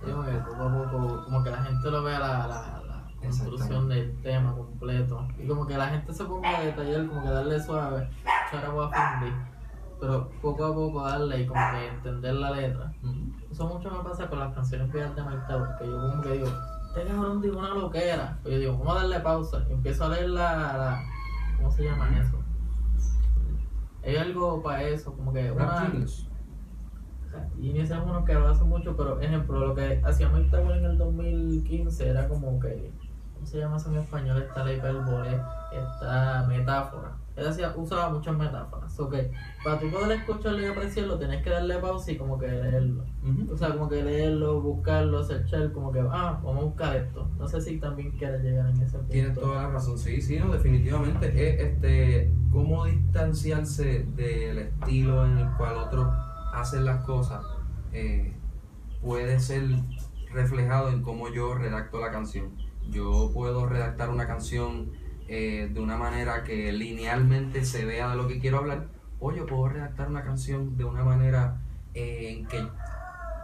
Como 0.05 0.25
que 0.25 0.33
poco 0.33 0.63
a 0.63 0.91
poco, 0.91 1.25
como 1.25 1.43
que 1.43 1.51
la 1.51 1.63
gente 1.63 1.91
lo 1.91 2.03
vea 2.03 2.19
la, 2.19 2.47
la, 2.47 2.83
la 2.87 3.05
construcción 3.21 3.89
del 3.89 4.21
tema 4.23 4.55
completo. 4.55 5.27
Y 5.39 5.47
como 5.47 5.67
que 5.67 5.77
la 5.77 5.89
gente 5.89 6.13
se 6.13 6.25
ponga 6.25 6.59
a 6.59 6.63
detallar, 6.63 7.07
como 7.07 7.23
que 7.23 7.29
darle 7.29 7.61
suave, 7.61 8.09
ahora 8.53 8.69
voy 8.71 8.89
a 8.93 9.19
fundir. 9.19 9.35
Pero 10.01 10.29
poco 10.43 10.65
a 10.65 10.75
poco 10.75 11.05
darle 11.05 11.43
y 11.43 11.47
como 11.47 11.61
que 11.71 11.89
entender 11.89 12.35
la 12.35 12.51
letra. 12.51 12.93
Eso 13.51 13.69
mucho 13.69 13.91
me 13.91 14.03
pasa 14.03 14.29
con 14.29 14.41
las 14.41 14.53
canciones 14.53 14.93
viejas 14.93 15.15
de 15.15 15.23
Marta, 15.23 15.59
porque 15.59 15.87
yo 15.87 16.11
como 16.11 16.23
que 16.23 16.33
digo, 16.33 16.49
este 16.89 17.05
cabrón 17.05 17.41
dijo 17.41 17.59
una 17.59 17.75
loquera. 17.75 18.39
Pues 18.43 18.55
yo 18.55 18.61
digo, 18.61 18.79
vamos 18.79 18.97
a 18.97 19.01
darle 19.01 19.21
pausa. 19.21 19.65
Y 19.69 19.73
empiezo 19.73 20.05
a 20.05 20.09
leer 20.09 20.31
la, 20.31 20.57
la 20.77 21.03
¿cómo 21.57 21.71
se 21.71 21.85
llama 21.85 22.09
eso? 22.19 22.39
Hay 24.05 24.17
algo 24.17 24.61
para 24.61 24.83
eso, 24.83 25.15
como 25.15 25.33
que 25.33 25.49
Rap 25.53 25.57
una... 25.57 25.81
Genius. 25.83 26.29
Y 27.59 27.73
ni 27.73 27.81
es 27.81 27.91
uno 27.91 28.25
que 28.25 28.35
lo 28.35 28.49
hace 28.49 28.65
mucho, 28.65 28.97
pero 28.97 29.21
ejemplo, 29.21 29.67
lo 29.67 29.75
que 29.75 30.01
hacía 30.05 30.29
Mike 30.29 30.51
Tower 30.51 30.77
en 30.77 30.85
el 30.85 30.99
2015 30.99 32.09
era 32.09 32.29
como 32.29 32.59
que, 32.61 32.91
¿cómo 33.35 33.47
se 33.47 33.59
llama 33.59 33.77
eso 33.77 33.91
en 33.91 33.99
español? 33.99 34.43
Está 34.43 34.65
la 34.65 34.73
hipérbole, 34.73 35.41
está 35.73 36.47
metáfora. 36.49 37.17
Él 37.35 37.47
hacía, 37.47 37.73
usaba 37.77 38.11
muchas 38.11 38.37
metáforas. 38.37 38.93
So 38.93 39.09
que 39.09 39.31
para 39.65 39.79
tú 39.79 39.91
poder 39.91 40.19
escucharlo 40.19 40.61
y 40.61 40.67
apreciarlo, 40.67 41.19
tenés 41.19 41.43
que 41.43 41.49
darle 41.49 41.79
pausa 41.79 42.13
y 42.13 42.17
como 42.17 42.39
que 42.39 42.47
leerlo. 42.47 43.05
O 43.51 43.57
sea, 43.57 43.71
como 43.71 43.89
que 43.89 44.03
leerlo, 44.03 44.61
buscarlo, 44.61 45.23
searchar, 45.23 45.73
como 45.73 45.93
que, 45.93 46.01
ah, 46.01 46.41
vamos 46.45 46.63
a 46.63 46.65
buscar 46.67 46.97
esto. 46.97 47.31
No 47.39 47.49
sé 47.49 47.61
si 47.63 47.79
también 47.79 48.11
quieres 48.13 48.43
llegar 48.43 48.69
en 48.69 48.83
ese 48.83 48.99
punto. 48.99 49.13
Tienes 49.13 49.35
toda 49.35 49.63
la 49.63 49.69
razón, 49.71 49.99
sí, 49.99 50.21
sí, 50.21 50.39
no, 50.39 50.53
definitivamente. 50.53 51.29
Es 51.29 51.61
este, 51.61 52.31
cómo 52.51 52.85
distanciarse 52.85 54.05
del 54.15 54.59
estilo 54.59 55.25
en 55.25 55.39
el 55.39 55.49
cual 55.57 55.77
otros 55.77 56.09
hacen 56.53 56.85
las 56.85 57.05
cosas 57.05 57.45
eh, 57.93 58.33
puede 59.01 59.41
ser 59.41 59.65
reflejado 60.33 60.91
en 60.91 61.03
cómo 61.03 61.29
yo 61.29 61.55
redacto 61.55 62.01
la 62.01 62.11
canción. 62.11 62.51
Yo 62.91 63.31
puedo 63.35 63.67
redactar 63.67 64.11
una 64.11 64.27
canción 64.27 64.91
eh, 65.29 65.71
de 65.73 65.81
una 65.81 65.97
manera 65.97 66.43
que 66.45 66.73
linealmente 66.73 67.65
se 67.65 67.85
vea 67.85 68.11
de 68.11 68.17
lo 68.17 68.29
que 68.29 68.39
quiero 68.41 68.59
hablar, 68.59 68.89
o 69.21 69.33
yo 69.33 69.47
puedo 69.47 69.69
redactar 69.69 70.09
una 70.09 70.25
canción 70.25 70.77
de 70.77 70.85
una 70.85 71.05
manera 71.05 71.61
eh, 71.95 72.37
en 72.39 72.47
que 72.47 72.67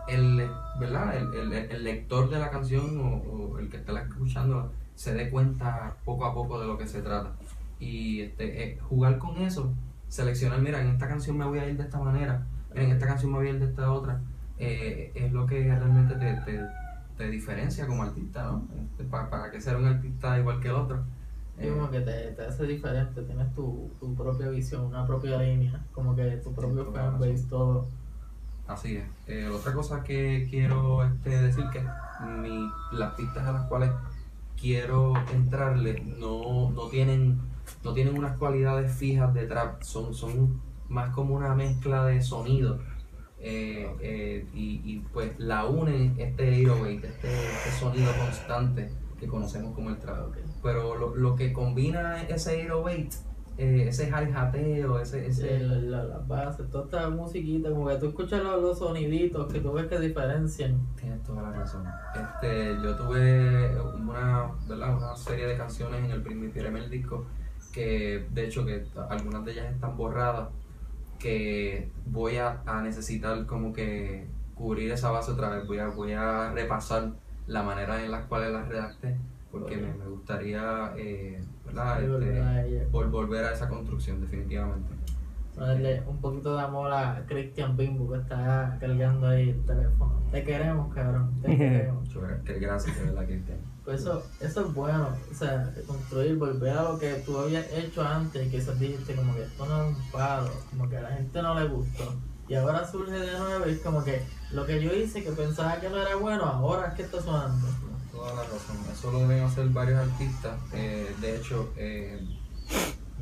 el, 0.08 0.48
¿verdad? 0.80 1.16
El, 1.16 1.34
el- 1.34 1.52
el 1.52 1.84
lector 1.84 2.30
de 2.30 2.38
la 2.38 2.50
canción 2.50 2.98
o, 3.00 3.58
el 3.58 3.68
que 3.68 3.76
está 3.78 3.98
escuchando 4.00 4.72
se 4.94 5.14
dé 5.14 5.30
cuenta 5.30 5.96
poco 6.04 6.24
a 6.24 6.34
poco 6.34 6.58
de 6.60 6.66
lo 6.66 6.78
que 6.78 6.86
se 6.86 7.02
trata. 7.02 7.32
Y 7.78 8.22
este, 8.22 8.78
jugar 8.88 9.18
con 9.18 9.36
eso, 9.38 9.72
seleccionar, 10.08 10.60
mira, 10.60 10.80
en 10.80 10.88
esta 10.88 11.06
canción 11.08 11.36
me 11.36 11.44
voy 11.44 11.58
a 11.58 11.68
ir 11.68 11.76
de 11.76 11.84
esta 11.84 12.00
manera, 12.00 12.46
en 12.82 12.92
esta 12.92 13.06
canción 13.06 13.32
me 13.32 13.38
voy 13.38 13.48
a 13.48 13.50
ir 13.50 13.58
de 13.58 13.66
esta 13.66 13.90
otra, 13.92 14.20
eh, 14.58 15.12
es 15.14 15.32
lo 15.32 15.46
que 15.46 15.62
realmente 15.62 16.14
te, 16.14 16.34
te, 16.44 16.60
te 17.16 17.28
diferencia 17.28 17.86
como 17.86 18.02
artista, 18.02 18.44
¿no? 18.44 18.62
Este, 18.90 19.04
pa- 19.04 19.28
para 19.30 19.50
que 19.50 19.60
ser 19.60 19.76
un 19.76 19.86
artista 19.86 20.38
igual 20.38 20.60
que 20.60 20.68
el 20.68 20.74
otro. 20.74 21.02
Eh, 21.58 21.72
como 21.76 21.90
que 21.90 22.00
te, 22.00 22.12
te 22.32 22.46
hace 22.46 22.64
diferente, 22.66 23.20
tienes 23.22 23.52
tu, 23.54 23.90
tu 23.98 24.14
propia 24.14 24.48
visión, 24.48 24.84
una 24.86 25.04
propia 25.06 25.38
línea, 25.38 25.80
como 25.92 26.14
que 26.14 26.24
tu 26.44 26.52
propio 26.52 26.92
fanbase, 26.92 27.44
todo. 27.48 27.86
Así 28.68 28.96
es. 28.96 29.04
Eh, 29.26 29.48
otra 29.48 29.72
cosa 29.72 30.04
que 30.04 30.46
quiero 30.50 31.02
este, 31.04 31.30
decir 31.42 31.64
que 31.72 31.82
mi, 32.40 32.70
las 32.92 33.14
pistas 33.14 33.46
a 33.46 33.52
las 33.52 33.66
cuales 33.66 33.90
quiero 34.60 35.14
entrarle 35.32 36.00
no, 36.18 36.70
no 36.70 36.88
tienen 36.88 37.40
no 37.84 37.92
tienen 37.92 38.16
unas 38.18 38.36
cualidades 38.38 38.92
fijas 38.96 39.32
de 39.34 39.46
trap, 39.46 39.82
son, 39.82 40.14
son 40.14 40.60
más 40.88 41.10
como 41.14 41.34
una 41.34 41.54
mezcla 41.54 42.04
de 42.06 42.20
sonidos. 42.22 42.80
Eh, 43.40 43.88
eh, 44.00 44.46
y, 44.52 44.80
y, 44.84 44.98
pues 45.12 45.38
la 45.38 45.64
une 45.66 46.12
este 46.18 46.68
808, 46.68 47.06
este, 47.06 47.28
este 47.28 47.70
sonido 47.78 48.10
constante 48.18 48.90
que 49.20 49.26
conocemos 49.28 49.74
como 49.74 49.90
el 49.90 49.98
trap. 49.98 50.34
Pero 50.62 50.96
lo, 50.96 51.14
lo 51.14 51.36
que 51.36 51.52
combina 51.52 52.22
ese 52.24 52.64
808, 52.72 53.18
eh, 53.58 53.86
ese 53.88 54.08
hi-hateo, 54.08 54.98
ese, 55.00 55.26
ese, 55.26 55.60
la- 55.60 56.02
las 56.04 56.26
bases, 56.28 56.68
toda 56.70 56.84
esta 56.84 57.10
musiquita, 57.10 57.70
como 57.70 57.86
que 57.88 57.96
tú 57.96 58.06
escuchas 58.08 58.42
los, 58.42 58.60
los 58.60 58.78
soniditos 58.78 59.52
que 59.52 59.60
tú 59.60 59.72
ves 59.72 59.86
que 59.86 60.00
diferencian. 60.00 60.80
Tienes 60.96 61.22
toda 61.22 61.42
la 61.42 61.52
razón. 61.52 61.84
Este, 62.14 62.74
yo 62.82 62.96
tuve 62.96 63.80
una, 63.80 64.50
¿verdad? 64.68 64.96
una 64.96 65.16
serie 65.16 65.46
de 65.46 65.56
canciones 65.56 66.04
en 66.04 66.10
el 66.10 66.22
prim- 66.22 66.40
mi 66.40 66.48
primer 66.48 66.88
disco 66.88 67.24
que 67.72 68.26
de 68.32 68.46
hecho 68.46 68.64
que 68.64 68.84
algunas 69.10 69.44
de 69.44 69.52
ellas 69.52 69.72
están 69.72 69.96
borradas 69.96 70.48
que 71.18 71.90
voy 72.06 72.36
a, 72.36 72.62
a 72.66 72.80
necesitar 72.82 73.46
como 73.46 73.72
que 73.72 74.26
cubrir 74.54 74.90
esa 74.92 75.10
base 75.10 75.32
otra 75.32 75.48
vez. 75.50 75.66
Voy 75.66 75.78
a, 75.78 75.88
voy 75.88 76.12
a 76.12 76.52
repasar 76.52 77.10
la 77.46 77.62
manera 77.62 78.02
en 78.04 78.10
la 78.10 78.22
cual 78.26 78.52
las 78.52 78.68
redacté 78.68 79.16
porque 79.50 79.76
me, 79.78 79.92
me 79.94 80.06
gustaría 80.06 80.92
eh, 80.98 81.40
¿verdad? 81.64 82.00
Este, 82.02 82.12
volver 82.12 82.42
a 82.42 82.64
vol- 82.92 83.10
volver 83.10 83.44
a 83.46 83.52
esa 83.54 83.68
construcción 83.68 84.20
definitivamente. 84.20 84.88
Darle 85.56 86.02
un 86.06 86.18
poquito 86.20 86.54
de 86.56 86.62
amor 86.62 86.92
a 86.92 87.24
Christian 87.26 87.76
Bimbo 87.76 88.12
que 88.12 88.18
está 88.18 88.76
cargando 88.78 89.26
ahí 89.26 89.48
el 89.50 89.60
teléfono. 89.64 90.20
Te 90.30 90.44
queremos, 90.44 90.94
cabrón. 90.94 91.32
Te 91.42 91.48
queremos. 91.56 92.08
Gracias 92.44 92.96
de 92.98 93.04
verdad 93.06 93.26
que 93.26 93.40
Pues 93.88 94.02
eso, 94.02 94.22
eso 94.38 94.66
es 94.66 94.74
bueno, 94.74 95.16
o 95.32 95.34
sea, 95.34 95.72
construir, 95.86 96.36
volver 96.36 96.76
a 96.76 96.82
lo 96.82 96.98
que 96.98 97.10
tú 97.24 97.38
habías 97.38 97.64
hecho 97.72 98.02
antes 98.02 98.46
y 98.46 98.50
quizás 98.50 98.78
dijiste 98.78 99.14
como 99.14 99.34
que 99.34 99.44
esto 99.44 99.64
no 99.64 99.82
es 99.82 99.96
un 99.96 100.10
palo, 100.10 100.50
como 100.68 100.90
que 100.90 100.98
a 100.98 101.00
la 101.00 101.12
gente 101.12 101.40
no 101.40 101.58
le 101.58 101.66
gustó. 101.68 102.14
Y 102.48 102.54
ahora 102.54 102.86
surge 102.86 103.12
de 103.12 103.38
nuevo 103.38 103.66
y 103.66 103.70
es 103.70 103.80
como 103.80 104.04
que 104.04 104.26
lo 104.50 104.66
que 104.66 104.82
yo 104.82 104.92
hice 104.92 105.24
que 105.24 105.30
pensaba 105.32 105.80
que 105.80 105.88
no 105.88 105.96
era 105.96 106.16
bueno, 106.16 106.44
ahora 106.44 106.88
es 106.88 106.94
que 106.96 107.02
está 107.04 107.22
sonando. 107.22 107.66
Toda 108.12 108.34
la 108.34 108.42
razón. 108.42 108.76
Eso 108.92 109.10
lo 109.10 109.20
deben 109.20 109.44
hacer 109.44 109.66
varios 109.70 110.00
artistas. 110.00 110.60
Eh, 110.74 111.10
de 111.22 111.36
hecho, 111.36 111.72
eh, 111.78 112.20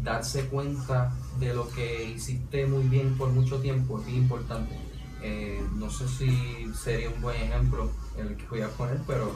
darse 0.02 0.48
cuenta 0.48 1.12
de 1.38 1.54
lo 1.54 1.68
que 1.68 2.06
hiciste 2.06 2.66
muy 2.66 2.88
bien 2.88 3.16
por 3.16 3.28
mucho 3.28 3.60
tiempo 3.60 4.00
es 4.00 4.08
importante. 4.08 4.76
Eh, 5.22 5.64
no 5.76 5.88
sé 5.90 6.08
si 6.08 6.74
sería 6.74 7.08
un 7.08 7.22
buen 7.22 7.40
ejemplo 7.40 7.88
el 8.18 8.36
que 8.36 8.48
voy 8.48 8.62
a 8.62 8.68
poner, 8.70 9.00
pero 9.06 9.32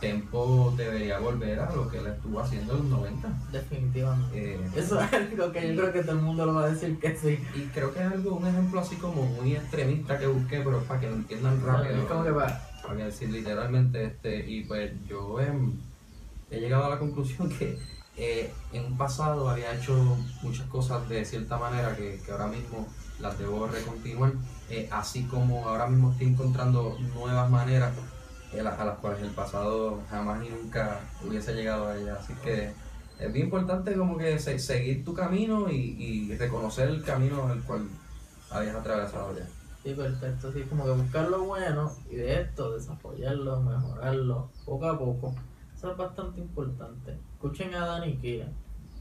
Tempo 0.00 0.72
debería 0.76 1.18
volver 1.18 1.58
a 1.58 1.74
lo 1.74 1.88
que 1.90 1.98
él 1.98 2.06
estuvo 2.06 2.40
haciendo 2.40 2.74
en 2.74 2.78
los 2.90 3.00
90. 3.00 3.28
Definitivamente. 3.50 4.54
Eh, 4.54 4.60
Eso 4.76 5.00
es 5.00 5.12
algo 5.12 5.52
que 5.52 5.74
yo 5.74 5.80
creo 5.80 5.92
que 5.92 6.02
todo 6.02 6.12
el 6.12 6.22
mundo 6.22 6.46
lo 6.46 6.54
va 6.54 6.64
a 6.64 6.70
decir 6.70 6.98
que 7.00 7.16
sí. 7.16 7.38
y 7.54 7.62
creo 7.74 7.92
que 7.92 8.00
es 8.00 8.06
algo, 8.06 8.36
un 8.36 8.46
ejemplo 8.46 8.80
así 8.80 8.94
como 8.96 9.24
muy 9.24 9.56
extremista 9.56 10.18
que 10.18 10.26
busqué, 10.28 10.60
pero 10.60 10.82
para 10.84 11.00
que 11.00 11.10
lo 11.10 11.16
entiendan 11.16 11.60
rápido. 11.64 11.96
Es 11.96 12.04
como 12.04 12.22
que 12.22 12.30
va, 12.30 12.60
para 12.82 13.04
decir 13.04 13.30
literalmente 13.30 14.04
este 14.04 14.48
y 14.48 14.62
pues 14.64 14.92
yo 15.08 15.40
em, 15.40 15.72
he 16.50 16.60
llegado 16.60 16.84
a 16.84 16.90
la 16.90 16.98
conclusión 16.98 17.48
que 17.48 17.78
eh, 18.16 18.52
en 18.72 18.84
un 18.84 18.96
pasado 18.96 19.48
había 19.48 19.74
hecho 19.74 20.16
muchas 20.42 20.66
cosas 20.68 21.08
de 21.08 21.24
cierta 21.24 21.58
manera 21.58 21.94
que, 21.96 22.20
que 22.24 22.32
ahora 22.32 22.46
mismo 22.46 22.86
las 23.20 23.38
debo 23.38 23.66
recontinuar 23.66 24.32
eh, 24.70 24.88
así 24.92 25.24
como 25.24 25.68
ahora 25.68 25.86
mismo 25.88 26.12
estoy 26.12 26.28
encontrando 26.28 26.96
nuevas 27.14 27.50
maneras 27.50 27.92
a 28.56 28.84
las 28.84 28.98
cuales 28.98 29.22
el 29.22 29.30
pasado 29.30 30.00
jamás 30.10 30.44
y 30.44 30.48
nunca 30.48 31.00
hubiese 31.26 31.54
llegado 31.54 31.88
a 31.88 31.96
ellas 31.96 32.18
así 32.20 32.32
que 32.42 32.72
es 33.20 33.32
bien 33.32 33.46
importante 33.46 33.94
como 33.94 34.16
que 34.16 34.38
se- 34.38 34.58
seguir 34.58 35.04
tu 35.04 35.12
camino 35.14 35.70
y, 35.70 35.74
y 36.30 36.36
reconocer 36.36 36.88
el 36.88 37.02
camino 37.02 37.52
el 37.52 37.62
cual 37.62 37.88
habías 38.50 38.74
atravesado 38.76 39.36
ya 39.36 39.46
sí, 39.84 39.94
perfecto, 39.94 40.48
así 40.48 40.62
como 40.62 40.84
que 40.84 40.90
buscar 40.92 41.28
lo 41.28 41.44
bueno 41.44 41.92
y 42.10 42.16
de 42.16 42.40
esto 42.42 42.72
desarrollarlo, 42.76 43.60
mejorarlo 43.62 44.50
poco 44.64 44.86
a 44.88 44.98
poco. 44.98 45.34
Eso 45.74 45.92
es 45.92 45.96
bastante 45.96 46.40
importante. 46.40 47.16
Escuchen 47.34 47.72
a 47.74 47.86
Dani 47.86 48.16
Kira. 48.16 48.48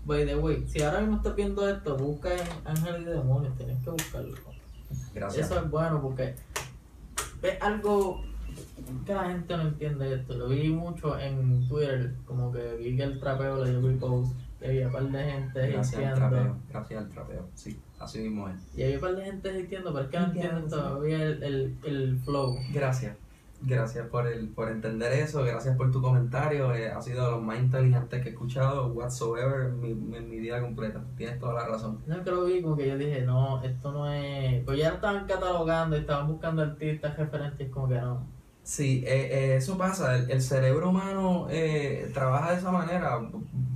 By 0.06 0.26
the 0.26 0.36
way, 0.38 0.66
si 0.70 0.82
ahora 0.84 1.00
mismo 1.02 1.18
estás 1.18 1.36
viendo 1.36 1.68
esto, 1.68 1.98
busca 1.98 2.34
en 2.34 2.48
Ángel 2.66 3.02
y 3.02 3.06
Demonios, 3.06 3.58
tienes 3.58 3.84
que 3.84 3.90
buscarlo. 3.90 4.38
Gracias. 5.14 5.46
Eso 5.48 5.60
es 5.60 5.70
bueno 5.72 6.00
porque 6.02 6.36
es 7.42 7.62
algo 7.62 8.22
que 9.06 9.14
la 9.14 9.26
gente 9.30 9.58
no 9.58 9.64
entiende 9.64 10.14
esto. 10.16 10.34
Lo 10.36 10.48
vi 10.50 10.70
mucho 10.70 11.18
en 11.20 11.68
Twitter, 11.68 12.14
como 12.26 12.52
que 12.52 12.76
vi 12.76 12.96
que 12.96 13.04
el 13.04 13.20
trapeo 13.20 13.64
le 13.64 13.72
dio 13.72 13.82
repost, 13.82 14.36
que 14.60 14.68
había 14.68 14.88
un 14.88 14.94
par 14.94 15.04
de 15.10 15.24
gente 15.24 15.72
Gracias 15.72 16.04
al 16.06 16.14
trapeo. 16.16 16.56
Gracias 16.70 17.04
al 17.04 17.10
trapeo. 17.10 17.48
Sí, 17.54 17.80
así 18.00 18.20
mismo 18.20 18.48
es. 18.50 18.56
Y 18.78 18.84
había 18.84 18.96
un 18.96 19.02
par 19.02 19.16
de 19.16 19.26
gente 19.26 19.54
diciendo, 19.54 19.92
pero 19.94 20.06
es 20.06 20.12
que 20.12 20.20
no 20.20 20.26
Entiendo, 20.26 20.58
entienden 20.58 20.70
todavía 20.70 21.24
el, 21.24 21.44
el, 21.44 21.78
el 21.86 22.20
flow. 22.20 22.58
Gracias. 22.74 23.16
Gracias 23.60 24.06
por, 24.10 24.28
el, 24.28 24.50
por 24.50 24.70
entender 24.70 25.12
eso, 25.14 25.44
gracias 25.44 25.76
por 25.76 25.92
tu 25.92 26.00
comentario. 26.00 26.76
eh, 26.76 26.92
ha 26.92 27.02
sido 27.02 27.26
de 27.26 27.32
los 27.32 27.42
más 27.42 27.58
inteligentes 27.60 28.22
que 28.22 28.30
he 28.30 28.32
escuchado 28.32 28.86
whatsoever 28.94 29.70
en 29.70 29.82
mi, 29.82 30.16
en 30.16 30.30
mi 30.30 30.38
vida 30.38 30.62
completa. 30.62 31.04
Tienes 31.18 31.40
toda 31.40 31.56
la 31.56 31.68
razón. 31.68 31.98
No, 32.06 32.24
que 32.24 32.30
lo 32.30 32.46
vi 32.46 32.62
como 32.62 32.78
que 32.78 32.88
yo 32.88 32.98
dije, 33.00 33.24
no, 33.24 33.64
esto 33.64 33.92
no 33.92 34.08
es... 34.12 34.64
Pues 34.64 34.78
ya 34.78 34.90
estaban 34.90 35.26
catalogando 35.26 35.98
y 35.98 36.02
estaban 36.02 36.28
buscando 36.28 36.62
artistas 36.62 37.18
referentes, 37.18 37.68
como 37.72 37.88
que 37.90 37.96
no. 37.96 38.37
Sí, 38.68 39.02
eh, 39.08 39.30
eh, 39.32 39.56
eso 39.56 39.78
pasa. 39.78 40.18
El, 40.18 40.42
cerebro 40.42 40.90
humano 40.90 41.48
eh, 41.50 42.12
trabaja 42.14 42.52
de 42.52 42.58
esa 42.58 42.70
manera. 42.70 43.18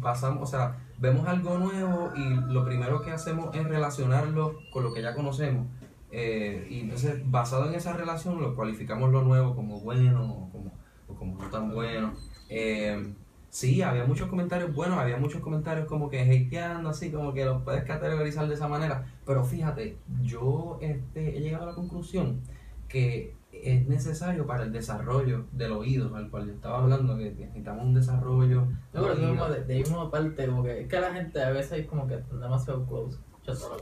Pasamos, 0.01 0.43
o 0.43 0.45
sea, 0.45 0.79
vemos 0.99 1.25
algo 1.29 1.57
nuevo 1.57 2.11
y 2.13 2.51
lo 2.51 2.65
primero 2.65 3.01
que 3.01 3.11
hacemos 3.11 3.55
es 3.55 3.63
relacionarlo 3.63 4.59
con 4.73 4.83
lo 4.83 4.93
que 4.93 5.01
ya 5.01 5.15
conocemos. 5.15 5.65
Eh, 6.11 6.67
y 6.69 6.81
entonces, 6.81 7.21
basado 7.31 7.69
en 7.69 7.75
esa 7.75 7.93
relación, 7.93 8.41
lo 8.41 8.53
cualificamos 8.53 9.11
lo 9.13 9.21
nuevo 9.23 9.55
como 9.55 9.79
bueno 9.79 10.29
o 10.29 10.49
como, 10.51 10.73
o 11.07 11.15
como 11.15 11.41
no 11.41 11.49
tan 11.49 11.73
bueno. 11.73 12.13
Eh, 12.49 13.13
sí, 13.49 13.81
había 13.81 14.03
muchos 14.03 14.27
comentarios 14.27 14.75
buenos, 14.75 14.99
había 14.99 15.15
muchos 15.15 15.39
comentarios 15.39 15.87
como 15.87 16.09
que 16.09 16.19
hateando, 16.19 16.89
así 16.89 17.13
como 17.13 17.33
que 17.33 17.45
los 17.45 17.63
puedes 17.63 17.85
categorizar 17.85 18.45
de 18.49 18.55
esa 18.55 18.67
manera. 18.67 19.05
Pero 19.25 19.45
fíjate, 19.45 19.99
yo 20.21 20.79
este, 20.81 21.37
he 21.37 21.39
llegado 21.39 21.63
a 21.63 21.67
la 21.67 21.75
conclusión 21.75 22.41
que 22.89 23.39
es 23.51 23.87
necesario 23.87 24.45
para 24.47 24.63
el 24.63 24.71
desarrollo 24.71 25.45
del 25.51 25.71
oído, 25.73 26.15
al 26.15 26.29
cual 26.29 26.47
yo 26.47 26.53
estaba 26.53 26.79
hablando, 26.79 27.17
que 27.17 27.31
necesitamos 27.31 27.83
un 27.85 27.93
desarrollo. 27.93 28.61
No, 28.93 29.01
pero 29.03 29.15
mismo 29.15 29.45
de, 29.49 29.63
de 29.65 29.73
ahí 29.73 29.79
mismo 29.81 30.09
parte, 30.09 30.47
como 30.47 30.63
que 30.63 30.81
es 30.81 30.87
que 30.87 30.99
la 30.99 31.13
gente 31.13 31.43
a 31.43 31.49
veces 31.51 31.79
es 31.79 31.87
como 31.87 32.07
que 32.07 32.15
están 32.15 32.39
demasiado 32.39 32.85
close, 32.85 33.17
mismo, 33.47 33.77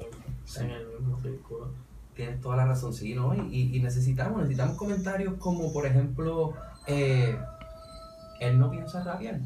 Sí. 0.45 0.61
en 0.63 0.69
el 0.71 0.87
mismo 0.99 1.19
círculo. 1.21 1.71
Tienes 2.15 2.41
toda 2.41 2.57
la 2.57 2.65
razón, 2.65 2.93
sí, 2.93 3.13
¿no? 3.13 3.33
Y, 3.35 3.39
y- 3.55 3.77
y 3.77 3.81
necesitamos, 3.81 4.37
necesitamos 4.41 4.75
comentarios 4.75 5.35
como, 5.35 5.71
por 5.71 5.85
ejemplo, 5.85 6.53
eh, 6.87 7.37
él 8.41 8.59
no 8.59 8.69
piensa 8.71 9.03
rabiar. 9.03 9.39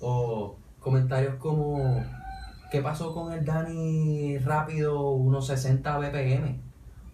O 0.00 0.56
comentarios 0.80 1.36
como, 1.36 2.04
¿qué 2.70 2.80
pasó 2.82 3.14
con 3.14 3.32
el 3.32 3.44
Dani 3.44 4.38
rápido, 4.38 5.10
unos 5.12 5.46
60 5.46 5.98
BPM? 5.98 6.60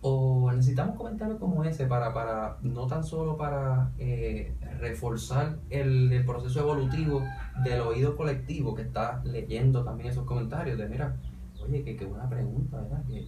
O 0.08 0.52
necesitamos 0.52 0.94
comentarios 0.94 1.40
como 1.40 1.64
ese 1.64 1.86
para, 1.86 2.14
para 2.14 2.58
no 2.62 2.86
tan 2.86 3.02
solo 3.02 3.36
para 3.36 3.90
eh, 3.98 4.54
reforzar 4.78 5.56
el, 5.68 6.22
proceso 6.24 6.60
evolutivo 6.60 7.24
del 7.64 7.80
oído 7.80 8.16
colectivo 8.16 8.72
que 8.76 8.82
está 8.82 9.20
leyendo 9.24 9.82
también 9.82 10.10
esos 10.10 10.24
comentarios 10.24 10.78
de, 10.78 10.88
mira, 10.88 11.16
oye, 11.60 11.82
qué, 11.82 11.96
qué 11.96 12.04
buena 12.04 12.28
pregunta, 12.28 12.82
¿verdad? 12.82 13.02
Que, 13.08 13.26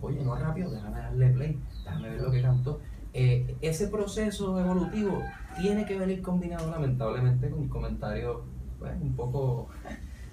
oye, 0.00 0.24
no 0.24 0.34
rápido, 0.36 0.70
déjame 0.70 1.00
darle 1.00 1.28
play, 1.28 1.60
déjame 1.84 2.08
ver 2.08 2.22
lo 2.22 2.30
que 2.30 2.40
cantó. 2.40 2.80
Eh, 3.12 3.54
ese 3.60 3.88
proceso 3.88 4.58
evolutivo 4.58 5.22
tiene 5.60 5.84
que 5.84 5.98
venir 5.98 6.22
combinado 6.22 6.70
lamentablemente 6.70 7.50
con 7.50 7.68
comentarios 7.68 8.38
pues, 8.78 8.92
un 9.02 9.14
poco, 9.14 9.68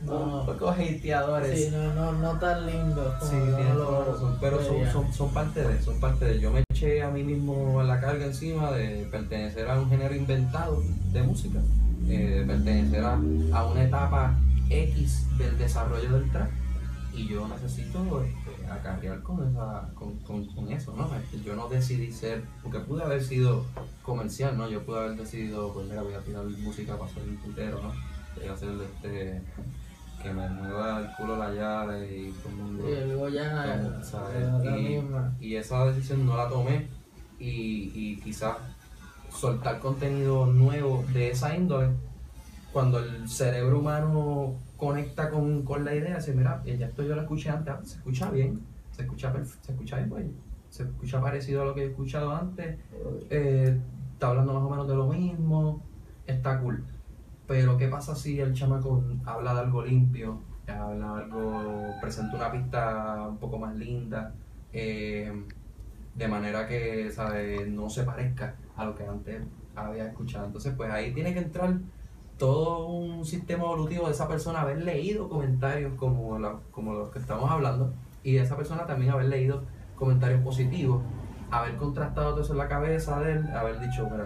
No. 0.05 0.45
poco 0.45 0.69
hateadores. 0.69 1.65
Sí, 1.65 1.71
no, 1.71 1.93
no, 1.93 2.11
no 2.13 2.39
tan 2.39 2.65
lindo 2.65 3.15
como 3.19 3.31
Sí, 3.31 3.37
toda 3.37 3.99
la 3.99 4.05
razón, 4.05 4.37
pero 4.39 4.63
son, 4.63 4.91
son, 4.91 5.13
son 5.13 5.33
parte 5.33 5.67
de, 5.67 5.81
son 5.81 5.99
parte 5.99 6.25
de. 6.25 6.39
Yo 6.39 6.51
me 6.51 6.63
eché 6.71 7.01
a 7.03 7.09
mí 7.09 7.23
mismo 7.23 7.81
la 7.83 7.99
carga 7.99 8.25
encima 8.25 8.71
de 8.71 9.07
pertenecer 9.11 9.69
a 9.69 9.79
un 9.79 9.89
género 9.89 10.15
inventado 10.15 10.83
de 11.11 11.23
música, 11.23 11.59
eh, 12.07 12.39
de 12.39 12.45
pertenecer 12.45 13.03
a, 13.03 13.13
a 13.13 13.65
una 13.65 13.83
etapa 13.83 14.35
X 14.69 15.25
del 15.37 15.57
desarrollo 15.57 16.19
del 16.19 16.31
trap 16.31 16.49
y 17.15 17.27
yo 17.27 17.47
necesito 17.47 18.23
este, 18.23 18.71
acarrear 18.71 19.21
con, 19.21 19.47
esa, 19.47 19.87
con, 19.93 20.17
con, 20.19 20.45
con 20.47 20.71
eso, 20.71 20.95
¿no? 20.95 21.09
Este, 21.15 21.41
Yo 21.43 21.55
no 21.55 21.69
decidí 21.69 22.11
ser, 22.11 22.43
porque 22.63 22.79
pude 22.79 23.03
haber 23.03 23.23
sido 23.23 23.65
comercial, 24.01 24.57
¿no? 24.57 24.67
Yo 24.67 24.83
pude 24.83 24.99
haber 24.99 25.15
decidido, 25.17 25.71
pues 25.73 25.87
mira, 25.87 26.01
voy 26.01 26.13
a 26.15 26.21
tirar 26.21 26.43
música 26.45 26.97
para 26.97 27.11
ser 27.11 27.23
un 27.23 27.37
putero, 27.37 27.81
¿no? 27.83 27.93
Voy 28.35 28.47
a 28.47 28.53
hacer 28.53 28.69
este, 28.81 29.41
que 30.23 30.33
me 30.33 30.49
mueva 30.49 31.01
el 31.01 31.07
culo 31.17 31.37
la 31.37 31.51
llave 31.53 32.17
y 32.17 32.31
todo 32.31 32.49
el 32.49 32.55
mundo... 32.55 32.83
Sí, 32.87 32.95
luego 33.07 33.29
ya, 33.29 33.99
¿sabes? 34.01 34.47
Y- 35.39 35.55
esa 35.55 35.85
decisión 35.85 36.25
no 36.25 36.37
la 36.37 36.47
tomé 36.47 36.87
y, 37.39 37.91
y 37.93 38.19
quizás 38.21 38.57
soltar 39.29 39.79
contenido 39.79 40.45
nuevo 40.45 41.03
de 41.13 41.31
esa 41.31 41.55
índole 41.55 41.89
cuando 42.71 42.99
el 42.99 43.27
cerebro 43.27 43.79
humano 43.79 44.55
conecta 44.77 45.29
con, 45.29 45.63
con 45.63 45.83
la 45.85 45.93
idea 45.93 46.17
dice 46.17 46.33
mira 46.33 46.61
eh, 46.65 46.77
ya 46.77 46.87
esto 46.87 47.03
yo 47.03 47.15
lo 47.15 47.21
escuché 47.21 47.49
antes 47.49 47.73
ah, 47.73 47.79
se 47.83 47.97
escucha 47.97 48.29
bien 48.31 48.61
se 48.91 49.03
escucha 49.03 49.33
se 49.61 49.71
escucha 49.71 49.97
bien 49.97 50.09
pues, 50.09 50.25
se 50.69 50.83
escucha 50.83 51.21
parecido 51.21 51.63
a 51.63 51.65
lo 51.65 51.75
que 51.75 51.83
he 51.83 51.87
escuchado 51.87 52.35
antes 52.35 52.77
eh, 53.29 53.77
está 54.13 54.29
hablando 54.29 54.53
más 54.53 54.63
o 54.63 54.69
menos 54.69 54.87
de 54.87 54.95
lo 54.95 55.07
mismo 55.07 55.81
está 56.27 56.59
cool 56.59 56.83
pero 57.47 57.77
qué 57.77 57.87
pasa 57.87 58.15
si 58.15 58.39
el 58.39 58.53
chamaco 58.53 59.03
habla 59.25 59.53
de 59.53 59.59
algo 59.61 59.83
limpio 59.83 60.39
habla 60.67 61.17
algo 61.17 61.95
presenta 62.01 62.37
una 62.37 62.51
pista 62.51 63.27
un 63.27 63.37
poco 63.37 63.59
más 63.59 63.75
linda 63.75 64.33
eh, 64.71 65.31
de 66.15 66.27
manera 66.27 66.67
que 66.67 67.11
¿sabe? 67.11 67.67
no 67.67 67.89
se 67.89 68.03
parezca 68.03 68.55
a 68.75 68.85
lo 68.85 68.95
que 68.95 69.05
antes 69.05 69.41
había 69.75 70.05
escuchado. 70.05 70.45
Entonces, 70.45 70.73
pues 70.75 70.91
ahí 70.91 71.13
tiene 71.13 71.33
que 71.33 71.39
entrar 71.39 71.73
todo 72.37 72.87
un 72.87 73.25
sistema 73.25 73.63
evolutivo 73.63 74.07
de 74.07 74.11
esa 74.11 74.27
persona 74.27 74.61
haber 74.61 74.83
leído 74.83 75.29
comentarios 75.29 75.93
como 75.95 76.39
los 76.39 77.09
que 77.09 77.19
estamos 77.19 77.49
hablando 77.49 77.93
y 78.23 78.33
de 78.33 78.41
esa 78.41 78.55
persona 78.55 78.85
también 78.85 79.11
haber 79.11 79.27
leído 79.27 79.63
comentarios 79.95 80.41
positivos, 80.41 81.03
haber 81.51 81.75
contrastado 81.77 82.31
todo 82.31 82.41
eso 82.41 82.53
en 82.53 82.59
la 82.59 82.67
cabeza 82.67 83.19
de 83.19 83.33
él, 83.33 83.47
haber 83.55 83.79
dicho, 83.79 84.07
mira, 84.09 84.25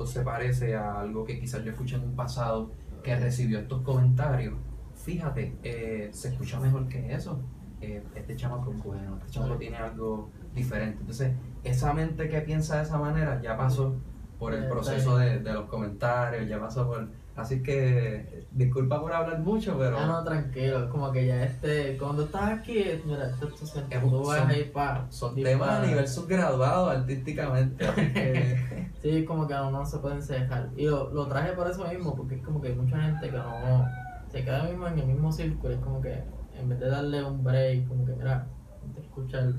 esto 0.00 0.06
se 0.06 0.24
parece 0.24 0.74
a 0.74 1.00
algo 1.00 1.24
que 1.24 1.38
quizás 1.38 1.62
yo 1.62 1.72
escuché 1.72 1.96
en 1.96 2.04
un 2.04 2.16
pasado 2.16 2.70
que 3.02 3.14
recibió 3.16 3.58
estos 3.58 3.82
comentarios. 3.82 4.54
Fíjate, 4.94 5.56
eh, 5.62 6.08
se 6.12 6.28
escucha 6.28 6.58
mejor 6.58 6.88
que 6.88 7.12
eso. 7.12 7.40
Eh, 7.82 8.02
este 8.14 8.36
chamaco 8.36 8.72
es 8.72 8.82
bueno, 8.82 9.18
este 9.18 9.32
chamaco 9.32 9.56
tiene 9.56 9.76
algo 9.76 10.30
diferente. 10.54 10.98
Entonces, 11.00 11.32
esa 11.64 11.92
mente 11.92 12.28
que 12.28 12.40
piensa 12.40 12.76
de 12.76 12.82
esa 12.84 12.98
manera 12.98 13.40
ya 13.42 13.56
pasó 13.56 13.94
por 14.38 14.54
el 14.54 14.62
Ya, 14.62 14.70
proceso 14.70 15.18
de, 15.18 15.40
de 15.40 15.52
los 15.52 15.68
comentarios, 15.68 16.48
ya 16.48 16.58
pasó 16.58 16.86
por... 16.86 17.08
Así 17.36 17.62
que, 17.62 18.46
disculpa 18.50 19.00
por 19.00 19.12
hablar 19.12 19.38
mucho, 19.38 19.76
pero... 19.78 19.98
Ah, 19.98 20.06
no, 20.06 20.24
tranquilo, 20.24 20.90
como 20.90 21.10
que 21.12 21.26
ya 21.26 21.44
este, 21.44 21.96
cuando 21.96 22.24
estás 22.24 22.50
aquí, 22.58 22.84
mira, 23.06 23.30
esto, 23.30 23.48
Es 23.48 24.00
tú 24.02 24.24
vas 24.24 24.38
son- 24.40 24.50
a 24.50 24.56
ir 24.56 24.72
para. 24.72 25.10
Son 25.10 25.34
temas 25.36 25.70
a 25.70 25.86
nivel 25.86 26.06
subgraduado 26.08 26.90
artísticamente. 26.90 27.86
así 27.86 28.12
que- 28.12 28.90
Sí, 29.00 29.24
como 29.24 29.46
que 29.48 29.54
no, 29.54 29.70
no 29.70 29.86
se 29.86 29.98
pueden 29.98 30.22
cejar. 30.22 30.68
Y 30.76 30.84
lo, 30.86 31.08
lo 31.10 31.26
traje 31.28 31.52
por 31.52 31.66
eso 31.70 31.86
mismo, 31.88 32.14
porque 32.14 32.34
es 32.34 32.42
como 32.42 32.60
que 32.60 32.68
hay 32.68 32.74
mucha 32.74 33.00
gente 33.00 33.30
que 33.30 33.36
no 33.38 33.86
se 34.30 34.44
queda 34.44 34.64
mismo 34.64 34.86
en 34.88 34.98
el 34.98 35.06
mismo 35.06 35.32
círculo. 35.32 35.72
Es 35.72 35.80
como 35.80 36.02
que 36.02 36.22
en 36.58 36.68
vez 36.68 36.78
de 36.80 36.88
darle 36.90 37.24
un 37.24 37.42
break, 37.42 37.88
como 37.88 38.04
que 38.04 38.12
mira, 38.12 38.46
ponte 38.82 39.00
a 39.00 39.04
escucharlo, 39.04 39.54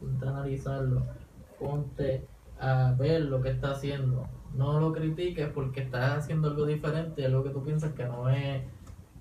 ponte 0.00 0.24
a 0.26 0.30
analizarlo, 0.30 1.06
ponte 1.60 2.26
a 2.60 2.94
ver 2.98 3.22
lo 3.22 3.42
que 3.42 3.50
está 3.50 3.72
haciendo. 3.72 4.26
No 4.54 4.80
lo 4.80 4.92
critiques 4.92 5.48
porque 5.48 5.82
estás 5.82 6.18
haciendo 6.18 6.48
algo 6.48 6.66
diferente, 6.66 7.24
algo 7.24 7.44
que 7.44 7.50
tú 7.50 7.62
piensas 7.62 7.92
que 7.92 8.04
no 8.04 8.28
es 8.28 8.62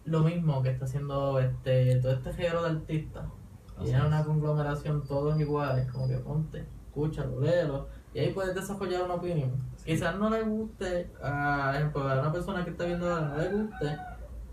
lo 0.06 0.22
mismo 0.22 0.64
que 0.64 0.70
está 0.70 0.86
haciendo 0.86 1.40
este 1.40 1.98
todo 1.98 2.14
este 2.14 2.34
género 2.34 2.64
de 2.64 2.70
artistas. 2.70 3.26
Y 3.86 3.90
es 3.90 4.04
una 4.04 4.24
conglomeración 4.24 5.04
todos 5.06 5.40
iguales, 5.40 5.92
como 5.92 6.08
que 6.08 6.18
ponte, 6.18 6.66
escúchalo, 6.88 7.40
léelo, 7.40 7.88
y 8.14 8.20
ahí 8.20 8.34
puedes 8.34 8.56
desarrollar 8.56 9.04
una 9.04 9.16
opinión. 9.16 9.52
Quizás 9.86 10.18
no 10.18 10.30
le 10.32 10.42
guste, 10.42 11.12
a, 11.22 11.74
ejemplo, 11.76 12.02
a 12.10 12.20
una 12.20 12.32
persona 12.32 12.64
que 12.64 12.72
está 12.72 12.86
viendo 12.86 13.08
no 13.08 13.38
le 13.38 13.50
guste, 13.50 13.98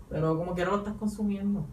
pero 0.09 0.37
como 0.37 0.53
que 0.53 0.63
no 0.63 0.71
lo 0.71 0.77
estás 0.77 0.93
consumiendo. 0.93 1.65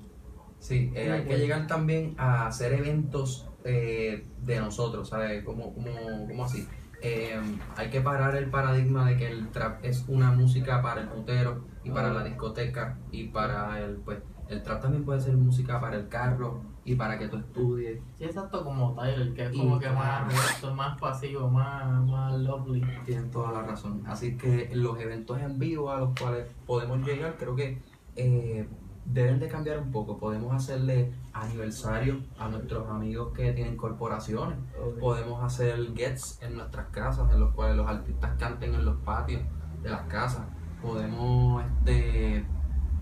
Sí, 0.59 0.91
eh, 0.95 1.11
hay 1.11 1.25
que 1.25 1.37
llegar 1.37 1.67
también 1.67 2.15
a 2.17 2.47
hacer 2.47 2.73
eventos 2.73 3.49
eh, 3.65 4.27
de 4.41 4.61
nosotros, 4.61 5.09
¿sabes? 5.09 5.45
¿Cómo, 5.45 5.75
cómo, 5.75 5.91
cómo 6.27 6.45
así? 6.45 6.67
Eh, 7.05 7.41
hay 7.77 7.91
que 7.91 8.01
parar 8.01 8.37
el 8.37 8.49
paradigma 8.49 9.05
de 9.05 9.17
que 9.17 9.27
el 9.27 9.49
trap 9.51 9.85
es 9.85 10.05
una 10.07 10.31
música 10.31 10.81
para 10.81 11.01
el 11.01 11.09
putero 11.09 11.65
y 11.83 11.91
para 11.91 12.13
la 12.13 12.23
discoteca 12.23 12.97
y 13.11 13.25
para 13.25 13.81
el, 13.81 13.97
pues, 13.97 14.21
el 14.49 14.63
trap 14.63 14.83
también 14.83 15.05
puede 15.05 15.21
ser 15.21 15.37
música 15.37 15.81
para 15.81 15.97
el 15.97 16.09
carro 16.09 16.63
y 16.85 16.95
para 16.95 17.19
que 17.19 17.27
tú 17.27 17.39
estudies. 17.39 18.01
Sí, 18.17 18.25
exacto, 18.25 18.63
como 18.65 18.95
Tyler, 18.95 19.35
que 19.35 19.47
es 19.47 19.55
Y 19.55 19.59
como 19.59 19.81
que 19.81 19.89
más 19.91 20.63
más 20.77 21.01
pasivo, 21.01 21.49
más, 21.51 22.05
más 22.07 22.39
lovely. 22.39 22.85
Tienen 23.05 23.31
toda 23.31 23.51
la 23.51 23.63
razón. 23.63 24.05
Así 24.07 24.37
que 24.37 24.71
los 24.73 24.99
eventos 25.01 25.41
en 25.41 25.59
vivo 25.59 25.91
a 25.91 25.99
los 25.99 26.19
cuales 26.19 26.47
podemos 26.67 27.05
llegar, 27.05 27.37
creo 27.37 27.57
que 27.57 27.81
eh, 28.15 28.69
deben 29.05 29.39
de 29.41 29.49
cambiar 29.49 29.79
un 29.79 29.91
poco. 29.91 30.19
Podemos 30.19 30.55
hacerle 30.55 31.13
aniversario 31.33 32.21
a 32.39 32.49
nuestros 32.49 32.89
amigos 32.89 33.33
que 33.35 33.53
tienen 33.53 33.77
corporaciones. 33.77 34.59
Podemos 35.01 35.43
hacer 35.43 35.95
gets 35.95 36.39
en 36.43 36.57
nuestras 36.57 36.89
casas, 36.89 37.31
en 37.33 37.41
los 37.41 37.55
cuales 37.55 37.77
los 37.77 37.89
artistas 37.89 38.33
canten 38.39 38.75
en 38.75 38.85
los 38.85 38.97
patios 38.99 39.43
de 39.83 39.91
las 39.91 40.03
casas. 40.03 40.43
Podemos, 40.81 41.65
este, 41.65 42.45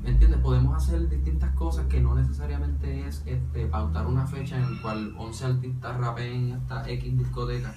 ¿me 0.02 0.10
entiendes? 0.10 0.40
Podemos 0.40 0.76
hacer 0.76 1.08
distintas 1.08 1.50
cosas 1.54 1.86
que 1.86 2.00
no 2.00 2.14
necesariamente 2.14 3.06
es 3.06 3.22
este, 3.26 3.66
pautar 3.66 4.06
una 4.06 4.26
fecha 4.26 4.56
en 4.56 4.74
la 4.74 4.82
cual 4.82 5.14
11 5.16 5.44
artistas 5.44 5.96
rapeen 5.96 6.52
hasta 6.52 6.88
X 6.88 7.18
discoteca. 7.18 7.74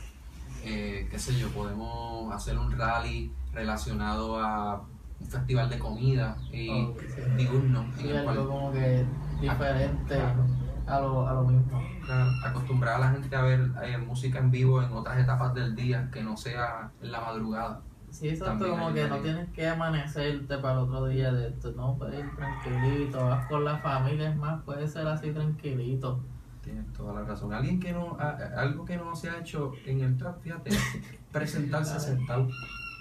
Eh, 0.66 1.08
qué 1.12 1.20
sé 1.20 1.38
yo, 1.38 1.50
podemos 1.50 2.34
hacer 2.34 2.58
un 2.58 2.72
rally 2.72 3.34
relacionado 3.54 4.40
a 4.40 4.84
un 5.24 5.30
festival 5.30 5.70
de 5.70 5.80
comida 5.80 6.36
y 6.52 6.68
sí. 6.68 6.94
diurno 7.38 7.82
en 7.84 7.94
Sí, 7.98 8.10
el 8.10 8.24
cual 8.24 8.38
algo 8.38 8.50
como 8.50 8.72
que 8.72 9.06
diferente 9.42 10.16
Claro. 10.16 10.46
a 10.88 11.00
lo, 11.00 11.28
a 11.28 11.34
lo 11.34 11.44
mismo. 11.46 11.82
Claro, 12.06 12.30
acostumbrar 12.46 12.96
a 12.96 13.00
la 13.00 13.12
gente 13.12 13.36
a 13.36 13.42
ver 13.42 13.72
eh, 13.84 13.98
música 13.98 14.40
en 14.40 14.52
vivo 14.52 14.82
en 14.82 14.92
otras 14.92 15.18
etapas 15.20 15.54
del 15.54 15.76
día 15.76 16.10
que 16.12 16.22
no 16.24 16.36
sea 16.36 16.92
en 17.02 17.12
la 17.12 17.22
madrugada. 17.22 17.82
Sí, 18.12 18.30
exacto, 18.30 18.70
como 18.70 18.94
que 18.94 19.08
no 19.08 19.18
tienes 19.18 19.50
que 19.50 19.68
amanecerte 19.68 20.58
para 20.60 20.74
el 20.74 20.80
otro 20.82 21.08
día 21.08 21.32
de 21.32 21.48
esto, 21.48 21.72
no, 21.76 21.96
puedes 21.98 22.20
ir 22.20 22.36
tranquilito, 22.36 23.26
vas 23.26 23.48
con 23.48 23.66
la 23.66 23.78
familia, 23.80 24.30
es 24.30 24.36
más, 24.36 24.62
puede 24.64 24.88
ser 24.88 25.08
así 25.08 25.32
tranquilito. 25.32 26.20
Tienes 26.62 26.94
toda 26.94 27.14
la 27.14 27.24
razón. 27.24 27.52
Alguien 27.54 27.80
que 27.80 27.92
no, 27.92 28.16
a- 28.20 28.38
algo 28.58 28.86
que 28.86 28.98
no 28.98 29.16
se 29.16 29.30
ha 29.32 29.40
hecho 29.40 29.72
en 29.86 30.02
el 30.02 30.16
trap, 30.18 30.42
fíjate, 30.44 30.70
presentarse 31.32 32.00
sentado. 32.00 32.48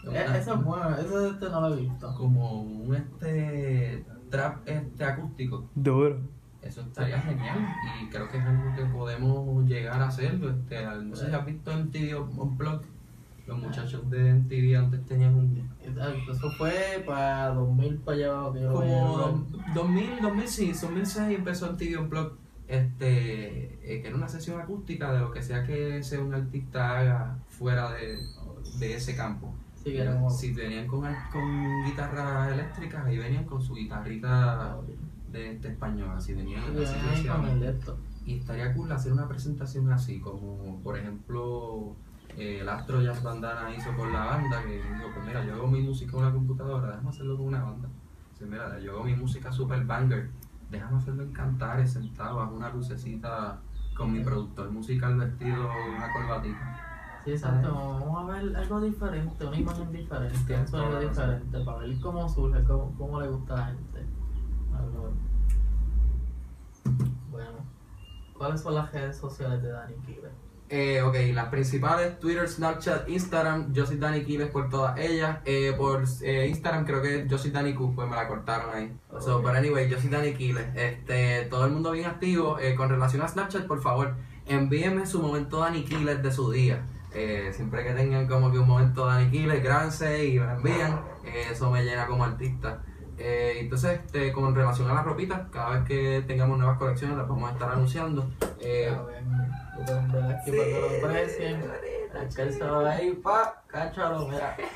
Eh, 0.04 0.08
Una- 0.08 0.36
Eso 0.38 0.54
es 0.54 0.64
bueno, 0.64 0.96
eso 0.98 1.20
de 1.20 1.30
este 1.30 1.48
no 1.48 1.60
lo 1.60 1.74
he 1.74 1.80
visto. 1.82 2.14
como 2.16 2.62
un 2.62 2.94
este 2.94 4.04
trap 4.30 4.66
este 4.68 5.04
acústico. 5.04 5.68
Duro. 5.74 6.18
Eso 6.62 6.80
estaría 6.82 7.20
genial 7.20 7.58
y 8.02 8.08
creo 8.08 8.28
que 8.30 8.38
es 8.38 8.44
algo 8.44 8.74
que 8.76 8.84
podemos 8.86 9.64
llegar 9.66 10.00
a 10.00 10.06
hacerlo. 10.08 10.50
Este, 10.50 10.78
al- 10.84 11.08
no 11.10 11.16
sé 11.16 11.28
si 11.28 11.34
has 11.34 11.44
visto 11.44 11.72
en 11.72 11.90
TV 11.90 12.14
Unplugged, 12.16 12.86
los 13.46 13.58
muchachos 13.58 14.08
de 14.10 14.30
MTV 14.34 14.76
antes 14.76 15.04
tenían 15.06 15.34
un 15.34 15.68
Exacto, 15.82 16.32
eso 16.32 16.50
fue 16.56 17.02
para 17.04 17.48
2000 17.48 17.96
para 17.98 18.16
allá 18.16 18.26
abajo 18.28 18.52
como 18.52 18.80
veía. 18.80 19.00
dos- 19.00 19.40
2000, 19.74 20.10
2006, 20.22 20.80
2006 20.80 21.36
empezó 21.38 21.68
en 21.70 21.76
TV 21.76 21.96
Unplugged, 21.98 22.36
este, 22.68 23.96
eh, 23.96 24.00
que 24.00 24.06
era 24.08 24.16
una 24.16 24.28
sesión 24.28 24.60
acústica 24.60 25.12
de 25.12 25.18
lo 25.20 25.30
que 25.32 25.42
sea 25.42 25.64
que 25.64 25.98
ese 25.98 26.18
un 26.18 26.32
artista 26.34 26.98
haga 27.00 27.38
fuera 27.48 27.90
de, 27.92 28.18
de 28.78 28.94
ese 28.94 29.16
campo. 29.16 29.52
Sí, 29.82 29.96
era. 29.96 30.30
Si 30.30 30.52
venían 30.52 30.86
con, 30.86 31.02
con 31.32 31.84
guitarras 31.84 32.52
eléctricas, 32.52 33.04
ahí 33.04 33.18
venían 33.18 33.44
con 33.44 33.60
su 33.60 33.74
guitarrita 33.74 34.78
de 35.32 35.52
este 35.52 35.68
español, 35.68 36.10
así 36.16 36.34
venían 36.34 36.62
Sí, 36.62 36.84
así 36.84 36.94
ahí 36.94 37.26
con 37.26 37.48
el 37.48 37.60
de. 37.60 37.74
Y 38.24 38.38
estaría 38.38 38.72
cool 38.74 38.92
hacer 38.92 39.12
una 39.12 39.28
presentación 39.28 39.92
así, 39.92 40.20
como 40.20 40.78
por 40.84 40.96
ejemplo 40.96 41.96
eh, 42.36 42.60
el 42.60 42.68
Astro 42.68 43.02
Jazz 43.02 43.22
Bandana 43.22 43.74
hizo 43.74 43.92
con 43.96 44.12
la 44.12 44.24
banda, 44.24 44.62
que 44.62 44.76
dijo, 44.76 45.10
pues 45.12 45.26
mira, 45.26 45.44
yo 45.44 45.54
hago 45.54 45.66
mi 45.66 45.80
música 45.80 46.12
en 46.12 46.18
una 46.22 46.32
computadora, 46.32 46.88
déjame 46.88 47.08
hacerlo 47.08 47.36
con 47.36 47.46
una 47.46 47.64
banda. 47.64 47.88
Dice, 48.32 48.46
mira, 48.46 48.78
yo 48.78 48.92
hago 48.92 49.04
mi 49.04 49.16
música 49.16 49.50
super 49.50 49.84
banger, 49.84 50.30
déjame 50.70 50.98
hacerlo 50.98 51.24
en 51.24 51.32
cantares, 51.32 51.92
sentado 51.92 52.36
bajo 52.36 52.54
una 52.54 52.70
lucecita 52.70 53.60
con 53.96 54.12
mi 54.12 54.20
productor 54.20 54.70
musical 54.70 55.16
vestido 55.16 55.68
una 55.96 56.12
corbatita. 56.12 56.71
Sí, 57.24 57.30
exacto, 57.32 57.72
vamos 57.72 58.30
a 58.30 58.32
ver 58.32 58.56
algo 58.56 58.80
diferente, 58.80 59.46
una 59.46 59.56
imagen 59.56 59.92
diferente, 59.92 60.56
un 60.56 60.68
sonido 60.68 61.00
diferente, 61.00 61.60
para 61.64 61.78
ver 61.78 62.00
cómo 62.00 62.28
surge, 62.28 62.64
cómo, 62.64 62.94
cómo 62.98 63.20
le 63.20 63.28
gusta 63.28 63.54
a 63.54 63.56
la 63.58 63.66
gente. 63.66 64.06
Bueno, 67.30 67.58
¿cuáles 68.36 68.60
son 68.60 68.74
las 68.74 68.92
redes 68.92 69.16
sociales 69.16 69.62
de 69.62 69.68
Dani 69.70 69.94
Killer? 70.04 70.32
Eh, 70.68 71.02
ok, 71.02 71.14
las 71.34 71.48
principales, 71.48 72.18
Twitter, 72.18 72.48
Snapchat, 72.48 73.06
Instagram, 73.08 73.74
yo 73.74 73.84
soy 73.84 73.98
Dani 73.98 74.24
Quiles 74.24 74.50
por 74.50 74.70
todas 74.70 74.98
ellas. 74.98 75.38
Eh, 75.44 75.74
por 75.76 76.02
eh, 76.22 76.48
Instagram 76.48 76.86
creo 76.86 77.02
que 77.02 77.26
yo 77.28 77.36
soy 77.36 77.50
Dani 77.50 77.74
Q, 77.74 77.92
pues 77.94 78.08
me 78.08 78.16
la 78.16 78.26
cortaron 78.26 78.74
ahí. 78.74 78.98
So, 79.20 79.36
Ok. 79.36 79.42
but 79.42 79.54
anyway, 79.54 79.88
yo 79.88 80.00
soy 80.00 80.08
Dani 80.08 80.32
Quiles. 80.32 80.66
Este, 80.74 81.44
todo 81.50 81.66
el 81.66 81.72
mundo 81.72 81.92
bien 81.92 82.06
activo. 82.06 82.58
Eh, 82.58 82.74
con 82.74 82.88
relación 82.88 83.20
a 83.20 83.28
Snapchat, 83.28 83.66
por 83.66 83.82
favor, 83.82 84.14
envíenme 84.46 85.04
su 85.04 85.20
momento 85.20 85.58
Dani 85.60 85.84
Quiles 85.84 86.22
de 86.22 86.32
su 86.32 86.50
día. 86.50 86.82
Eh, 87.14 87.50
siempre 87.52 87.84
que 87.84 87.92
tengan 87.92 88.26
como 88.26 88.50
que 88.50 88.58
un 88.58 88.66
momento 88.66 89.06
Dani 89.06 89.30
Quiles, 89.30 89.62
granse 89.62 90.24
y 90.26 90.38
me 90.38 90.46
lo 90.46 90.52
envían. 90.52 91.00
Eh, 91.24 91.44
eso 91.50 91.70
me 91.70 91.84
llena 91.84 92.06
como 92.06 92.24
artista. 92.24 92.82
Eh, 93.18 93.58
entonces, 93.60 94.00
este, 94.04 94.32
con 94.32 94.54
relación 94.54 94.90
a 94.90 94.94
las 94.94 95.04
ropitas, 95.04 95.42
cada 95.50 95.70
vez 95.78 95.84
que 95.84 96.24
tengamos 96.26 96.58
nuevas 96.58 96.78
colecciones 96.78 97.16
las 97.16 97.28
vamos 97.28 97.48
a 97.50 97.52
estar 97.52 97.70
anunciando. 97.70 98.30
Eh, 98.60 98.90
Ya 98.90 99.02
ven, 99.02 99.30
lo 99.78 99.84
pueden 99.84 100.12
ver 100.12 100.24
aquí 100.36 100.50
para 100.50 100.64
que 101.26 101.58
lo. 101.60 102.20
Alcárzalo 102.20 102.86
ahí, 102.86 103.12
pa, 103.22 103.62
cáchalo, 103.66 104.28
mira. 104.28 104.56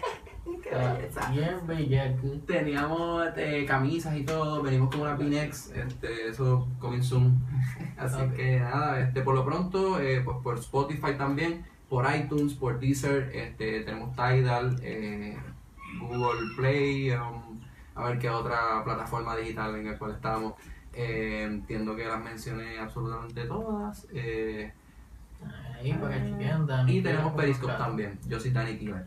Está 1.00 1.30
bien 1.30 1.58
bellaco. 1.66 2.28
Teníamos 2.46 3.26
este, 3.26 3.64
camisas 3.66 4.16
y 4.16 4.24
todo, 4.24 4.62
venimos 4.62 4.90
con 4.90 5.00
una 5.02 5.16
Pinex, 5.16 5.72
este, 5.72 6.28
eso 6.28 6.68
coming 6.78 7.02
soon. 7.02 7.40
Así 7.98 8.20
Ok. 8.20 8.32
que 8.34 8.60
nada, 8.60 9.00
este, 9.00 9.22
por 9.22 9.34
lo 9.34 9.44
pronto, 9.44 10.00
eh, 10.00 10.22
pues 10.24 10.36
por 10.42 10.58
Spotify 10.58 11.14
también, 11.18 11.66
por 11.88 12.06
iTunes, 12.14 12.54
por 12.54 12.78
Deezer, 12.80 13.30
este, 13.34 13.80
tenemos 13.82 14.14
Tidal, 14.16 14.76
eh, 14.82 15.36
Google 16.00 16.54
Play, 16.56 17.12
um, 17.12 17.60
a 17.94 18.08
ver 18.08 18.18
qué 18.18 18.28
otra 18.28 18.82
plataforma 18.84 19.36
digital 19.36 19.76
en 19.76 19.86
la 19.92 19.98
cual 19.98 20.12
estamos. 20.12 20.54
Eh, 20.92 21.42
entiendo 21.44 21.94
que 21.94 22.06
las 22.06 22.22
mencioné 22.22 22.78
absolutamente 22.78 23.44
todas. 23.44 24.06
eh, 24.12 24.72
Ahí, 25.78 25.92
para 25.92 26.14
que 26.14 26.54
Dani. 26.66 26.96
y 26.96 27.02
tenemos 27.02 27.34
Periscope 27.34 27.74
también. 27.74 28.18
Yo 28.26 28.40
soy 28.40 28.50
Danny 28.50 28.78
Killer. 28.78 29.04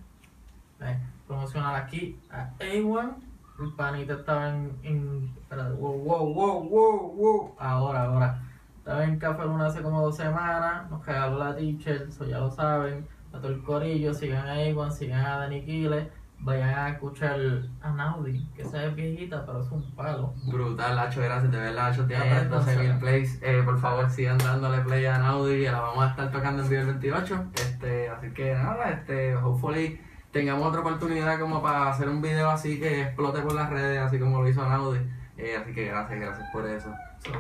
Promocionar 1.28 1.76
aquí 1.76 2.18
a 2.32 2.52
A1. 2.60 3.16
El 3.60 3.74
panita 3.74 4.14
estaba 4.14 4.50
en. 4.50 4.72
en 4.84 5.34
wow, 5.50 5.98
wow, 5.98 6.34
wow, 6.34 6.70
wow, 6.70 7.14
wow. 7.14 7.56
Ahora, 7.60 8.04
ahora. 8.04 8.42
Estaba 8.90 9.04
en 9.06 9.20
Café 9.20 9.44
Luna 9.44 9.68
hace 9.68 9.84
como 9.84 10.02
dos 10.02 10.18
semanas. 10.18 10.90
Nos 10.90 11.06
regaló 11.06 11.38
la 11.38 11.56
teacher, 11.56 12.08
eso 12.10 12.26
ya 12.26 12.40
lo 12.40 12.50
saben. 12.50 13.08
A 13.32 13.38
todo 13.38 13.50
el 13.52 13.62
corillo, 13.62 14.12
sigan 14.16 14.48
a 14.48 14.56
A1, 14.56 14.90
sigan 14.90 15.24
a 15.24 15.38
Dani. 15.38 16.10
Vayan 16.40 16.70
a 16.70 16.90
escuchar 16.90 17.38
a 17.84 17.92
Naudi, 17.92 18.48
que 18.56 18.64
esa 18.64 18.86
es 18.86 18.96
viejita, 18.96 19.46
pero 19.46 19.62
es 19.62 19.70
un 19.70 19.84
palo. 19.92 20.34
Brutal, 20.48 20.96
Lacho, 20.96 21.22
gracias, 21.22 21.52
de 21.52 21.58
verdad, 21.60 21.76
Lacho, 21.90 22.08
tiene 22.08 22.26
Eh, 22.26 22.30
más 22.34 22.42
de 22.42 22.50
12 22.50 22.76
mil 22.78 22.86
entonces- 22.86 23.00
plays. 23.00 23.40
Eh, 23.44 23.62
por 23.64 23.78
favor, 23.78 24.10
sigan 24.10 24.40
dándole 24.40 24.80
play 24.80 25.06
a 25.06 25.20
Naudi, 25.20 25.66
la 25.66 25.82
vamos 25.82 26.06
a 26.06 26.10
estar 26.10 26.32
tocando 26.32 26.64
el 26.64 26.70
28. 26.70 27.44
Este, 27.54 28.10
así 28.10 28.32
que 28.32 28.56
nada, 28.56 28.90
este, 28.90 29.36
hopefully 29.36 30.02
tengamos 30.32 30.66
otra 30.66 30.80
oportunidad 30.82 31.40
como 31.40 31.62
para 31.62 31.92
hacer 31.92 32.10
un 32.10 32.24
video 32.24 32.50
así 32.50 32.80
que 32.80 33.04
explote 33.04 33.42
por 33.42 33.54
las 33.54 33.70
redes, 33.70 34.00
así 34.00 34.18
como 34.18 34.42
lo 34.42 34.50
hizo 34.50 34.68
Naudi. 34.68 35.00
Eh, 35.38 35.58
así 35.62 35.74
que 35.76 35.86
gracias, 35.90 36.20
gracias 36.20 36.50
por 36.52 36.66
eso. 36.66 36.92
So, 37.20 37.32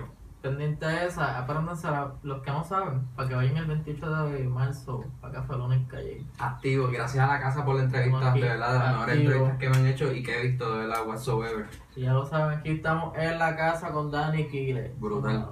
pendiente 0.42 0.86
de 0.86 1.06
esa, 1.08 1.38
apréndanse 1.40 1.90
la- 1.92 2.14
los 2.24 2.42
que 2.42 2.52
no 2.52 2.64
saben, 2.64 3.06
para 3.16 3.28
que 3.30 3.36
vayan 3.36 3.58
el 3.58 3.66
28 3.66 4.24
de 4.26 4.44
marzo 4.46 5.04
a 5.22 5.30
Café 5.32 5.54
Luna 5.54 5.76
en 5.76 5.86
Calle. 5.86 6.26
Activo, 6.40 6.88
gracias 6.88 7.24
a 7.24 7.34
la 7.34 7.40
casa 7.40 7.66
por 7.66 7.76
la 7.76 7.84
entrevista, 7.84 8.32
aquí, 8.32 8.42
de 8.42 8.48
verdad, 8.48 8.74
de 8.74 8.80
las 8.80 8.92
mejores 8.94 9.16
activo. 9.16 9.32
entrevistas 9.32 9.60
que 9.60 9.70
me 9.70 9.78
han 9.78 9.86
hecho 9.88 10.14
y 10.14 10.24
que 10.24 10.40
he 10.40 10.48
visto, 10.48 10.72
de 10.72 10.80
verdad, 10.88 11.08
whatsoever. 11.08 11.68
Si 11.94 12.02
ya 12.02 12.14
lo 12.14 12.26
saben, 12.26 12.60
aquí 12.60 12.70
estamos 12.72 13.18
en 13.18 13.38
la 13.38 13.56
casa 13.56 13.92
con 13.92 14.12
Dani 14.12 14.48
Kile. 14.48 14.94
Brutal. 14.98 15.48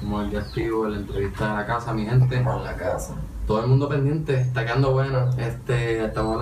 Como 0.00 0.20
el 0.22 0.30
día 0.30 0.40
activo, 0.40 0.88
la 0.88 0.96
entrevista 0.98 1.50
de 1.50 1.54
la 1.56 1.66
casa, 1.66 1.92
mi 1.92 2.06
gente. 2.06 2.36
En 2.36 2.44
la 2.64 2.76
casa. 2.76 3.14
Todo 3.46 3.62
el 3.62 3.66
mundo 3.68 3.88
pendiente, 3.88 4.40
está 4.40 4.64
quedando 4.64 4.92
bueno. 4.92 5.28
Este, 5.36 6.04
estamos 6.04 6.28
hablando 6.28 6.38